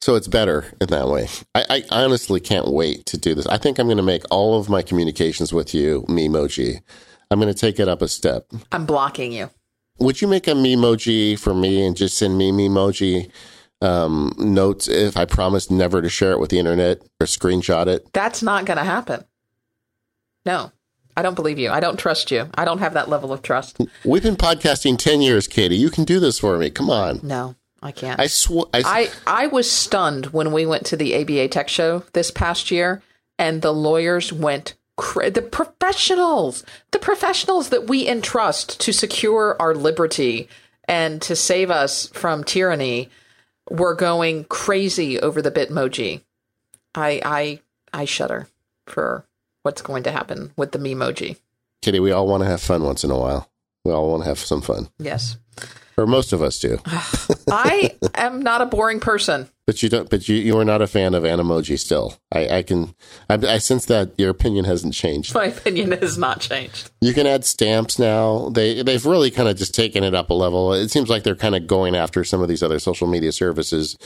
[0.02, 1.28] so it's better in that way.
[1.54, 3.46] I, I honestly can't wait to do this.
[3.46, 6.82] I think I'm going to make all of my communications with you Memoji.
[7.30, 8.46] I'm going to take it up a step.
[8.72, 9.48] I'm blocking you.
[10.00, 13.30] Would you make a Memoji for me and just send me Memoji?
[13.82, 18.12] Um, notes if I promise never to share it with the internet or screenshot it?
[18.12, 19.24] That's not going to happen.
[20.46, 20.72] No,
[21.16, 21.70] I don't believe you.
[21.70, 22.48] I don't trust you.
[22.54, 23.78] I don't have that level of trust.
[24.04, 25.76] We've been podcasting 10 years, Katie.
[25.76, 26.70] You can do this for me.
[26.70, 27.20] Come on.
[27.22, 28.18] No, I can't.
[28.20, 28.66] I swear.
[28.72, 28.82] I,
[29.26, 33.02] I, I was stunned when we went to the ABA Tech Show this past year
[33.38, 39.74] and the lawyers went cra- the professionals, the professionals that we entrust to secure our
[39.74, 40.48] liberty
[40.88, 43.08] and to save us from tyranny
[43.72, 46.22] were going crazy over the Bitmoji.
[46.94, 47.60] I I
[47.92, 48.48] I shudder
[48.86, 49.24] for
[49.62, 51.38] what's going to happen with the Memoji.
[51.80, 53.50] Kitty, we all want to have fun once in a while.
[53.84, 54.88] We all want to have some fun.
[54.98, 55.36] Yes.
[55.96, 56.78] Or most of us do.
[57.50, 59.48] I am not a boring person.
[59.66, 60.10] But you don't.
[60.10, 62.18] But you you are not a fan of Animoji still.
[62.32, 62.94] I, I can.
[63.30, 65.34] I, I sense that your opinion hasn't changed.
[65.34, 66.90] My opinion has not changed.
[67.00, 68.48] You can add stamps now.
[68.48, 70.72] They they've really kind of just taken it up a level.
[70.72, 73.96] It seems like they're kind of going after some of these other social media services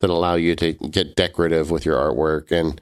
[0.00, 2.50] that allow you to get decorative with your artwork.
[2.50, 2.80] And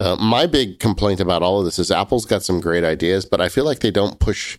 [0.00, 3.40] uh, my big complaint about all of this is Apple's got some great ideas, but
[3.40, 4.58] I feel like they don't push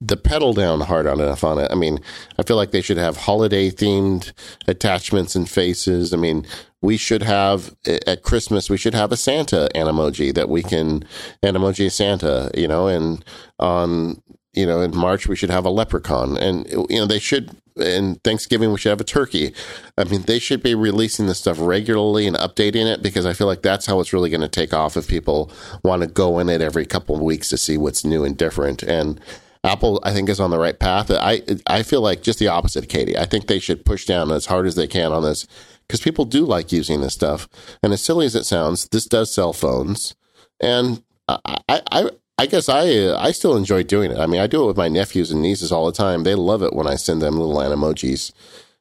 [0.00, 1.70] the pedal down hard on enough on it.
[1.70, 1.98] I mean,
[2.38, 4.32] I feel like they should have holiday themed
[4.68, 6.14] attachments and faces.
[6.14, 6.46] I mean,
[6.80, 7.74] we should have
[8.06, 11.04] at Christmas, we should have a Santa emoji that we can
[11.42, 13.24] emoji Santa, you know, and
[13.58, 14.22] on,
[14.52, 18.14] you know, in March, we should have a leprechaun and, you know, they should, in
[18.22, 19.52] Thanksgiving, we should have a turkey.
[19.96, 23.48] I mean, they should be releasing this stuff regularly and updating it because I feel
[23.48, 25.50] like that's how it's really going to take off if people
[25.82, 28.84] want to go in it every couple of weeks to see what's new and different.
[28.84, 29.20] And,
[29.64, 31.10] Apple, I think, is on the right path.
[31.10, 33.16] I I feel like just the opposite, Katie.
[33.16, 35.46] I think they should push down as hard as they can on this
[35.86, 37.48] because people do like using this stuff.
[37.82, 40.14] And as silly as it sounds, this does sell phones,
[40.60, 44.18] and I I I guess I I still enjoy doing it.
[44.18, 46.22] I mean, I do it with my nephews and nieces all the time.
[46.22, 48.32] They love it when I send them little emojis,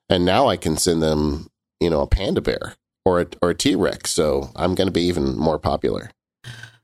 [0.10, 1.48] and now I can send them,
[1.80, 4.12] you know, a panda bear or a, or a T Rex.
[4.12, 6.12] So I'm going to be even more popular.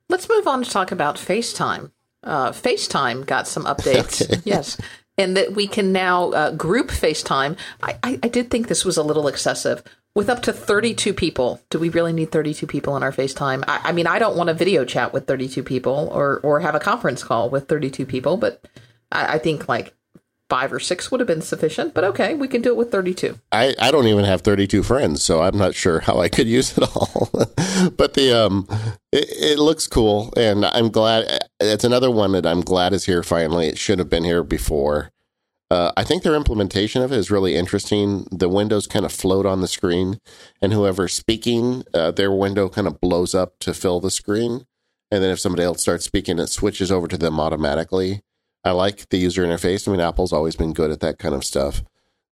[0.09, 1.91] Let's move on to talk about FaceTime
[2.23, 4.21] uh, FaceTime got some updates.
[4.21, 4.41] Okay.
[4.45, 4.77] Yes.
[5.17, 7.57] And that we can now uh, group FaceTime.
[7.81, 9.83] I, I, I did think this was a little excessive.
[10.15, 13.63] With up to 32 people, do we really need 32 people on our FaceTime?
[13.67, 16.75] I, I mean, I don't want a video chat with 32 people or, or have
[16.75, 18.63] a conference call with 32 people, but
[19.11, 19.95] I, I think like
[20.49, 23.39] five or six would have been sufficient, but okay, we can do it with 32.
[23.51, 26.77] I, I don't even have 32 friends, so I'm not sure how I could use
[26.77, 27.29] it all.
[27.97, 28.67] but the um,
[29.11, 31.47] it, it, looks cool, and I'm glad.
[31.59, 33.67] It's another one that I'm glad is here finally.
[33.67, 35.11] It should have been here before.
[35.71, 38.27] Uh, I think their implementation of it is really interesting.
[38.29, 40.19] The windows kind of float on the screen,
[40.61, 44.67] and whoever's speaking, uh, their window kind of blows up to fill the screen.
[45.09, 48.21] And then if somebody else starts speaking, it switches over to them automatically.
[48.63, 49.87] I like the user interface.
[49.87, 51.83] I mean, Apple's always been good at that kind of stuff.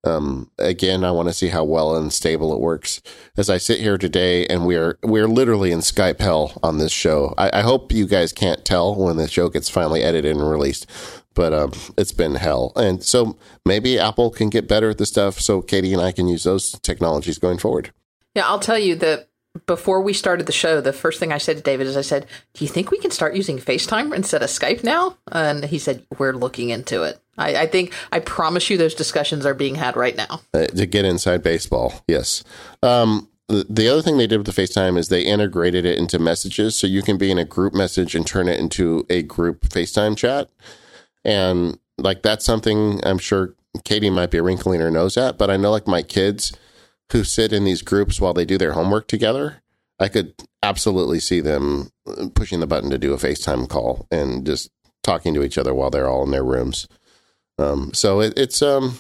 [0.04, 3.02] Um, again, I want to see how well and stable it works.
[3.38, 7.36] As I sit here today, and we're we're literally in Skype hell on this show.
[7.38, 10.88] I, I hope you guys can't tell when the show gets finally edited and released,
[11.36, 12.72] but um, it's been hell.
[12.76, 16.28] And so maybe Apple can get better at the stuff, so Katie and I can
[16.28, 17.94] use those technologies going forward.
[18.34, 19.30] Yeah, I'll tell you that
[19.66, 22.26] before we started the show, the first thing I said to David is I said,
[22.54, 25.18] Do you think we can start using FaceTime instead of Skype now?
[25.32, 27.20] And he said, We're looking into it.
[27.38, 30.42] I, I think, I promise you, those discussions are being had right now.
[30.54, 32.44] Uh, to get inside baseball, yes.
[32.84, 36.78] Um, the other thing they did with the FaceTime is they integrated it into messages,
[36.78, 40.16] so you can be in a group message and turn it into a group FaceTime
[40.16, 40.50] chat.
[41.26, 45.58] And like that's something I'm sure Katie might be wrinkling her nose at, but I
[45.58, 46.54] know like my kids
[47.12, 49.62] who sit in these groups while they do their homework together,
[50.00, 50.34] I could
[50.64, 51.92] absolutely see them
[52.36, 54.70] pushing the button to do a FaceTime call and just
[55.04, 56.88] talking to each other while they're all in their rooms.
[57.58, 59.00] Um, so it, it's um,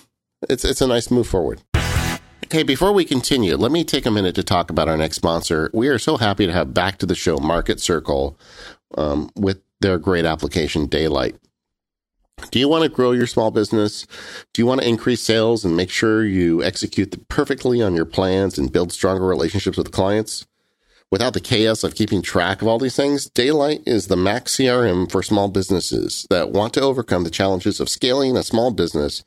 [0.49, 1.62] it's it's a nice move forward.
[2.45, 5.72] Okay, before we continue, let me take a minute to talk about our next sponsor.
[5.74, 8.36] We are so happy to have back to the show Marketcircle
[8.97, 11.38] um, with their great application Daylite.
[12.51, 14.05] Do you want to grow your small business?
[14.53, 18.57] Do you want to increase sales and make sure you execute perfectly on your plans
[18.57, 20.45] and build stronger relationships with clients?
[21.11, 25.11] Without the chaos of keeping track of all these things, Daylite is the max CRM
[25.11, 29.23] for small businesses that want to overcome the challenges of scaling a small business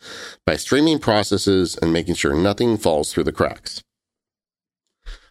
[0.47, 3.83] by streaming processes and making sure nothing falls through the cracks.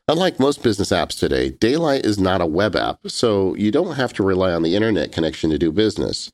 [0.07, 4.13] Unlike most business apps today, Daylite is not a web app, so you don't have
[4.13, 6.31] to rely on the internet connection to do business.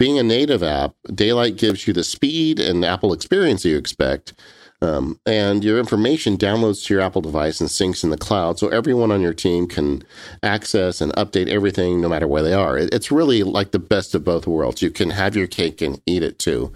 [0.00, 4.32] Being a native app, Daylite gives you the speed and Apple experience you expect,
[4.80, 8.68] um, and your information downloads to your Apple device and syncs in the cloud, so
[8.68, 10.02] everyone on your team can
[10.42, 12.78] access and update everything no matter where they are.
[12.78, 14.80] It's really like the best of both worlds.
[14.80, 16.72] You can have your cake and eat it too.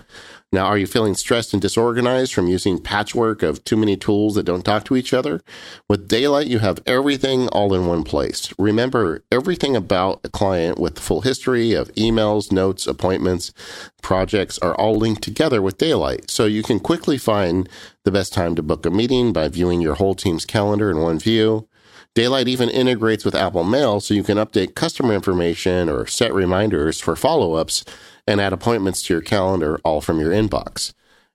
[0.55, 4.45] Now, are you feeling stressed and disorganized from using patchwork of too many tools that
[4.45, 5.41] don't talk to each other?
[5.89, 8.55] With Daylite, you have everything all in one place.
[8.57, 13.53] Remember everything about a client with the full history of emails, notes, appointments,
[14.01, 16.31] projects are all linked together with Daylite.
[16.31, 17.69] So you can quickly find
[18.05, 21.19] the best time to book a meeting by viewing your whole team's calendar in one
[21.19, 21.67] view.
[22.15, 27.01] Daylite even integrates with Apple Mail so you can update customer information or set reminders
[27.01, 27.85] for follow ups
[28.27, 30.93] and add appointments to your calendar all from your inbox.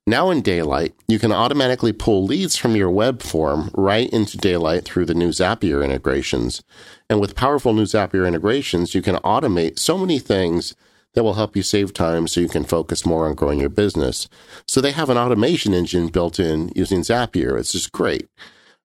[0.07, 4.83] Now in Daylite, you can automatically pull leads from your web form right into Daylite
[4.83, 6.63] through the new Zapier integrations.
[7.09, 10.75] And with powerful new Zapier integrations, you can automate so many things
[11.13, 14.27] that will help you save time so you can focus more on growing your business.
[14.67, 17.59] So they have an automation engine built in using Zapier.
[17.59, 18.27] It's just great.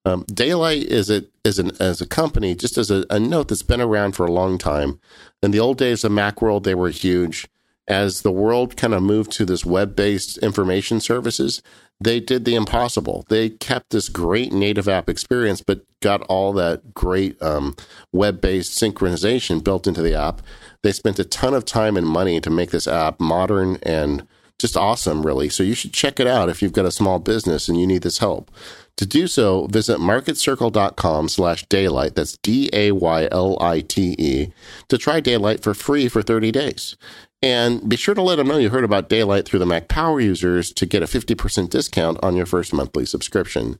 [0.04, 3.62] Um, Daylite is a is an as a company, just as a, a note that's
[3.62, 5.00] been around for a long time.
[5.42, 7.48] In the old days of Macworld, they were huge
[7.86, 11.62] as the world kind of moved to this web based information services,
[12.00, 13.24] they did the impossible.
[13.28, 17.76] They kept this great native app experience, but got all that great um,
[18.12, 20.42] web based synchronization built into the app.
[20.82, 24.26] They spent a ton of time and money to make this app modern and
[24.58, 25.48] just awesome, really.
[25.48, 28.02] So you should check it out if you've got a small business and you need
[28.02, 28.50] this help.
[28.98, 32.14] To do so, visit marketcircle.com slash daylite.
[32.14, 34.52] That's D A Y L I T E
[34.88, 36.96] to try Daylite for free for 30 days.
[37.44, 40.18] And be sure to let them know you heard about Daylite through the Mac Power
[40.18, 43.78] users to get a 50% discount on your first monthly subscription.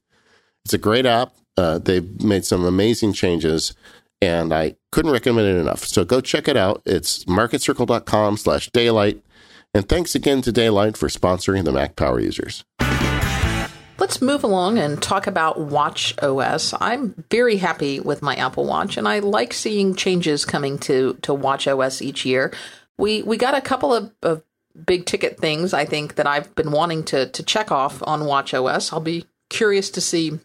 [0.67, 1.33] It's a great app.
[1.57, 3.75] Uh, they've made some amazing changes,
[4.21, 5.87] and I couldn't recommend it enough.
[5.87, 6.83] So go check it out.
[6.85, 9.23] It's marketcircle.com slash daylite.
[9.73, 12.67] And thanks again to Daylite for sponsoring the Mac Power users.
[13.97, 16.75] Let's move along and talk about Watch OS.
[16.81, 21.33] I'm very happy with my Apple Watch, and I like seeing changes coming to, to
[21.33, 22.53] Watch OS each year
[22.99, 24.43] we we got a couple of, of
[24.87, 28.55] big ticket things I think that I've been wanting to to check off on Watch
[28.55, 28.93] OS.
[28.93, 30.39] I'll be curious to see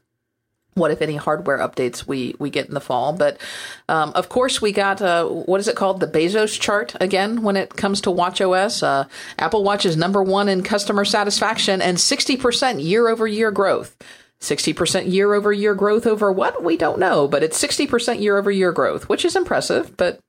[0.75, 3.13] what if any hardware updates we we get in the fall.
[3.13, 3.39] But
[3.87, 7.57] um, of course, we got uh, what is it called the Bezos chart again when
[7.57, 8.81] it comes to Watch OS.
[8.81, 9.05] Uh,
[9.37, 13.95] Apple Watch is number one in customer satisfaction and sixty percent year over year growth.
[14.41, 16.63] 60% year over year growth over what?
[16.63, 20.21] We don't know, but it's 60% year over year growth, which is impressive, but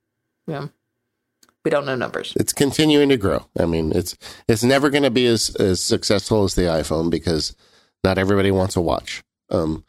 [0.48, 0.66] yeah.
[1.64, 2.32] We don't know numbers.
[2.36, 3.46] It's continuing to grow.
[3.58, 4.16] I mean, it's
[4.48, 7.54] it's never going to be as as successful as the iPhone because
[8.02, 9.22] not everybody wants a watch.
[9.50, 9.84] Um,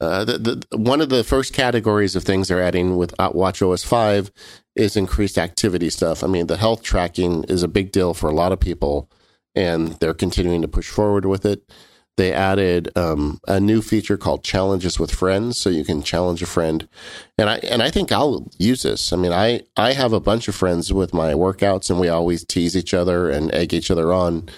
[0.00, 3.82] uh, the, the, one of the first categories of things they're adding with Watch OS
[3.82, 4.30] 5
[4.74, 6.22] is increased activity stuff.
[6.22, 9.10] I mean, the health tracking is a big deal for a lot of people,
[9.54, 11.62] and they're continuing to push forward with it
[12.16, 16.46] they added um, a new feature called challenges with friends so you can challenge a
[16.46, 16.88] friend.
[17.38, 19.12] And i and i think i'll use this.
[19.12, 22.44] I mean i i have a bunch of friends with my workouts and we always
[22.44, 24.48] tease each other and egg each other on.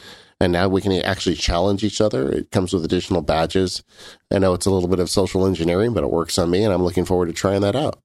[0.40, 2.30] And now we can actually challenge each other.
[2.30, 3.82] It comes with additional badges.
[4.32, 6.72] I know it's a little bit of social engineering but it works on me and
[6.72, 8.00] i'm looking forward to trying that out.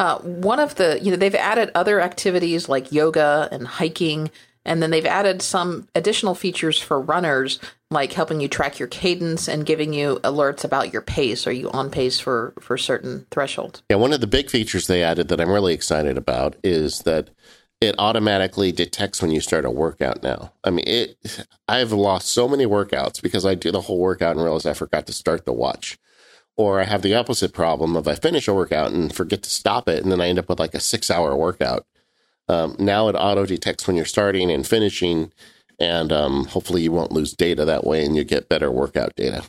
[0.00, 4.30] Uh, one of the you know they've added other activities like yoga and hiking
[4.68, 7.58] and then they've added some additional features for runners,
[7.90, 11.46] like helping you track your cadence and giving you alerts about your pace.
[11.46, 13.82] Are you on pace for, for certain thresholds?
[13.90, 17.30] Yeah, one of the big features they added that I'm really excited about is that
[17.80, 20.52] it automatically detects when you start a workout now.
[20.64, 21.46] I mean, it.
[21.66, 25.06] I've lost so many workouts because I do the whole workout and realize I forgot
[25.06, 25.96] to start the watch.
[26.58, 29.88] or I have the opposite problem of I finish a workout and forget to stop
[29.88, 31.86] it, and then I end up with like a six hour workout.
[32.48, 35.32] Um, now it auto detects when you're starting and finishing,
[35.78, 39.44] and um, hopefully you won't lose data that way and you get better workout data.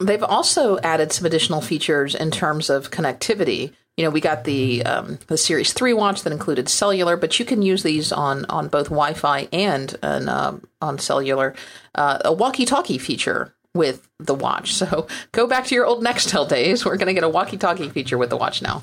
[0.00, 3.72] They've also added some additional features in terms of connectivity.
[3.96, 7.44] You know, we got the um, the Series Three watch that included cellular, but you
[7.44, 11.54] can use these on on both Wi-Fi and an, uh, on cellular.
[11.94, 14.74] Uh, a walkie-talkie feature with the watch.
[14.82, 16.84] So go back to your old Nextel days.
[16.84, 18.82] We're going to get a walkie-talkie feature with the watch now.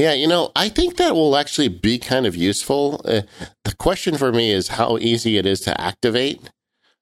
[0.00, 3.02] Yeah, you know, I think that will actually be kind of useful.
[3.04, 3.20] Uh,
[3.64, 6.48] the question for me is how easy it is to activate.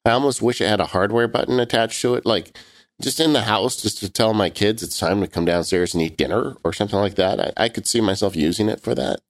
[0.05, 2.59] I almost wish it had a hardware button attached to it, like
[3.01, 6.03] just in the house, just to tell my kids it's time to come downstairs and
[6.03, 7.39] eat dinner or something like that.
[7.39, 9.21] I, I could see myself using it for that,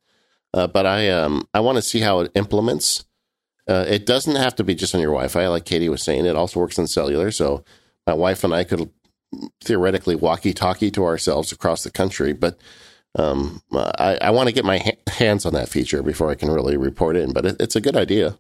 [0.55, 3.05] uh, but I um I want to see how it implements.
[3.69, 6.25] Uh, it doesn't have to be just on your Wi-Fi, like Katie was saying.
[6.25, 7.65] It also works on cellular, so
[8.07, 8.91] my wife and I could
[9.63, 12.59] theoretically walkie-talkie to ourselves across the country, but
[13.19, 16.51] um, I, I want to get my ha- hands on that feature before I can
[16.51, 17.33] really report in.
[17.33, 18.39] But it, it's a good idea.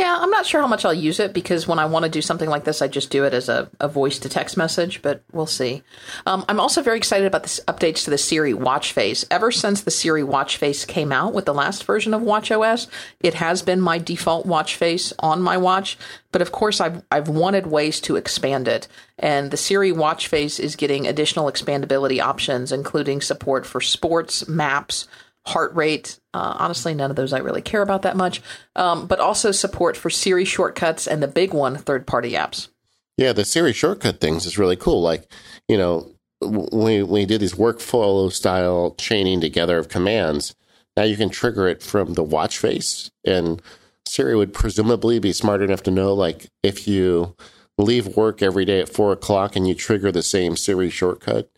[0.00, 2.22] Yeah, I'm not sure how much I'll use it because when I want to do
[2.22, 5.22] something like this, I just do it as a, a voice to text message, but
[5.30, 5.82] we'll see.
[6.24, 9.26] Um, I'm also very excited about the updates to the Siri watch face.
[9.30, 12.86] Ever since the Siri watch face came out with the last version of Watch OS,
[13.20, 15.98] it has been my default watch face on my watch.
[16.32, 18.88] But of course, I've, I've wanted ways to expand it.
[19.18, 25.08] And the Siri watch face is getting additional expandability options, including support for sports, maps,
[25.46, 26.18] heart rate.
[26.34, 28.42] Uh, honestly, none of those I really care about that much.
[28.76, 32.68] Um, but also support for Siri shortcuts and the big one, third party apps.
[33.16, 35.02] Yeah, the Siri shortcut things is really cool.
[35.02, 35.30] Like,
[35.68, 36.10] you know,
[36.40, 40.54] we we did these workflow style chaining together of commands.
[40.96, 43.60] Now you can trigger it from the watch face, and
[44.06, 47.36] Siri would presumably be smart enough to know, like, if you
[47.78, 51.50] leave work every day at four o'clock and you trigger the same Siri shortcut,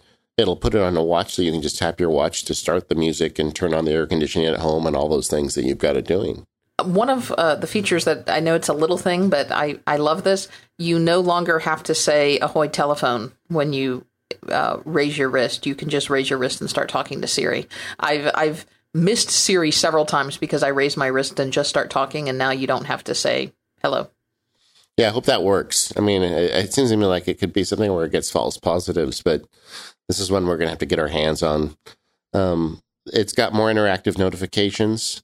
[0.42, 2.88] it'll put it on a watch so you can just tap your watch to start
[2.88, 5.64] the music and turn on the air conditioning at home and all those things that
[5.64, 6.44] you've got it doing.
[6.84, 9.96] One of uh, the features that I know it's a little thing, but I, I
[9.96, 10.48] love this.
[10.78, 14.04] You no longer have to say ahoy telephone when you
[14.48, 15.64] uh, raise your wrist.
[15.64, 17.68] You can just raise your wrist and start talking to Siri.
[18.00, 22.28] I've I've missed Siri several times because I raise my wrist and just start talking,
[22.28, 24.08] and now you don't have to say hello.
[24.96, 25.92] Yeah, I hope that works.
[25.96, 28.30] I mean, it, it seems to me like it could be something where it gets
[28.30, 29.42] false positives, but
[30.12, 31.74] this is one we're going to have to get our hands on.
[32.34, 35.22] Um, it's got more interactive notifications.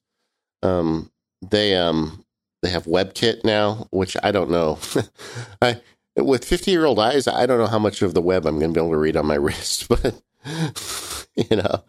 [0.63, 1.11] Um,
[1.43, 2.25] they um,
[2.63, 4.79] they have WebKit now, which I don't know.
[5.63, 5.83] I
[6.17, 8.73] with fifty year old eyes, I don't know how much of the web I'm going
[8.73, 10.23] to be able to read on my wrist, but
[11.37, 11.85] you know.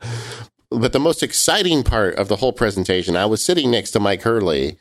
[0.70, 4.24] But the most exciting part of the whole presentation, I was sitting next to Mike
[4.24, 4.78] Hurley,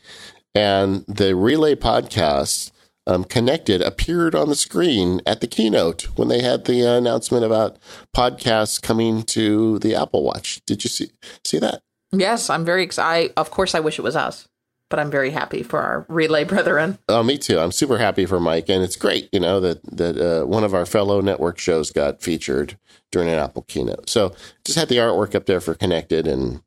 [0.56, 2.72] and the Relay podcast
[3.08, 7.44] um, connected appeared on the screen at the keynote when they had the uh, announcement
[7.44, 7.78] about
[8.14, 10.60] podcasts coming to the Apple Watch.
[10.66, 11.10] Did you see
[11.42, 11.82] see that?
[12.12, 13.32] Yes, I'm very excited.
[13.36, 14.46] Of course, I wish it was us,
[14.90, 16.98] but I'm very happy for our relay brethren.
[17.08, 17.58] Oh, me too.
[17.58, 20.74] I'm super happy for Mike, and it's great, you know, that that uh, one of
[20.74, 22.78] our fellow network shows got featured
[23.10, 24.10] during an Apple keynote.
[24.10, 24.34] So
[24.66, 26.62] just had the artwork up there for connected, and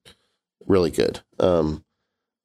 [0.66, 1.22] really good.
[1.40, 1.84] Um,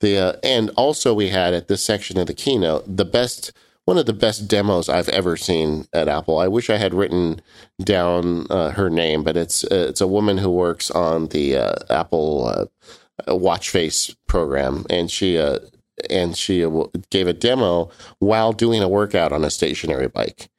[0.01, 3.53] the uh, and also we had at this section of the keynote the best
[3.87, 6.39] one of the best demos I've ever seen at Apple.
[6.39, 7.41] I wish I had written
[7.83, 11.75] down uh, her name, but it's uh, it's a woman who works on the uh,
[11.89, 15.61] Apple uh, Watch Face program, and she uh,
[16.11, 16.67] and she
[17.11, 20.51] gave a demo while doing a workout on a stationary bike.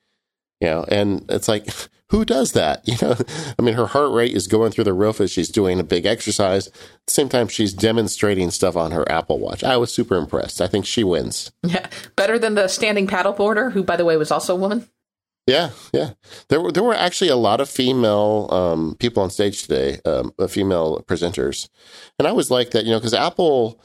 [0.62, 1.68] You know, and it's like
[2.10, 2.84] who does that?
[2.88, 3.18] You know,
[3.60, 6.06] I mean, her heart rate is going through the roof as she's doing a big
[6.06, 6.68] exercise.
[6.68, 6.74] At
[7.06, 9.64] the same time, she's demonstrating stuff on her Apple Watch.
[9.64, 10.62] I was super impressed.
[10.62, 11.52] I think she wins.
[11.64, 14.88] Yeah, better than the standing paddleboarder, who, by the way, was also a woman.
[15.48, 16.12] Yeah, yeah.
[16.50, 20.34] There were there were actually a lot of female um, people on stage today, um,
[20.50, 21.70] female presenters,
[22.20, 23.82] and I was like that, you know, because Apple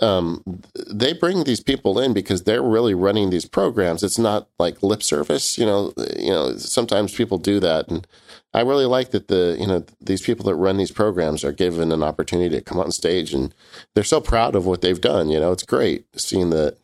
[0.00, 0.42] um,
[0.90, 4.02] they bring these people in because they're really running these programs.
[4.02, 5.92] It's not like lip service, you know.
[6.16, 8.06] You know, sometimes people do that, and
[8.54, 11.92] I really like that the you know these people that run these programs are given
[11.92, 13.54] an opportunity to come on stage, and
[13.94, 15.28] they're so proud of what they've done.
[15.28, 16.76] You know, it's great seeing the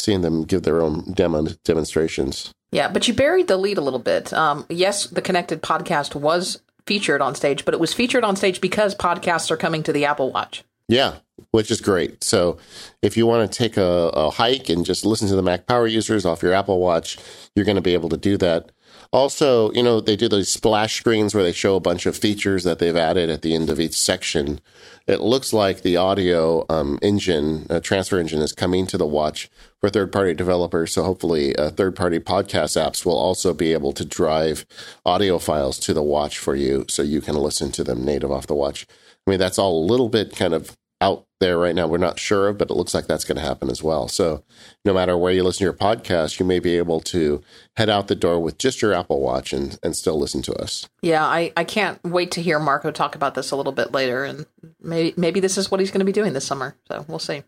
[0.00, 2.52] seeing them give their own demo demonstrations.
[2.72, 4.32] Yeah, but you buried the lead a little bit.
[4.32, 8.60] Um, yes, the Connected podcast was featured on stage, but it was featured on stage
[8.60, 10.64] because podcasts are coming to the Apple Watch.
[10.90, 11.18] Yeah,
[11.52, 12.24] which is great.
[12.24, 12.58] So
[13.00, 15.86] if you want to take a, a hike and just listen to the Mac Power
[15.86, 17.16] users off your Apple Watch,
[17.54, 18.72] you're going to be able to do that.
[19.12, 22.64] Also, you know, they do those splash screens where they show a bunch of features
[22.64, 24.60] that they've added at the end of each section.
[25.06, 29.48] It looks like the audio um, engine, uh, transfer engine, is coming to the watch
[29.80, 30.92] for third party developers.
[30.92, 34.66] So hopefully, uh, third party podcast apps will also be able to drive
[35.06, 38.48] audio files to the watch for you so you can listen to them native off
[38.48, 38.88] the watch.
[39.30, 41.86] I mean, that's all a little bit kind of out there right now.
[41.86, 44.08] We're not sure of, but it looks like that's going to happen as well.
[44.08, 44.42] So
[44.84, 47.40] no matter where you listen to your podcast, you may be able to
[47.76, 50.88] head out the door with just your Apple Watch and, and still listen to us.
[51.00, 54.24] Yeah, I, I can't wait to hear Marco talk about this a little bit later.
[54.24, 54.46] And
[54.80, 56.74] maybe, maybe this is what he's going to be doing this summer.
[56.88, 57.44] So we'll see.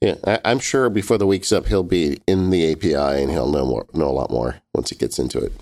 [0.00, 3.52] Yeah, I, am sure before the week's up, he'll be in the API and he'll
[3.52, 5.52] know more, know a lot more once he gets into it.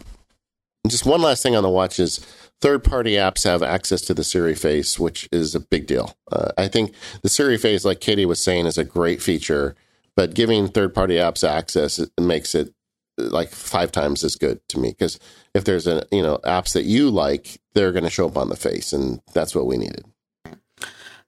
[0.82, 2.24] And just one last thing on the watch is
[2.60, 6.16] third party apps have access to the Siri face, which is a big deal.
[6.30, 9.74] Uh, I think the Siri face, like Katie was saying, is a great feature,
[10.16, 12.72] but giving third party apps access it makes it
[13.18, 15.18] like five times as good to me because
[15.54, 18.50] if there's a you know apps that you like they're going to show up on
[18.50, 20.04] the face and that's what we needed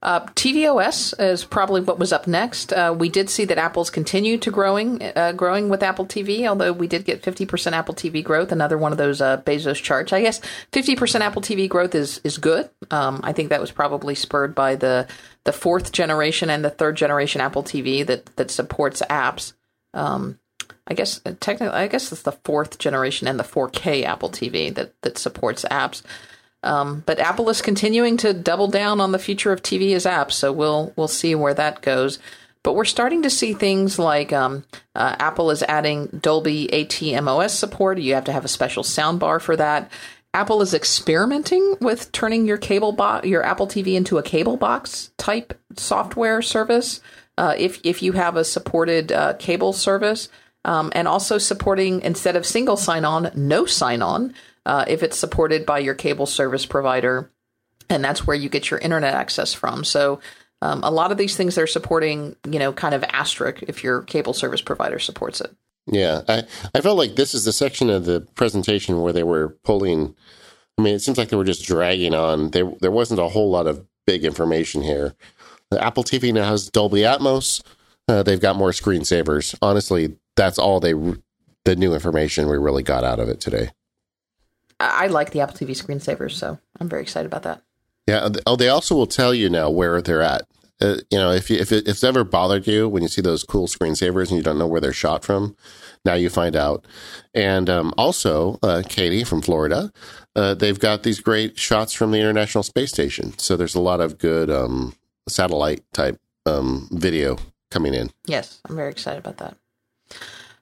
[0.00, 2.72] uh, tvOS is probably what was up next.
[2.72, 6.46] Uh, we did see that Apple's continue to growing, uh, growing with Apple TV.
[6.46, 10.12] Although we did get 50% Apple TV growth, another one of those uh, Bezos charts.
[10.12, 10.40] I guess
[10.72, 12.70] 50% Apple TV growth is is good.
[12.92, 15.08] Um, I think that was probably spurred by the
[15.42, 19.54] the fourth generation and the third generation Apple TV that that supports apps.
[19.94, 20.38] Um,
[20.86, 24.72] I guess uh, technically, I guess it's the fourth generation and the 4K Apple TV
[24.74, 26.02] that that supports apps.
[26.62, 30.32] Um, but Apple is continuing to double down on the future of TV as apps,
[30.32, 32.18] so we'll we'll see where that goes.
[32.64, 37.98] But we're starting to see things like um, uh, Apple is adding Dolby ATMOS support.
[37.98, 39.90] You have to have a special soundbar for that.
[40.34, 45.12] Apple is experimenting with turning your cable box, your Apple TV into a cable box
[45.16, 47.00] type software service.
[47.38, 50.28] Uh, if if you have a supported uh, cable service,
[50.64, 54.34] um, and also supporting instead of single sign on, no sign on
[54.68, 57.30] uh, if it's supported by your cable service provider.
[57.88, 59.82] And that's where you get your internet access from.
[59.82, 60.20] So
[60.60, 64.02] um, a lot of these things they're supporting, you know, kind of asterisk if your
[64.02, 65.56] cable service provider supports it.
[65.86, 66.42] Yeah, I,
[66.74, 70.14] I felt like this is the section of the presentation where they were pulling.
[70.76, 72.50] I mean, it seems like they were just dragging on.
[72.50, 75.14] There, there wasn't a whole lot of big information here.
[75.70, 77.62] The Apple TV now has Dolby Atmos.
[78.06, 79.54] Uh, they've got more screensavers.
[79.62, 80.92] Honestly, that's all they,
[81.64, 83.70] the new information we really got out of it today.
[84.80, 87.62] I like the Apple TV screensavers, so I'm very excited about that.
[88.06, 88.28] Yeah.
[88.46, 90.42] Oh, they also will tell you now where they're at.
[90.80, 93.20] Uh, you know, if you, if, it, if it's ever bothered you when you see
[93.20, 95.56] those cool screensavers and you don't know where they're shot from,
[96.04, 96.86] now you find out.
[97.34, 99.92] And um, also, uh, Katie from Florida,
[100.36, 103.36] uh, they've got these great shots from the International Space Station.
[103.38, 104.94] So there's a lot of good um,
[105.28, 107.38] satellite type um, video
[107.70, 108.10] coming in.
[108.26, 109.56] Yes, I'm very excited about that.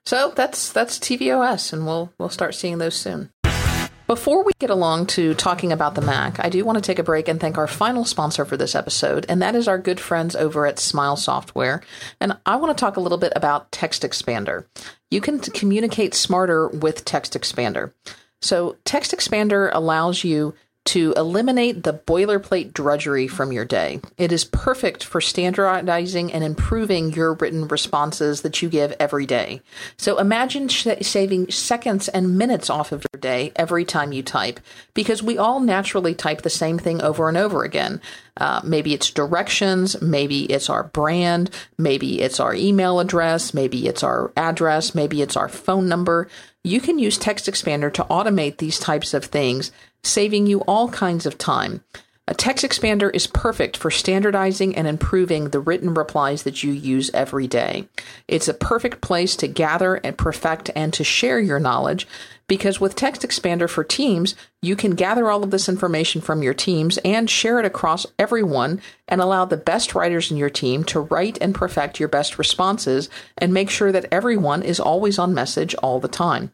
[0.05, 3.29] So that's that's tvOS, and we'll we'll start seeing those soon.
[4.07, 7.03] Before we get along to talking about the Mac, I do want to take a
[7.03, 10.33] break and thank our final sponsor for this episode, and that is our good friends
[10.33, 11.81] over at Smile Software.
[12.21, 14.63] And I want to talk a little bit about Text Expander.
[15.11, 17.91] You can communicate smarter with Text Expander.
[18.41, 20.53] So, Text Expander allows you
[20.87, 23.99] to eliminate the boilerplate drudgery from your day.
[24.17, 29.61] It is perfect for standardizing and improving your written responses that you give every day.
[29.97, 34.61] So imagine sh- saving seconds and minutes off of your day every time you type,
[34.93, 38.01] because we all naturally type the same thing over and over again.
[38.37, 44.03] Uh, maybe it's directions, maybe it's our brand, maybe it's our email address, maybe it's
[44.03, 46.29] our address, maybe it's our phone number.
[46.63, 49.71] You can use Text Expander to automate these types of things
[50.03, 51.83] saving you all kinds of time.
[52.29, 57.09] A text expander is perfect for standardizing and improving the written replies that you use
[57.13, 57.87] every day.
[58.27, 62.05] It's a perfect place to gather and perfect and to share your knowledge
[62.45, 66.53] because with Text Expander for Teams, you can gather all of this information from your
[66.53, 70.99] teams and share it across everyone and allow the best writers in your team to
[70.99, 75.75] write and perfect your best responses and make sure that everyone is always on message
[75.75, 76.51] all the time.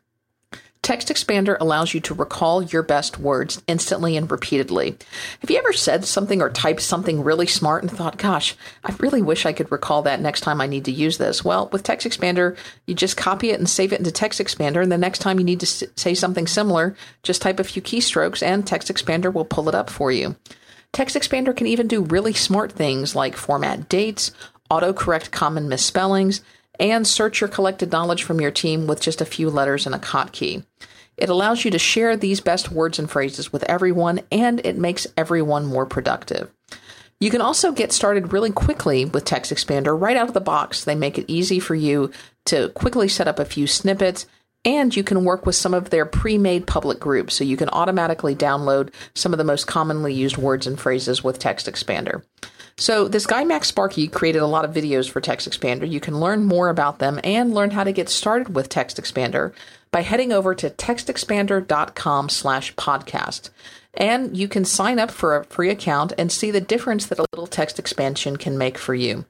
[0.83, 4.97] Text Expander allows you to recall your best words instantly and repeatedly.
[5.39, 8.53] Have you ever said something or typed something really smart and thought, gosh,
[8.83, 11.41] I really wish I could recall that next time I need to use this?
[11.41, 14.91] Well, with Text Expander, you just copy it and save it into Text Expander, and
[14.91, 18.67] the next time you need to say something similar, just type a few keystrokes and
[18.67, 20.35] Text Expander will pull it up for you.
[20.91, 24.33] Text Expander can even do really smart things like format dates,
[24.69, 26.41] autocorrect common misspellings,
[26.79, 29.99] and search your collected knowledge from your team with just a few letters and a
[29.99, 30.65] hotkey.
[31.17, 35.05] It allows you to share these best words and phrases with everyone, and it makes
[35.15, 36.51] everyone more productive.
[37.19, 40.83] You can also get started really quickly with Text Expander right out of the box.
[40.83, 42.11] They make it easy for you
[42.45, 44.25] to quickly set up a few snippets
[44.65, 47.69] and you can work with some of their pre made public groups, so you can
[47.69, 52.23] automatically download some of the most commonly used words and phrases with Text Expander.
[52.75, 55.89] So, this guy, MacSparky, created a lot of videos for Text Expander.
[55.89, 59.53] You can learn more about them and learn how to get started with Text Expander
[59.91, 63.51] by heading over to textexpander.com slash podcast.
[63.95, 67.25] And you can sign up for a free account and see the difference that a
[67.31, 69.25] little text expansion can make for you.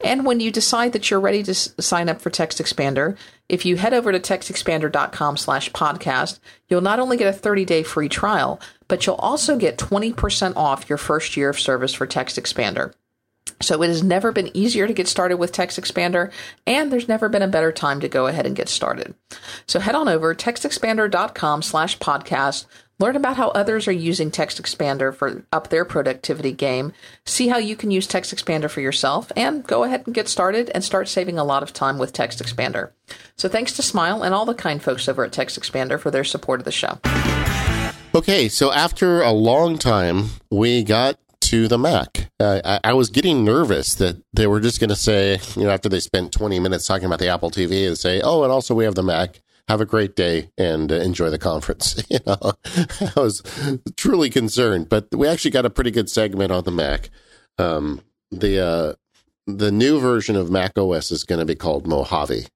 [0.00, 3.16] And when you decide that you're ready to s- sign up for Text Expander,
[3.48, 6.38] if you head over to textexpander.com slash podcast,
[6.68, 10.98] you'll not only get a 30-day free trial, but you'll also get 20% off your
[10.98, 12.92] first year of service for Text Expander.
[13.62, 16.30] So it has never been easier to get started with Text Expander,
[16.66, 19.14] and there's never been a better time to go ahead and get started.
[19.66, 22.66] So head on over textexpander.com slash podcast,
[22.98, 26.92] learn about how others are using Text Expander for up their productivity game,
[27.24, 30.70] see how you can use Text Expander for yourself, and go ahead and get started
[30.74, 32.90] and start saving a lot of time with Text Expander.
[33.36, 36.24] So thanks to Smile and all the kind folks over at Text Expander for their
[36.24, 36.98] support of the show.
[38.14, 42.30] Okay, so after a long time, we got to the Mac.
[42.40, 45.70] Uh, I, I, was getting nervous that they were just going to say, you know,
[45.70, 48.74] after they spent 20 minutes talking about the Apple TV, and say, oh, and also
[48.74, 49.40] we have the Mac.
[49.68, 52.02] Have a great day and uh, enjoy the conference.
[52.10, 53.42] you know, I was
[53.96, 57.10] truly concerned, but we actually got a pretty good segment on the Mac.
[57.58, 58.94] Um, the uh,
[59.46, 62.46] the new version of Mac OS is going to be called Mojave,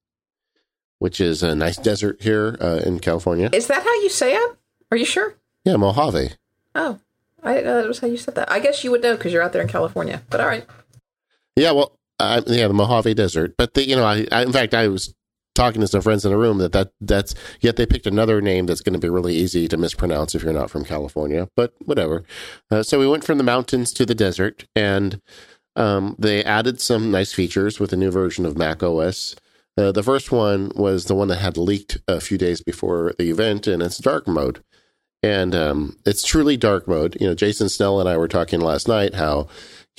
[0.98, 3.50] which is a nice desert here uh, in California.
[3.52, 4.56] Is that how you say it?
[4.90, 5.34] Are you sure?
[5.64, 6.30] Yeah, Mojave.
[6.74, 6.98] Oh,
[7.42, 8.50] I didn't know that was how you said that.
[8.50, 10.22] I guess you would know because you're out there in California.
[10.30, 10.66] But all right.
[11.56, 13.56] Yeah, well, I, yeah, the Mojave Desert.
[13.56, 15.14] But the, you know, I, I, in fact, I was
[15.54, 18.66] talking to some friends in the room that, that that's yet they picked another name
[18.66, 21.48] that's going to be really easy to mispronounce if you're not from California.
[21.56, 22.24] But whatever.
[22.70, 25.20] Uh, so we went from the mountains to the desert, and
[25.76, 29.36] um, they added some nice features with a new version of Mac OS.
[29.76, 33.30] Uh, the first one was the one that had leaked a few days before the
[33.30, 34.62] event, and it's dark mode
[35.22, 37.16] and um, it's truly dark mode.
[37.20, 39.48] You know, Jason Snell and I were talking last night how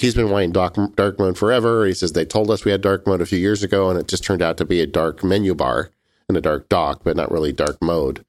[0.01, 1.85] he's been wanting dark, dark mode forever.
[1.85, 4.07] He says they told us we had dark mode a few years ago, and it
[4.07, 5.91] just turned out to be a dark menu bar
[6.27, 8.25] and a dark dock, but not really dark mode.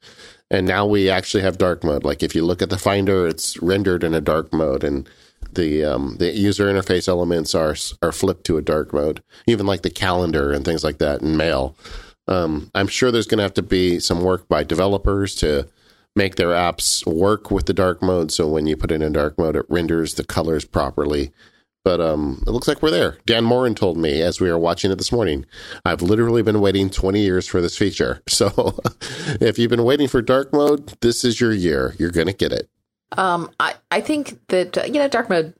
[0.50, 2.04] And now we actually have dark mode.
[2.04, 5.08] Like if you look at the Finder, it's rendered in a dark mode, and
[5.50, 9.22] the um, the user interface elements are are flipped to a dark mode.
[9.46, 11.74] Even like the calendar and things like that, and mail.
[12.28, 15.68] Um, I'm sure there's going to have to be some work by developers to
[16.14, 18.30] make their apps work with the dark mode.
[18.30, 21.32] So when you put it in dark mode, it renders the colors properly.
[21.84, 23.18] But um, it looks like we're there.
[23.26, 25.44] Dan Moren told me as we were watching it this morning.
[25.84, 28.22] I've literally been waiting 20 years for this feature.
[28.32, 28.80] So
[29.40, 31.94] if you've been waiting for dark mode, this is your year.
[31.98, 32.68] You're going to get it.
[33.16, 35.54] Um, I, I think that, uh, you know, dark mode,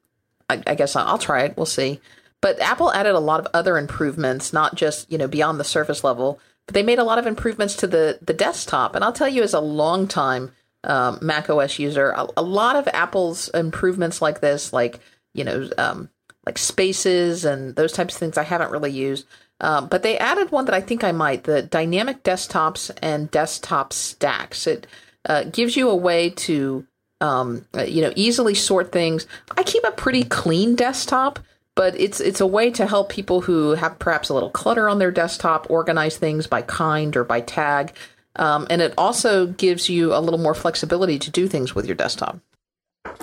[0.49, 1.57] I, I guess I'll, I'll try it.
[1.57, 2.01] We'll see.
[2.41, 6.03] But Apple added a lot of other improvements, not just, you know, beyond the surface
[6.03, 8.95] level but they made a lot of improvements to the the desktop.
[8.95, 10.53] And I'll tell you, as a long time
[10.85, 15.01] um, Mac OS user, a, a, lot of Apple's improvements like this, like
[15.35, 16.11] you know, um,
[16.47, 19.27] like spaces and those types of things, I haven't really used.
[19.61, 23.93] Um, but they added one that I think I might: the dynamic desktops and desktop
[23.93, 24.67] stacks.
[24.67, 24.87] It
[25.25, 26.87] uh, gives you a way to
[27.21, 29.27] um, uh, you know easily sort things.
[29.57, 31.39] I keep a pretty clean desktop
[31.75, 34.99] but it's it's a way to help people who have perhaps a little clutter on
[34.99, 37.95] their desktop organize things by kind or by tag,
[38.37, 41.95] um, and it also gives you a little more flexibility to do things with your
[41.95, 42.39] desktop.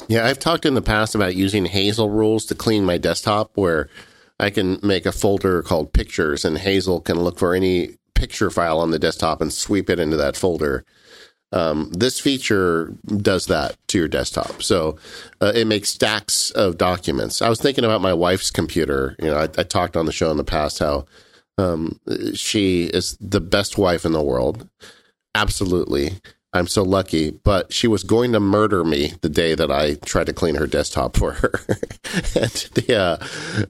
[0.10, 3.90] Yeah, I've talked in the past about using Hazel rules to clean my desktop, where
[4.40, 8.80] I can make a folder called Pictures, and Hazel can look for any picture file
[8.80, 10.84] on the desktop and sweep it into that folder.
[11.52, 14.64] Um, this feature does that to your desktop.
[14.64, 14.98] So
[15.42, 17.42] uh, it makes stacks of documents.
[17.42, 19.16] I was thinking about my wife's computer.
[19.20, 21.06] You know, I, I talked on the show in the past how
[21.60, 22.00] um,
[22.34, 24.68] she is the best wife in the world.
[25.36, 26.14] Absolutely.
[26.52, 30.26] I'm so lucky, but she was going to murder me the day that I tried
[30.28, 31.62] to clean her desktop for her.
[32.36, 33.18] and uh,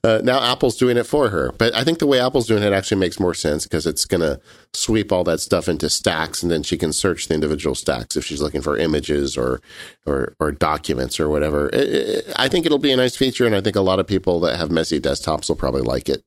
[0.02, 1.52] uh, now Apple's doing it for her.
[1.58, 4.22] But I think the way Apple's doing it actually makes more sense because it's going
[4.22, 4.40] to
[4.74, 8.24] sweep all that stuff into stacks, and then she can search the individual stacks if
[8.24, 9.60] she's looking for images or
[10.06, 11.68] or, or documents or whatever.
[11.70, 14.08] It, it, I think it'll be a nice feature, and I think a lot of
[14.08, 16.24] people that have messy desktops will probably like it.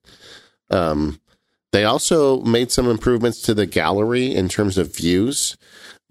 [0.68, 1.18] Um,
[1.72, 5.56] they also made some improvements to the gallery in terms of views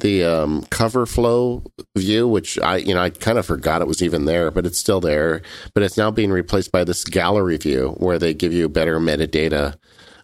[0.02, 1.64] the um, cover flow
[1.98, 4.78] view, which I, you know, I kind of forgot it was even there, but it's
[4.78, 5.41] still there.
[5.73, 9.76] But it's now being replaced by this gallery view where they give you better metadata.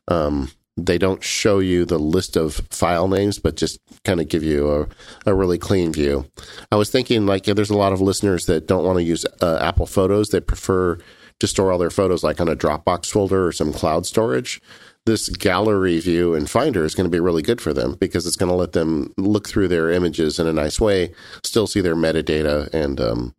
[0.07, 4.43] Um, they don't show you the list of file names, but just kind of give
[4.43, 4.87] you a,
[5.25, 6.29] a really clean view.
[6.71, 9.25] I was thinking, like, yeah, there's a lot of listeners that don't want to use
[9.41, 10.99] uh, Apple Photos; they prefer
[11.39, 14.61] to store all their photos, like on a Dropbox folder or some cloud storage,
[15.07, 18.35] this gallery view in Finder is going to be really good for them because it's
[18.35, 21.13] going to let them look through their images in a nice way,
[21.43, 23.33] still see their metadata, and um,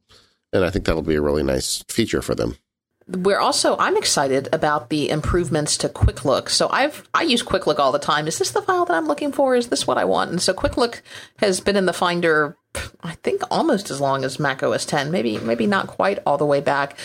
[0.52, 2.56] and I think that'll be a really nice feature for them
[3.08, 6.50] we're also I'm excited about the improvements to Quick Look.
[6.50, 8.28] So I've I use Quick Look all the time.
[8.28, 9.56] Is this the file that I'm looking for?
[9.56, 10.30] Is this what I want?
[10.30, 11.02] And so Quick Look
[11.38, 12.56] has been in the Finder
[13.02, 16.44] I think almost as long as Mac OS 10, maybe maybe not quite all the
[16.44, 16.98] way back.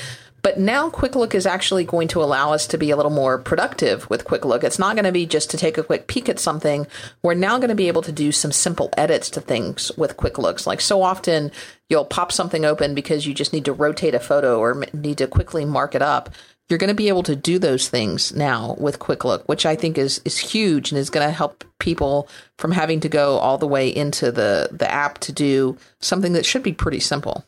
[0.43, 3.39] But now Quick Look is actually going to allow us to be a little more
[3.39, 4.65] productive with Quick Look.
[4.65, 6.85] It's not going to be just to take a quick peek at something.
[7.23, 10.37] We're now going to be able to do some simple edits to things with Quick
[10.37, 10.67] Looks.
[10.67, 11.49] Like so often
[11.89, 15.27] you'll pop something open because you just need to rotate a photo or need to
[15.27, 16.29] quickly mark it up.
[16.69, 19.77] You're going to be able to do those things now with Quick Look, which I
[19.77, 23.57] think is is huge and is going to help people from having to go all
[23.57, 27.45] the way into the the app to do something that should be pretty simple.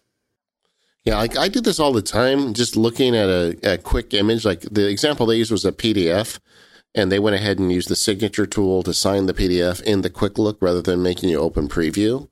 [1.06, 4.44] Yeah, like I do this all the time, just looking at a, a quick image.
[4.44, 6.40] Like the example they used was a PDF,
[6.96, 10.10] and they went ahead and used the signature tool to sign the PDF in the
[10.10, 12.28] quick look rather than making you open preview.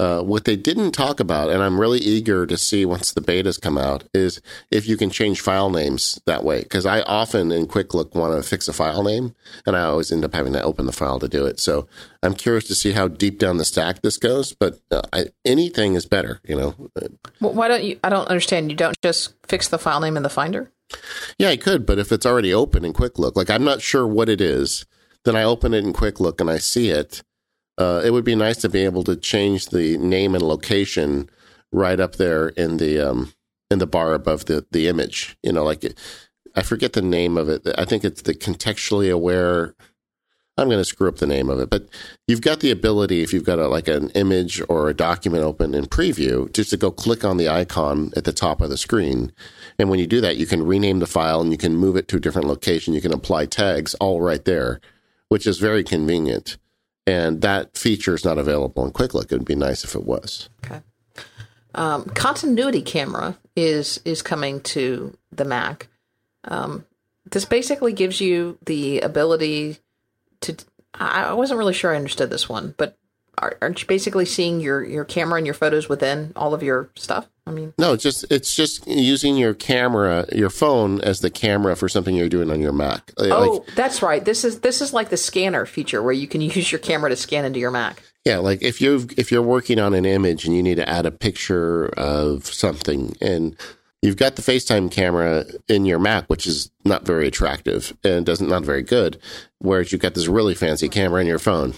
[0.00, 3.60] Uh, what they didn't talk about, and I'm really eager to see once the betas
[3.60, 4.40] come out, is
[4.70, 6.62] if you can change file names that way.
[6.62, 9.34] Because I often in Quick Look want to fix a file name,
[9.66, 11.60] and I always end up having to open the file to do it.
[11.60, 11.86] So
[12.22, 14.54] I'm curious to see how deep down the stack this goes.
[14.54, 16.74] But uh, I, anything is better, you know.
[17.42, 18.00] Well, why don't you?
[18.02, 18.70] I don't understand.
[18.70, 20.72] You don't just fix the file name in the Finder.
[21.38, 24.06] Yeah, I could, but if it's already open in Quick Look, like I'm not sure
[24.06, 24.86] what it is,
[25.26, 27.22] then I open it in Quick Look and I see it
[27.80, 31.30] uh, it would be nice to be able to change the name and location
[31.72, 33.32] right up there in the um,
[33.70, 35.36] in the bar above the the image.
[35.42, 35.94] You know, like
[36.54, 37.66] I forget the name of it.
[37.78, 39.74] I think it's the contextually aware.
[40.58, 41.88] I'm going to screw up the name of it, but
[42.28, 45.74] you've got the ability if you've got a, like an image or a document open
[45.74, 49.32] in preview, just to go click on the icon at the top of the screen,
[49.78, 52.08] and when you do that, you can rename the file and you can move it
[52.08, 52.92] to a different location.
[52.92, 54.82] You can apply tags all right there,
[55.30, 56.58] which is very convenient
[57.06, 59.32] and that feature is not available in Quick Look.
[59.32, 60.48] It would be nice if it was.
[60.64, 60.80] Okay.
[61.74, 65.88] Um, continuity camera is is coming to the Mac.
[66.44, 66.84] Um,
[67.30, 69.78] this basically gives you the ability
[70.42, 70.56] to.
[70.92, 72.98] I wasn't really sure I understood this one, but
[73.40, 77.28] aren't you basically seeing your your camera and your photos within all of your stuff?
[77.46, 81.74] I mean, no, it's just it's just using your camera, your phone as the camera
[81.74, 83.12] for something you're doing on your Mac.
[83.18, 84.24] Oh, like, that's right.
[84.24, 87.16] This is this is like the scanner feature where you can use your camera to
[87.16, 88.02] scan into your Mac.
[88.24, 91.06] Yeah, like if you if you're working on an image and you need to add
[91.06, 93.56] a picture of something and
[94.02, 98.48] you've got the FaceTime camera in your Mac, which is not very attractive and doesn't
[98.48, 99.18] not very good,
[99.58, 101.74] whereas you've got this really fancy camera in your phone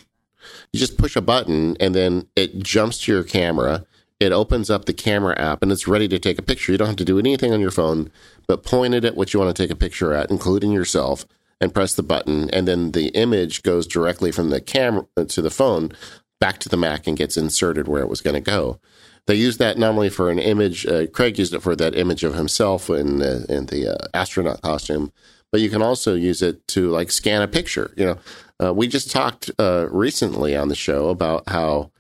[0.73, 3.85] you just push a button and then it jumps to your camera.
[4.21, 6.73] It opens up the camera app and it's ready to take a picture.
[6.73, 8.11] You don't have to do anything on your phone,
[8.47, 11.27] but point it at what you want to take a picture at, including yourself,
[11.61, 12.49] and press the button.
[12.51, 15.93] And then the image goes directly from the camera to the phone
[16.41, 18.81] back to the Mac and gets inserted where it was going to go.
[19.27, 22.25] They use that not only for an image, uh, Craig used it for that image
[22.25, 25.13] of himself in, uh, in the uh, astronaut costume,
[25.53, 27.93] but you can also use it to like scan a picture.
[27.97, 28.19] You know,
[28.63, 31.91] uh, we just talked uh, recently on the show about how,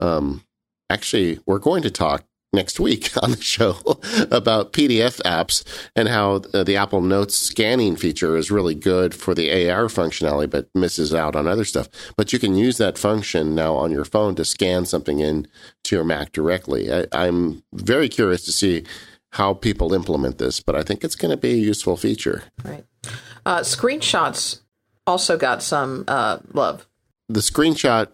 [0.00, 0.44] um,
[0.88, 3.76] actually, we're going to talk next week on the show
[4.30, 5.64] about PDF apps
[5.96, 10.48] and how uh, the Apple Notes scanning feature is really good for the AR functionality,
[10.48, 11.88] but misses out on other stuff.
[12.16, 15.48] But you can use that function now on your phone to scan something in
[15.84, 16.92] to your Mac directly.
[16.92, 18.84] I, I'm very curious to see
[19.30, 22.44] how people implement this, but I think it's going to be a useful feature.
[22.62, 22.84] Right.
[23.46, 24.60] Uh, screenshots
[25.06, 26.86] also got some uh, love.
[27.28, 28.08] The screenshot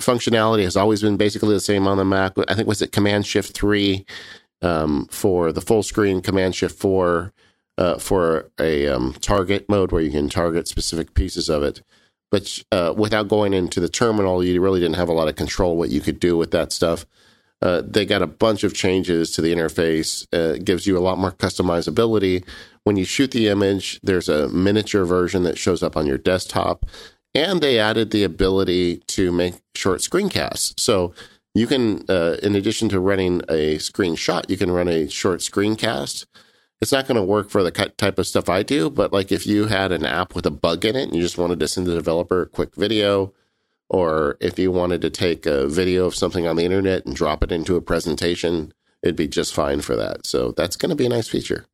[0.00, 2.32] functionality has always been basically the same on the Mac.
[2.48, 4.04] I think was it Command Shift three
[4.62, 7.32] um, for the full screen, Command Shift four
[7.78, 11.82] uh, for a um, target mode where you can target specific pieces of it.
[12.30, 15.76] But uh, without going into the terminal, you really didn't have a lot of control
[15.76, 17.06] what you could do with that stuff.
[17.62, 20.26] Uh, they got a bunch of changes to the interface.
[20.32, 22.44] Uh, gives you a lot more customizability
[22.84, 26.86] when you shoot the image, there's a miniature version that shows up on your desktop.
[27.34, 30.78] And they added the ability to make short screencasts.
[30.78, 31.14] So
[31.54, 36.26] you can, uh, in addition to running a screenshot, you can run a short screencast.
[36.80, 39.46] It's not going to work for the type of stuff I do, but like if
[39.46, 41.86] you had an app with a bug in it and you just wanted to send
[41.86, 43.32] the developer a quick video,
[43.94, 47.44] or if you wanted to take a video of something on the internet and drop
[47.44, 50.26] it into a presentation, it'd be just fine for that.
[50.26, 51.66] So that's going to be a nice feature.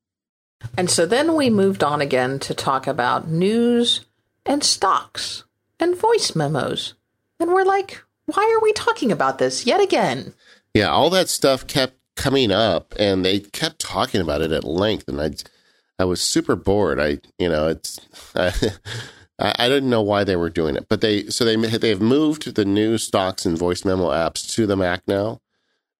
[0.76, 4.04] And so then we moved on again to talk about news
[4.44, 5.44] and stocks
[5.78, 6.92] and voice memos.
[7.38, 10.34] And we're like, why are we talking about this yet again?
[10.74, 15.08] Yeah, all that stuff kept coming up and they kept talking about it at length.
[15.08, 15.30] And I,
[15.98, 17.00] I was super bored.
[17.00, 17.98] I, you know, it's,
[18.34, 18.52] I,
[19.40, 22.64] I didn't know why they were doing it, but they, so they, they've moved the
[22.64, 25.40] new stocks and voice memo apps to the Mac now,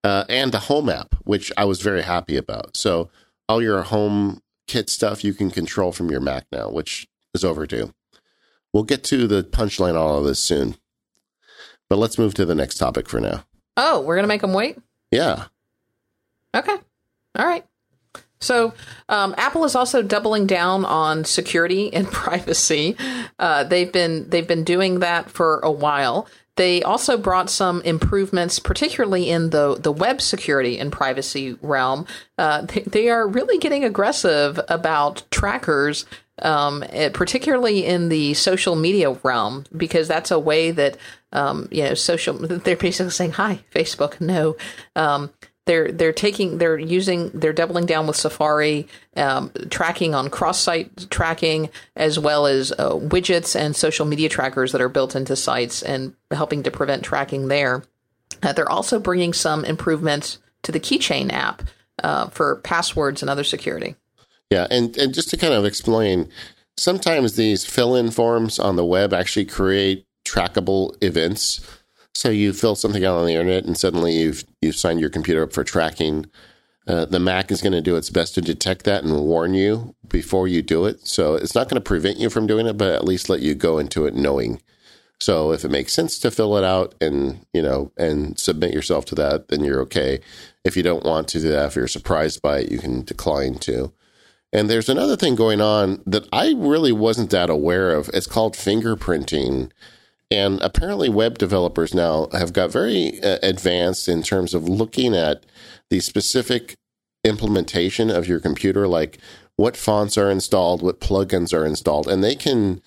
[0.05, 2.77] uh, and the home app, which I was very happy about.
[2.77, 3.11] So
[3.49, 7.95] all your home kit stuff you can control from your Mac now, which is overdue.
[8.73, 10.77] We'll get to the punchline all of this soon,
[11.89, 13.45] but let's move to the next topic for now.
[13.77, 14.79] Oh, we're going to make them wait?
[15.11, 15.47] Yeah.
[16.55, 16.77] Okay.
[17.39, 17.65] All right.
[18.41, 18.73] So,
[19.09, 22.97] um, Apple is also doubling down on security and privacy.
[23.39, 26.27] Uh, they've been they've been doing that for a while.
[26.57, 32.07] They also brought some improvements, particularly in the the web security and privacy realm.
[32.37, 36.05] Uh, they, they, are really getting aggressive about trackers,
[36.43, 40.99] um, eh, particularly in the social media realm, because that's a way that
[41.33, 42.35] um, you know social.
[42.39, 44.57] They're basically saying, "Hi, Facebook, no."
[45.67, 51.69] They're they're taking they're using they're doubling down with Safari um, tracking on cross-site tracking
[51.95, 56.15] as well as uh, widgets and social media trackers that are built into sites and
[56.31, 57.83] helping to prevent tracking there.
[58.43, 61.63] Uh, they're also bringing some improvements to the Keychain app
[62.03, 63.97] uh, for passwords and other security.
[64.51, 66.29] Yeah, and and just to kind of explain,
[66.77, 71.61] sometimes these fill-in forms on the web actually create trackable events
[72.15, 75.43] so you fill something out on the internet, and suddenly you've you've signed your computer
[75.43, 76.27] up for tracking.
[76.87, 79.95] Uh, the Mac is going to do its best to detect that and warn you
[80.09, 81.07] before you do it.
[81.07, 83.55] So it's not going to prevent you from doing it, but at least let you
[83.55, 84.61] go into it knowing.
[85.21, 89.05] So if it makes sense to fill it out and you know and submit yourself
[89.07, 90.21] to that, then you're okay.
[90.65, 93.59] If you don't want to do that, if you're surprised by it, you can decline
[93.61, 93.93] to.
[94.53, 98.11] And there's another thing going on that I really wasn't that aware of.
[98.13, 99.71] It's called fingerprinting.
[100.31, 105.45] And apparently, web developers now have got very uh, advanced in terms of looking at
[105.91, 106.77] the specific
[107.25, 109.19] implementation of your computer, like
[109.57, 112.81] what fonts are installed, what plugins are installed, and they can,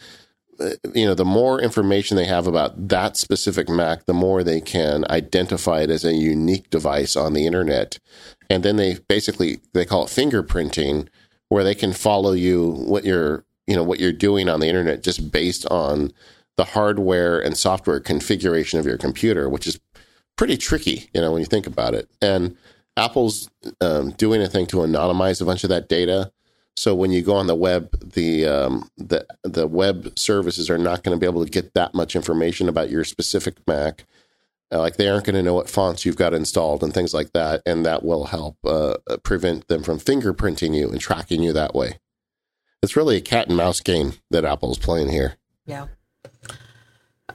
[0.60, 4.62] uh, you know, the more information they have about that specific Mac, the more they
[4.62, 8.00] can identify it as a unique device on the internet.
[8.50, 11.10] And then they basically they call it fingerprinting,
[11.50, 15.04] where they can follow you what you're you know what you're doing on the internet
[15.04, 16.12] just based on
[16.58, 19.80] the hardware and software configuration of your computer, which is
[20.38, 22.10] pretty tricky, you know, when you think about it.
[22.22, 22.56] And
[22.96, 23.50] Apple's
[23.82, 26.32] um, doing a thing to anonymize a bunch of that data.
[26.76, 31.04] So when you go on the web, the um, the the web services are not
[31.04, 34.06] going to be able to get that much information about your specific Mac.
[34.72, 37.32] Uh, like they aren't going to know what fonts you've got installed and things like
[37.34, 41.76] that, and that will help uh, prevent them from fingerprinting you and tracking you that
[41.76, 42.00] way.
[42.82, 45.38] It's really a cat and mouse game that Apple's playing here.
[45.68, 45.88] Yeah.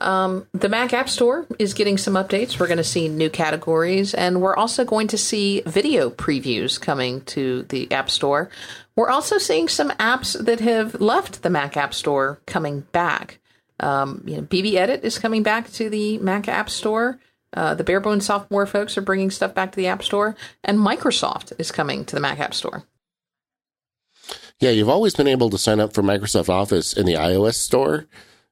[0.00, 2.60] Um, the Mac App Store is getting some updates.
[2.60, 7.22] We're going to see new categories, and we're also going to see video previews coming
[7.22, 8.50] to the App Store.
[8.96, 13.40] We're also seeing some apps that have left the Mac App Store coming back.
[13.80, 17.18] Um, you know, BB Edit is coming back to the Mac App Store.
[17.54, 21.52] Uh, the Barebones software folks are bringing stuff back to the App Store, and Microsoft
[21.58, 22.84] is coming to the Mac App Store.
[24.60, 28.06] Yeah, you've always been able to sign up for Microsoft Office in the iOS store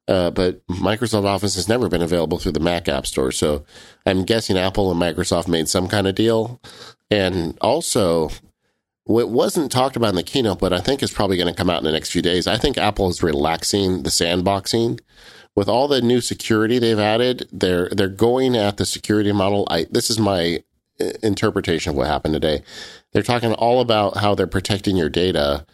[0.08, 3.32] uh, but Microsoft Office has never been available through the Mac App Store.
[3.32, 3.64] So
[4.04, 6.60] I'm guessing Apple and Microsoft made some kind of deal.
[7.10, 8.30] And also,
[9.04, 11.70] what wasn't talked about in the keynote, but I think is probably going to come
[11.70, 12.46] out in the next few days.
[12.46, 15.00] I think Apple is relaxing the sandboxing
[15.54, 17.48] with all the new security they've added.
[17.52, 19.66] They're they're going at the security model.
[19.70, 20.62] I this is my
[21.00, 22.62] uh, interpretation of what happened today.
[23.12, 25.66] They're talking all about how they're protecting your data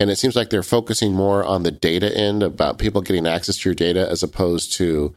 [0.00, 3.58] and it seems like they're focusing more on the data end about people getting access
[3.58, 5.14] to your data as opposed to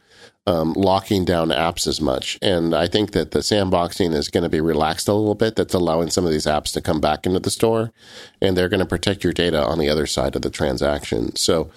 [0.48, 2.40] um, locking down apps as much.
[2.42, 5.56] And I think that the sandboxing is going to be relaxed a little bit.
[5.56, 7.92] That's allowing some of these apps to come back into the store,
[8.42, 11.36] and they're going to protect your data on the other side of the transaction.
[11.36, 11.70] So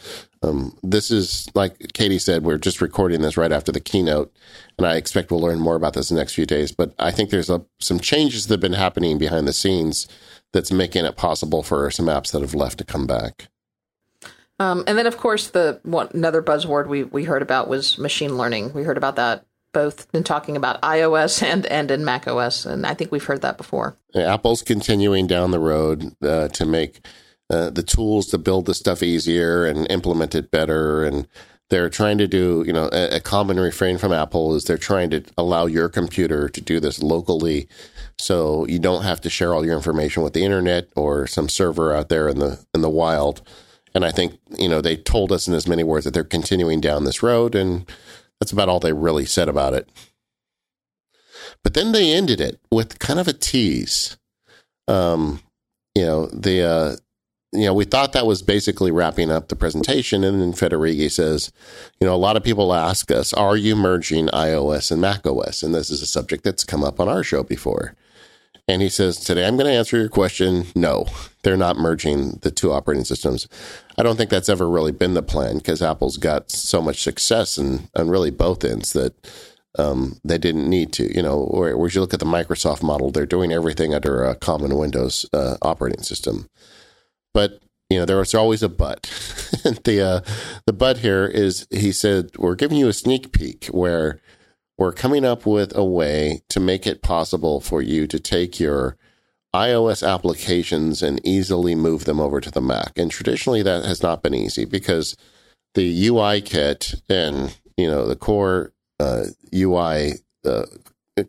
[0.42, 4.34] um, this is like Katie said, we're just recording this right after the keynote,
[4.78, 6.72] and I expect we'll learn more about this in the next few days.
[6.72, 10.08] But I think there's a, some changes that have been happening behind the scenes
[10.54, 13.48] that's making it possible for some apps that have left to come back.
[14.60, 18.38] Um, and then, of course, the one another buzzword we we heard about was machine
[18.38, 18.72] learning.
[18.72, 22.86] We heard about that both in talking about iOS and and in Mac OS, and
[22.86, 23.98] I think we've heard that before.
[24.14, 27.04] Apple's continuing down the road uh, to make
[27.50, 31.26] uh, the tools to build the stuff easier and implement it better, and
[31.74, 35.10] they're trying to do you know a, a common refrain from Apple is they're trying
[35.10, 37.66] to allow your computer to do this locally
[38.16, 41.92] so you don't have to share all your information with the internet or some server
[41.92, 43.42] out there in the in the wild.
[43.92, 46.80] And I think you know they told us in as many words that they're continuing
[46.80, 47.90] down this road, and
[48.38, 49.88] that's about all they really said about it.
[51.64, 54.16] But then they ended it with kind of a tease.
[54.86, 55.40] Um,
[55.96, 56.96] you know, the uh,
[57.54, 60.24] you know, we thought that was basically wrapping up the presentation.
[60.24, 61.52] And then Federighi says,
[62.00, 65.62] you know, a lot of people ask us, are you merging iOS and macOS?
[65.62, 67.94] And this is a subject that's come up on our show before.
[68.66, 70.66] And he says, today I'm going to answer your question.
[70.74, 71.06] No,
[71.42, 73.46] they're not merging the two operating systems.
[73.98, 77.58] I don't think that's ever really been the plan because Apple's got so much success
[77.58, 79.14] and on really both ends that
[79.78, 81.14] um, they didn't need to.
[81.14, 84.34] You know, or whereas you look at the Microsoft model, they're doing everything under a
[84.34, 86.48] common Windows uh, operating system.
[87.34, 89.02] But you know, there was always a but.
[89.84, 90.30] the uh,
[90.66, 94.20] the but here is he said we're giving you a sneak peek where
[94.78, 98.96] we're coming up with a way to make it possible for you to take your
[99.54, 102.98] iOS applications and easily move them over to the Mac.
[102.98, 105.16] And traditionally, that has not been easy because
[105.74, 110.64] the UI kit and you know the core uh, UI uh,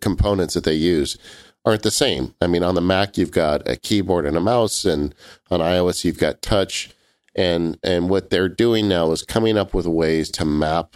[0.01, 1.17] components that they use
[1.65, 2.35] aren't the same.
[2.41, 5.15] I mean, on the Mac you've got a keyboard and a mouse, and
[5.49, 6.91] on iOS you've got touch.
[7.35, 10.95] And and what they're doing now is coming up with ways to map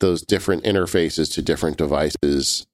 [0.00, 2.66] those different interfaces to different devices,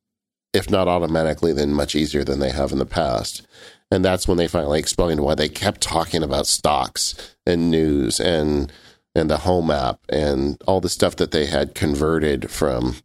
[0.53, 3.47] if not automatically, then much easier than they have in the past.
[3.91, 8.73] And that's when they finally explained why they kept talking about stocks and news and
[9.15, 12.97] and the home app and all the stuff that they had converted from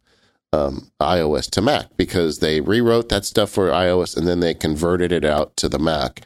[0.52, 5.12] um, iOS to Mac because they rewrote that stuff for iOS and then they converted
[5.12, 6.22] it out to the Mac.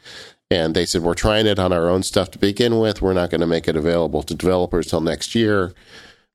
[0.49, 3.01] And they said, We're trying it on our own stuff to begin with.
[3.01, 5.73] We're not going to make it available to developers till next year.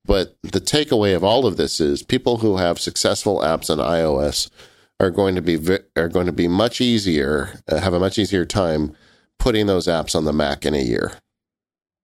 [0.07, 4.49] But the takeaway of all of this is people who have successful apps on iOS
[5.01, 5.59] are going to be
[5.97, 8.97] are going to be much easier, uh, have a much easier time
[9.39, 11.13] putting those apps on the Mac in a year,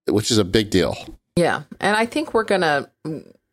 [0.07, 0.97] which is a big deal.
[1.37, 2.91] Yeah, and I think we're gonna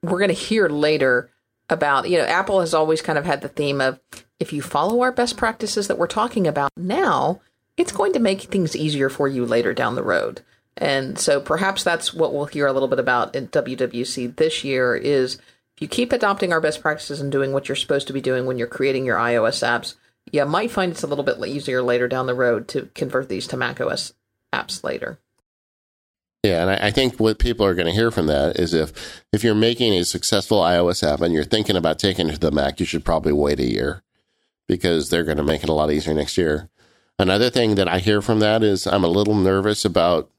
[0.03, 1.31] we're gonna hear later
[1.69, 3.99] about, you know, Apple has always kind of had the theme of
[4.39, 7.41] if you follow our best practices that we're talking about now,
[7.77, 10.41] it's going to make things easier for you later down the road.
[10.77, 14.95] And so perhaps that's what we'll hear a little bit about in WWDC this year
[14.95, 18.21] is if you keep adopting our best practices and doing what you're supposed to be
[18.21, 19.95] doing when you're creating your iOS apps,
[20.31, 23.47] you might find it's a little bit easier later down the road to convert these
[23.47, 24.13] to macOS
[24.53, 25.19] apps later.
[26.43, 29.23] Yeah, and I, I, think what people are going to hear from that is if
[29.33, 32.51] if you're making a successful iOS app and you're thinking about taking it to the
[32.51, 34.03] Mac, you should probably wait a year
[34.65, 36.69] because they're going to make it a lot easier next year.
[37.17, 40.31] Another thing that I hear from that is I'm a little nervous about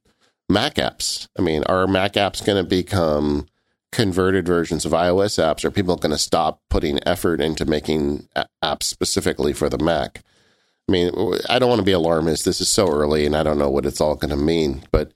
[0.49, 1.29] Mac apps.
[1.39, 3.47] I mean, are Mac apps going to become
[3.93, 5.65] converted versions of iOS apps?
[5.65, 8.27] Are people going to stop putting effort into making
[8.65, 10.23] apps specifically for the Mac?
[10.89, 11.13] I mean,
[11.51, 12.47] I don't want to be alarmist.
[12.47, 15.13] This is so early, and I don't know what it's all going to mean, but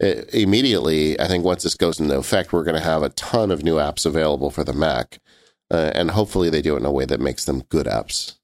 [0.00, 3.62] immediately, I think once this goes into effect, we're going to have a ton of
[3.62, 5.18] new apps available for the Mac,
[5.70, 8.36] uh, and hopefully they do it in a way that makes them good apps.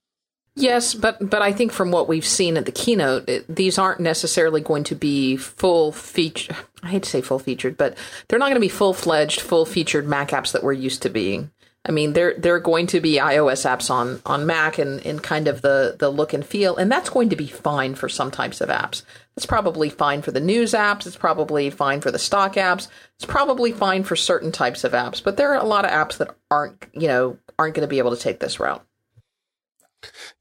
[0.55, 4.01] Yes, but but I think from what we've seen at the keynote, it, these aren't
[4.01, 6.55] necessarily going to be full feature.
[6.83, 7.97] I hate to say full featured, but
[8.29, 11.09] they're not going to be full fledged, full featured Mac apps that we're used to
[11.09, 11.51] being.
[11.87, 15.49] I mean, they're they're going to be iOS apps on on Mac and in kind
[15.49, 18.61] of the the look and feel, and that's going to be fine for some types
[18.61, 19.03] of apps.
[19.37, 21.07] It's probably fine for the news apps.
[21.07, 22.89] It's probably fine for the stock apps.
[23.17, 26.19] It's probably fine for certain types of apps, but there are a lot of apps
[26.19, 28.85] that aren't you know aren't going to be able to take this route.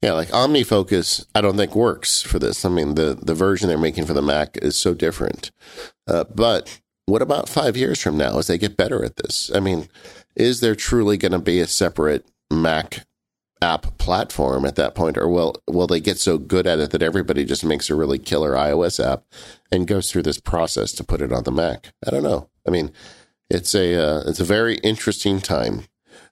[0.02, 2.64] Yeah, like OmniFocus, I don't think works for this.
[2.64, 5.50] I mean, the the version they're making for the Mac is so different.
[6.06, 9.50] Uh, but what about five years from now as they get better at this?
[9.54, 9.88] I mean
[10.34, 13.06] is there truly going to be a separate Mac
[13.62, 17.02] app platform at that point, or will will they get so good at it that
[17.02, 19.24] everybody just makes a really killer iOS app
[19.70, 21.92] and goes through this process to put it on the Mac?
[22.06, 22.48] I don't know.
[22.66, 22.92] I mean,
[23.50, 25.84] it's a uh, it's a very interesting time.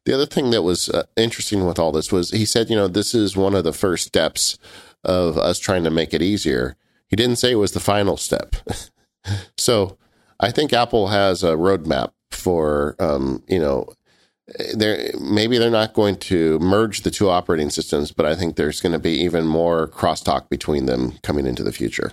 [0.04, 2.88] The other thing that was uh, interesting with all this was he said, you know,
[2.88, 4.58] this is one of the first steps
[5.04, 6.76] of us trying to make it easier.
[7.08, 8.56] He didn't say it was the final step.
[9.58, 9.98] so
[10.38, 13.88] I think Apple has a roadmap for um, you know
[14.74, 18.80] they're maybe they're not going to merge the two operating systems, but I think there's
[18.80, 22.12] going to be even more crosstalk between them coming into the future.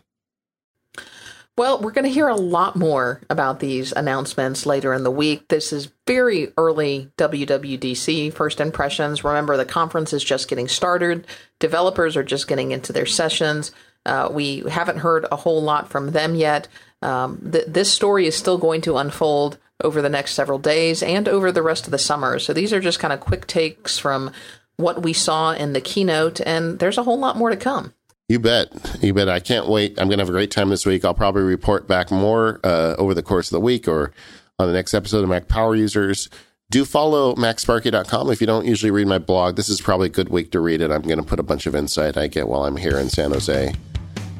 [1.58, 5.48] Well, we're going to hear a lot more about these announcements later in the week.
[5.48, 9.24] This is very early WWDC first impressions.
[9.24, 11.26] Remember, the conference is just getting started.
[11.58, 13.72] Developers are just getting into their sessions.
[14.06, 16.68] Uh, we haven't heard a whole lot from them yet.
[17.02, 21.28] Um, th- this story is still going to unfold over the next several days and
[21.28, 22.40] over the rest of the summer.
[22.40, 24.32] So these are just kind of quick takes from
[24.78, 27.94] what we saw in the keynote, and there's a whole lot more to come.
[28.30, 28.70] You bet.
[29.02, 29.30] You bet.
[29.30, 29.98] I can't wait.
[29.98, 31.06] I'm going to have a great time this week.
[31.06, 34.12] I'll probably report back more uh, over the course of the week or
[34.60, 36.30] on the next episode of Mac Power Users.
[36.70, 39.56] Do follow MacSparky.com if you don't usually read my blog.
[39.56, 40.92] This is probably a good week to read it.
[40.92, 43.32] I'm going to put a bunch of insight I get while I'm here in San
[43.32, 43.74] Jose.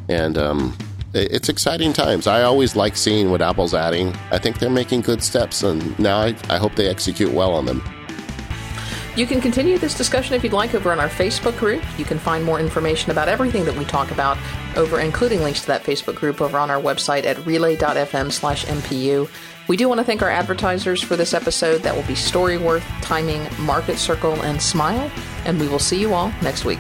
[0.10, 0.78] And um,
[1.26, 2.28] it's exciting times.
[2.28, 4.16] I always like seeing what Apple's adding.
[4.32, 7.66] I think they're making good steps, and now I, I hope they execute well on
[7.66, 7.84] them.
[9.18, 11.84] You can continue this discussion if you'd like over on our Facebook group.
[11.98, 14.38] You can find more information about everything that we talk about
[14.76, 19.28] over, including links to that Facebook group over on our website at relay.fm slash MPU.
[19.68, 21.80] We do want to thank our advertisers for this episode.
[21.80, 25.12] That will be Storyworth, Timing, Marketcircle, and Smile.
[25.46, 26.80] And we will see you all next week.